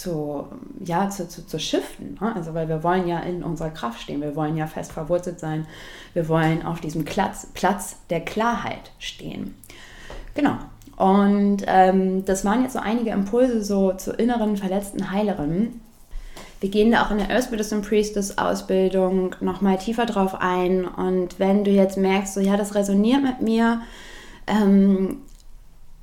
zu, 0.00 0.46
ja, 0.84 1.08
zu, 1.08 1.28
zu, 1.28 1.46
zu 1.46 1.58
shiften. 1.58 2.18
Ne? 2.20 2.34
Also 2.34 2.54
weil 2.54 2.68
wir 2.68 2.82
wollen 2.82 3.06
ja 3.06 3.20
in 3.20 3.42
unserer 3.42 3.70
Kraft 3.70 4.00
stehen, 4.00 4.20
wir 4.20 4.34
wollen 4.34 4.56
ja 4.56 4.66
fest 4.66 4.92
verwurzelt 4.92 5.38
sein, 5.38 5.66
wir 6.12 6.28
wollen 6.28 6.64
auf 6.64 6.80
diesem 6.80 7.04
Platz, 7.04 7.48
Platz 7.54 7.96
der 8.10 8.20
Klarheit 8.20 8.92
stehen. 8.98 9.54
Genau. 10.34 10.56
Und 10.96 11.64
ähm, 11.66 12.24
das 12.24 12.44
waren 12.44 12.62
jetzt 12.62 12.74
so 12.74 12.78
einige 12.78 13.10
Impulse 13.10 13.64
so 13.64 13.92
zur 13.92 14.18
inneren 14.18 14.56
verletzten 14.56 15.10
Heilerin. 15.10 15.80
Wir 16.60 16.70
gehen 16.70 16.92
da 16.92 17.04
auch 17.04 17.10
in 17.10 17.18
der 17.18 17.30
Earth 17.30 17.50
Buddhist 17.50 17.82
Priestess 17.82 18.38
Ausbildung 18.38 19.34
nochmal 19.40 19.78
tiefer 19.78 20.06
drauf 20.06 20.36
ein. 20.40 20.86
Und 20.86 21.38
wenn 21.38 21.64
du 21.64 21.70
jetzt 21.70 21.98
merkst, 21.98 22.34
so 22.34 22.40
ja, 22.40 22.56
das 22.56 22.74
resoniert 22.74 23.22
mit 23.22 23.42
mir, 23.42 23.82
ähm, 24.46 25.18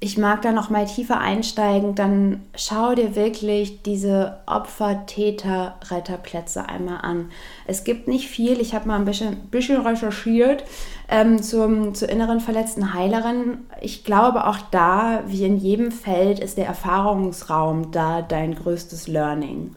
ich 0.03 0.17
mag 0.17 0.41
da 0.41 0.51
noch 0.51 0.71
mal 0.71 0.87
tiefer 0.87 1.19
einsteigen, 1.19 1.93
dann 1.93 2.41
schau 2.55 2.95
dir 2.95 3.15
wirklich 3.15 3.83
diese 3.83 4.39
Opfer-Täter-Retterplätze 4.47 6.67
einmal 6.67 7.01
an. 7.03 7.29
Es 7.67 7.83
gibt 7.83 8.07
nicht 8.07 8.27
viel, 8.27 8.59
ich 8.59 8.73
habe 8.73 8.87
mal 8.87 8.95
ein 8.95 9.05
bisschen, 9.05 9.35
bisschen 9.51 9.79
recherchiert 9.79 10.63
ähm, 11.07 11.43
zum, 11.43 11.93
zur 11.93 12.09
inneren 12.09 12.39
verletzten 12.39 12.95
Heilerin. 12.95 13.59
Ich 13.79 14.03
glaube, 14.03 14.47
auch 14.47 14.57
da, 14.71 15.21
wie 15.27 15.45
in 15.45 15.57
jedem 15.57 15.91
Feld, 15.91 16.39
ist 16.39 16.57
der 16.57 16.65
Erfahrungsraum 16.65 17.91
da 17.91 18.23
dein 18.23 18.55
größtes 18.55 19.07
Learning. 19.07 19.75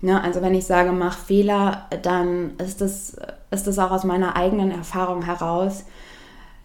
Ne, 0.00 0.24
also 0.24 0.40
wenn 0.40 0.54
ich 0.54 0.64
sage, 0.64 0.92
mach 0.92 1.18
Fehler, 1.18 1.86
dann 2.00 2.56
ist 2.56 2.80
das, 2.80 3.14
ist 3.50 3.66
das 3.66 3.78
auch 3.78 3.90
aus 3.90 4.04
meiner 4.04 4.36
eigenen 4.36 4.70
Erfahrung 4.70 5.20
heraus 5.20 5.84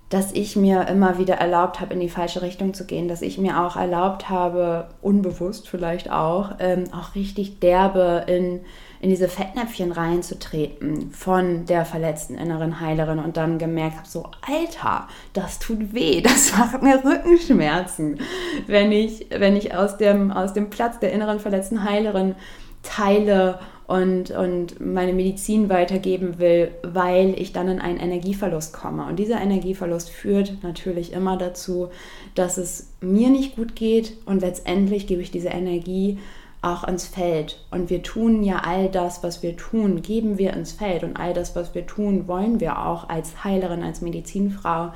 dass 0.10 0.32
ich 0.34 0.56
mir 0.56 0.88
immer 0.88 1.18
wieder 1.18 1.36
erlaubt 1.36 1.82
habe, 1.82 1.94
in 1.96 2.00
die 2.00 2.10
falsche 2.10 2.44
Richtung 2.44 2.76
zu 2.76 2.86
gehen, 2.86 3.08
dass 3.08 3.24
ich 3.24 3.40
mir 3.40 3.60
auch 3.62 3.76
erlaubt 3.76 4.30
habe, 4.30 4.90
unbewusst 5.02 5.68
vielleicht 5.68 6.12
auch, 6.12 6.52
ähm, 6.60 6.84
auch 6.92 7.16
richtig 7.16 7.60
derbe 7.60 8.24
in, 8.28 8.62
in 9.02 9.10
diese 9.10 9.28
Fettnäpfchen 9.28 9.92
reinzutreten 9.92 11.10
von 11.10 11.66
der 11.66 11.86
verletzten 11.86 12.36
inneren 12.36 12.80
Heilerin 12.80 13.18
und 13.18 13.36
dann 13.36 13.58
gemerkt 13.58 13.98
habe, 13.98 14.08
so, 14.08 14.28
Alter, 14.48 15.08
das 15.34 15.58
tut 15.58 15.94
weh, 15.94 16.22
das 16.22 16.52
macht 16.58 16.84
mir 16.84 17.04
Rückenschmerzen, 17.04 18.20
wenn 18.68 18.92
ich, 18.92 19.28
wenn 19.32 19.56
ich 19.56 19.76
aus 19.76 19.98
dem, 19.98 20.32
aus 20.32 20.54
dem 20.54 20.70
Platz 20.70 21.00
der 21.00 21.14
inneren 21.14 21.40
verletzten 21.40 21.84
Heilerin 21.84 22.36
teile 22.84 23.58
und, 23.88 24.32
und 24.32 24.80
meine 24.80 25.14
Medizin 25.14 25.70
weitergeben 25.70 26.40
will, 26.40 26.72
weil 26.82 27.40
ich 27.40 27.54
dann 27.54 27.68
in 27.68 27.80
einen 27.80 28.00
Energieverlust 28.00 28.74
komme. 28.74 29.06
Und 29.06 29.18
dieser 29.18 29.40
Energieverlust 29.40 30.10
führt 30.10 30.64
natürlich 30.64 31.14
immer 31.14 31.38
dazu, 31.38 31.90
dass 32.34 32.58
es 32.58 32.94
mir 33.02 33.30
nicht 33.30 33.56
gut 33.56 33.76
geht 33.76 34.18
und 34.26 34.42
letztendlich 34.42 35.06
gebe 35.06 35.22
ich 35.22 35.32
diese 35.32 35.50
Energie 35.50 36.18
auch 36.64 36.84
ins 36.84 37.06
Feld. 37.06 37.64
Und 37.70 37.92
wir 37.92 38.02
tun 38.02 38.44
ja 38.44 38.64
all 38.66 38.90
das, 38.90 39.22
was 39.22 39.44
wir 39.44 39.56
tun, 39.56 40.02
geben 40.02 40.40
wir 40.40 40.54
ins 40.54 40.72
Feld. 40.72 41.04
Und 41.04 41.18
all 41.18 41.34
das, 41.34 41.56
was 41.56 41.76
wir 41.76 41.86
tun, 41.86 42.28
wollen 42.28 42.60
wir 42.60 42.84
auch 42.84 43.08
als 43.08 43.44
Heilerin, 43.44 43.84
als 43.84 44.02
Medizinfrau, 44.02 44.92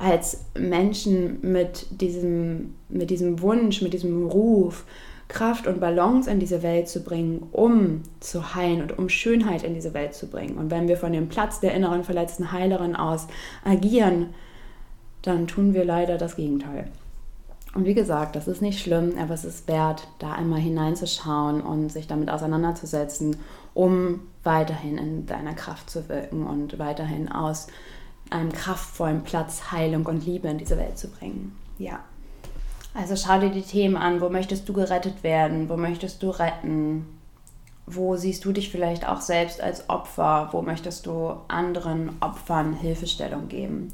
als 0.00 0.46
Menschen 0.58 1.38
mit 1.42 1.86
diesem, 2.02 2.74
mit 2.88 3.10
diesem 3.10 3.40
Wunsch, 3.40 3.82
mit 3.82 3.92
diesem 3.92 4.26
Ruf, 4.26 4.84
Kraft 5.28 5.66
und 5.66 5.80
Balance 5.80 6.30
in 6.30 6.38
diese 6.38 6.62
Welt 6.62 6.88
zu 6.88 7.02
bringen, 7.02 7.48
um 7.52 8.02
zu 8.20 8.54
heilen 8.54 8.82
und 8.82 8.98
um 8.98 9.08
Schönheit 9.08 9.64
in 9.64 9.74
diese 9.74 9.92
Welt 9.92 10.14
zu 10.14 10.28
bringen. 10.28 10.56
Und 10.56 10.70
wenn 10.70 10.88
wir 10.88 10.96
von 10.96 11.12
dem 11.12 11.28
Platz 11.28 11.60
der 11.60 11.74
inneren 11.74 12.04
verletzten 12.04 12.52
Heilerin 12.52 12.94
aus 12.94 13.26
agieren, 13.64 14.34
dann 15.22 15.46
tun 15.46 15.74
wir 15.74 15.84
leider 15.84 16.18
das 16.18 16.36
Gegenteil. 16.36 16.88
Und 17.74 17.84
wie 17.84 17.94
gesagt, 17.94 18.36
das 18.36 18.48
ist 18.48 18.62
nicht 18.62 18.80
schlimm, 18.80 19.18
aber 19.18 19.34
es 19.34 19.44
ist 19.44 19.68
wert, 19.68 20.08
da 20.18 20.32
einmal 20.32 20.60
hineinzuschauen 20.60 21.60
und 21.60 21.90
sich 21.90 22.06
damit 22.06 22.30
auseinanderzusetzen, 22.30 23.36
um 23.74 24.20
weiterhin 24.44 24.96
in 24.96 25.26
deiner 25.26 25.52
Kraft 25.52 25.90
zu 25.90 26.08
wirken 26.08 26.46
und 26.46 26.78
weiterhin 26.78 27.30
aus 27.30 27.66
einem 28.30 28.50
kraftvollen 28.50 29.24
Platz 29.24 29.72
Heilung 29.72 30.06
und 30.06 30.24
Liebe 30.24 30.48
in 30.48 30.56
diese 30.58 30.78
Welt 30.78 30.96
zu 30.96 31.08
bringen. 31.08 31.56
Ja. 31.78 32.00
Also 32.96 33.14
schau 33.14 33.38
dir 33.38 33.50
die 33.50 33.62
Themen 33.62 33.96
an, 33.96 34.22
wo 34.22 34.30
möchtest 34.30 34.66
du 34.68 34.72
gerettet 34.72 35.22
werden, 35.22 35.68
wo 35.68 35.76
möchtest 35.76 36.22
du 36.22 36.30
retten, 36.30 37.04
wo 37.84 38.16
siehst 38.16 38.42
du 38.46 38.52
dich 38.52 38.70
vielleicht 38.70 39.06
auch 39.06 39.20
selbst 39.20 39.60
als 39.60 39.90
Opfer, 39.90 40.48
wo 40.52 40.62
möchtest 40.62 41.04
du 41.04 41.34
anderen 41.48 42.16
Opfern 42.20 42.72
Hilfestellung 42.72 43.48
geben. 43.48 43.92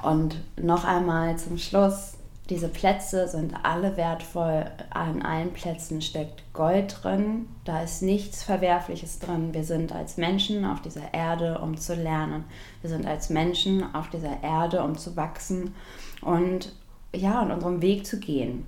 Und 0.00 0.36
noch 0.56 0.84
einmal 0.84 1.36
zum 1.38 1.58
Schluss, 1.58 2.14
diese 2.48 2.68
Plätze 2.68 3.26
sind 3.26 3.54
alle 3.64 3.96
wertvoll. 3.96 4.66
An 4.90 5.22
allen 5.22 5.52
Plätzen 5.52 6.00
steckt 6.00 6.44
Gold 6.52 7.00
drin. 7.02 7.48
Da 7.64 7.82
ist 7.82 8.00
nichts 8.00 8.44
Verwerfliches 8.44 9.18
drin. 9.18 9.52
Wir 9.52 9.64
sind 9.64 9.92
als 9.92 10.16
Menschen 10.16 10.64
auf 10.64 10.80
dieser 10.80 11.12
Erde, 11.12 11.58
um 11.58 11.76
zu 11.76 11.96
lernen. 11.96 12.44
Wir 12.80 12.90
sind 12.90 13.06
als 13.06 13.28
Menschen 13.28 13.92
auf 13.92 14.08
dieser 14.08 14.42
Erde, 14.44 14.84
um 14.84 14.96
zu 14.96 15.16
wachsen 15.16 15.74
und 16.22 16.72
ja, 17.14 17.42
und 17.42 17.50
unserem 17.50 17.82
Weg 17.82 18.06
zu 18.06 18.18
gehen. 18.18 18.66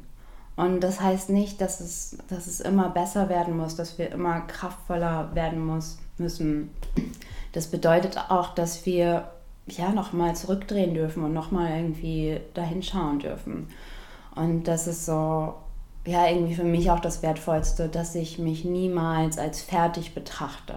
Und 0.56 0.80
das 0.80 1.00
heißt 1.00 1.30
nicht, 1.30 1.60
dass 1.60 1.80
es, 1.80 2.18
dass 2.28 2.46
es 2.46 2.60
immer 2.60 2.90
besser 2.90 3.28
werden 3.28 3.56
muss, 3.56 3.76
dass 3.76 3.98
wir 3.98 4.10
immer 4.12 4.40
kraftvoller 4.42 5.34
werden 5.34 5.64
muss, 5.64 5.98
müssen. 6.18 6.70
Das 7.52 7.68
bedeutet 7.68 8.18
auch, 8.28 8.54
dass 8.54 8.84
wir 8.84 9.30
ja, 9.66 9.90
nochmal 9.92 10.34
zurückdrehen 10.36 10.94
dürfen 10.94 11.24
und 11.24 11.32
nochmal 11.32 11.70
irgendwie 11.76 12.40
dahin 12.54 12.82
schauen 12.82 13.20
dürfen. 13.20 13.68
Und 14.34 14.64
das 14.64 14.86
ist 14.86 15.06
so, 15.06 15.54
ja, 16.06 16.26
irgendwie 16.28 16.54
für 16.54 16.64
mich 16.64 16.90
auch 16.90 17.00
das 17.00 17.22
Wertvollste, 17.22 17.88
dass 17.88 18.14
ich 18.14 18.38
mich 18.38 18.64
niemals 18.64 19.38
als 19.38 19.62
fertig 19.62 20.14
betrachte. 20.14 20.74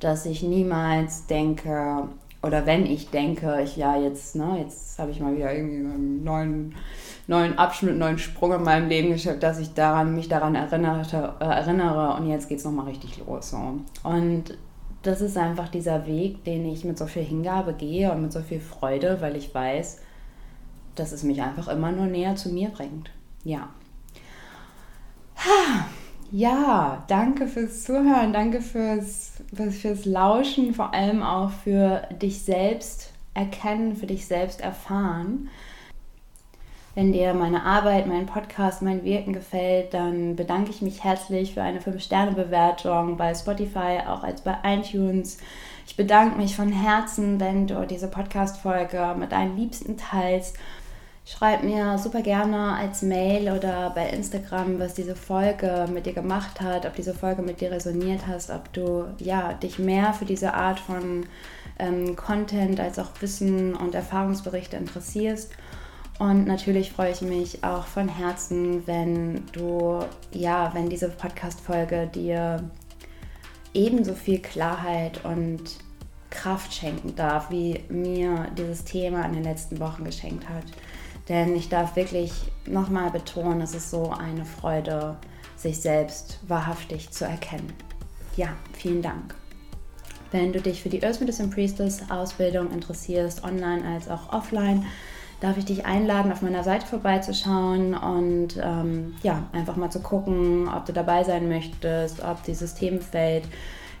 Dass 0.00 0.26
ich 0.26 0.42
niemals 0.42 1.26
denke, 1.26 2.08
oder 2.42 2.66
wenn 2.66 2.86
ich 2.86 3.10
denke, 3.10 3.60
ich 3.62 3.76
ja 3.76 3.96
jetzt, 3.96 4.36
ne, 4.36 4.58
jetzt 4.60 4.98
habe 4.98 5.10
ich 5.10 5.20
mal 5.20 5.34
wieder 5.34 5.52
irgendwie 5.52 5.76
einen 5.76 6.24
neuen, 6.24 6.74
neuen 7.26 7.58
Abschnitt, 7.58 7.90
einen 7.90 7.98
neuen 8.00 8.18
Sprung 8.18 8.52
in 8.52 8.62
meinem 8.62 8.88
Leben 8.88 9.10
geschafft, 9.10 9.42
dass 9.42 9.58
ich 9.58 9.74
daran, 9.74 10.14
mich 10.14 10.28
daran 10.28 10.54
erinnerte, 10.54 11.34
äh, 11.40 11.44
erinnere 11.44 12.14
und 12.14 12.28
jetzt 12.28 12.48
geht 12.48 12.58
es 12.58 12.64
nochmal 12.64 12.86
richtig 12.86 13.18
los. 13.18 13.50
So. 13.50 13.80
Und 14.04 14.58
das 15.02 15.20
ist 15.20 15.36
einfach 15.36 15.68
dieser 15.68 16.06
Weg, 16.06 16.44
den 16.44 16.66
ich 16.66 16.84
mit 16.84 16.98
so 16.98 17.06
viel 17.06 17.22
Hingabe 17.22 17.74
gehe 17.74 18.12
und 18.12 18.22
mit 18.22 18.32
so 18.32 18.40
viel 18.40 18.60
Freude, 18.60 19.18
weil 19.20 19.36
ich 19.36 19.54
weiß, 19.54 20.00
dass 20.94 21.12
es 21.12 21.22
mich 21.22 21.42
einfach 21.42 21.68
immer 21.68 21.92
nur 21.92 22.06
näher 22.06 22.36
zu 22.36 22.48
mir 22.50 22.70
bringt. 22.70 23.10
Ja. 23.44 23.68
Ja, 26.32 27.04
danke 27.06 27.46
fürs 27.46 27.84
Zuhören, 27.84 28.32
danke 28.32 28.60
fürs, 28.60 29.32
fürs 29.54 30.04
Lauschen, 30.04 30.74
vor 30.74 30.92
allem 30.92 31.22
auch 31.22 31.50
für 31.50 32.02
dich 32.20 32.42
selbst 32.42 33.12
erkennen, 33.34 33.96
für 33.96 34.06
dich 34.06 34.26
selbst 34.26 34.60
erfahren. 34.60 35.48
Wenn 36.96 37.12
dir 37.12 37.34
meine 37.34 37.62
Arbeit, 37.62 38.06
mein 38.06 38.24
Podcast, 38.24 38.80
mein 38.80 39.04
Wirken 39.04 39.34
gefällt, 39.34 39.92
dann 39.92 40.34
bedanke 40.34 40.70
ich 40.70 40.80
mich 40.80 41.04
herzlich 41.04 41.52
für 41.52 41.62
eine 41.62 41.80
5-Sterne-Bewertung 41.80 43.18
bei 43.18 43.34
Spotify, 43.34 44.00
auch 44.08 44.24
als 44.24 44.40
bei 44.40 44.56
iTunes. 44.64 45.36
Ich 45.86 45.96
bedanke 45.96 46.38
mich 46.38 46.56
von 46.56 46.72
Herzen, 46.72 47.38
wenn 47.38 47.66
du 47.66 47.86
diese 47.86 48.08
Podcast-Folge 48.08 49.14
mit 49.18 49.30
deinen 49.30 49.56
Liebsten 49.56 49.98
teilst. 49.98 50.56
Schreib 51.28 51.64
mir 51.64 51.98
super 51.98 52.22
gerne 52.22 52.76
als 52.76 53.02
Mail 53.02 53.50
oder 53.50 53.90
bei 53.90 54.10
Instagram, 54.10 54.78
was 54.78 54.94
diese 54.94 55.16
Folge 55.16 55.86
mit 55.92 56.06
dir 56.06 56.12
gemacht 56.12 56.60
hat, 56.60 56.86
ob 56.86 56.94
diese 56.94 57.14
Folge 57.14 57.42
mit 57.42 57.60
dir 57.60 57.72
resoniert 57.72 58.28
hast, 58.28 58.48
ob 58.48 58.72
du 58.72 59.06
ja, 59.18 59.52
dich 59.54 59.80
mehr 59.80 60.12
für 60.12 60.24
diese 60.24 60.54
Art 60.54 60.78
von 60.78 61.26
ähm, 61.80 62.14
Content 62.14 62.78
als 62.78 63.00
auch 63.00 63.10
Wissen 63.18 63.74
und 63.74 63.96
Erfahrungsberichte 63.96 64.76
interessierst. 64.76 65.50
Und 66.20 66.46
natürlich 66.46 66.92
freue 66.92 67.10
ich 67.10 67.22
mich 67.22 67.64
auch 67.64 67.86
von 67.86 68.08
Herzen, 68.08 68.86
wenn 68.86 69.46
du, 69.50 70.04
ja, 70.30 70.72
wenn 70.74 70.88
diese 70.88 71.08
Podcast-Folge 71.08 72.06
dir 72.06 72.70
ebenso 73.74 74.14
viel 74.14 74.38
Klarheit 74.38 75.24
und 75.24 75.60
Kraft 76.30 76.72
schenken 76.72 77.16
darf, 77.16 77.50
wie 77.50 77.80
mir 77.88 78.46
dieses 78.56 78.84
Thema 78.84 79.24
in 79.24 79.32
den 79.32 79.44
letzten 79.44 79.80
Wochen 79.80 80.04
geschenkt 80.04 80.48
hat. 80.48 80.64
Denn 81.28 81.56
ich 81.56 81.68
darf 81.68 81.96
wirklich 81.96 82.32
nochmal 82.66 83.10
betonen, 83.10 83.60
es 83.60 83.74
ist 83.74 83.90
so 83.90 84.10
eine 84.10 84.44
Freude, 84.44 85.16
sich 85.56 85.80
selbst 85.80 86.38
wahrhaftig 86.46 87.10
zu 87.10 87.24
erkennen. 87.24 87.72
Ja, 88.36 88.48
vielen 88.72 89.02
Dank. 89.02 89.34
Wenn 90.30 90.52
du 90.52 90.60
dich 90.60 90.82
für 90.82 90.88
die 90.88 91.02
Earth 91.02 91.20
Medicine 91.20 91.48
Priestess 91.48 92.10
Ausbildung 92.10 92.70
interessierst, 92.70 93.42
online 93.44 93.84
als 93.86 94.08
auch 94.08 94.32
offline, 94.32 94.84
darf 95.40 95.56
ich 95.56 95.64
dich 95.64 95.86
einladen, 95.86 96.32
auf 96.32 96.42
meiner 96.42 96.64
Seite 96.64 96.86
vorbeizuschauen 96.86 97.94
und 97.94 98.56
ähm, 98.62 99.14
ja, 99.22 99.44
einfach 99.52 99.76
mal 99.76 99.90
zu 99.90 100.00
gucken, 100.00 100.68
ob 100.68 100.86
du 100.86 100.92
dabei 100.92 101.24
sein 101.24 101.48
möchtest, 101.48 102.22
ob 102.22 102.42
dieses 102.44 102.74
Themenfeld, 102.74 103.44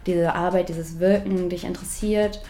diese 0.06 0.34
Arbeit, 0.34 0.68
dieses 0.68 0.98
Wirken 0.98 1.48
dich 1.48 1.64
interessiert. 1.64 2.40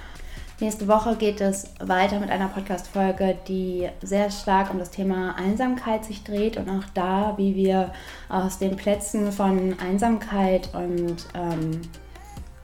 Nächste 0.59 0.89
Woche 0.89 1.17
geht 1.17 1.43
es 1.43 1.69
weiter 1.81 2.19
mit 2.19 2.31
einer 2.31 2.49
Podcast-Folge, 2.49 3.37
die 3.47 3.91
sehr 4.03 4.31
stark 4.31 4.71
um 4.73 4.79
das 4.79 4.91
Thema 4.91 5.37
Einsamkeit 5.37 6.03
sich 6.07 6.25
dreht 6.25 6.57
und 6.57 6.71
auch 6.71 6.85
da, 6.95 7.35
wie 7.37 7.55
wir 7.55 7.93
aus 8.31 8.59
den 8.59 8.75
Plätzen 8.75 9.33
von 9.33 9.79
Einsamkeit 9.79 10.71
und 10.73 11.27
ähm, 11.35 11.83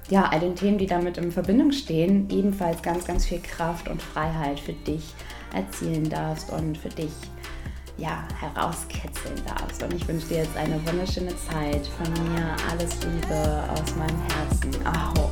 ja, 0.08 0.24
all 0.30 0.40
den 0.40 0.56
Themen, 0.56 0.78
die 0.78 0.86
damit 0.86 1.18
in 1.18 1.30
Verbindung 1.30 1.70
stehen, 1.70 2.30
ebenfalls 2.30 2.80
ganz, 2.80 3.04
ganz 3.04 3.26
viel 3.26 3.40
Kraft 3.40 3.88
und 3.88 4.00
Freiheit 4.00 4.58
für 4.58 4.72
dich 4.72 5.12
erzielen 5.54 6.08
darfst 6.08 6.50
und 6.50 6.78
für 6.78 6.88
dich 6.88 7.12
ja, 7.98 8.26
herauskitzeln 8.40 9.36
darfst. 9.46 9.82
Und 9.82 9.92
ich 9.92 10.08
wünsche 10.08 10.28
dir 10.28 10.38
jetzt 10.38 10.56
eine 10.56 10.80
wunderschöne 10.86 11.36
Zeit. 11.36 11.86
Von 11.86 12.10
mir 12.32 12.56
alles 12.70 12.96
Liebe 13.04 13.64
aus 13.70 13.96
meinem 13.96 14.22
Herzen. 14.28 14.86
Aho. 14.86 15.30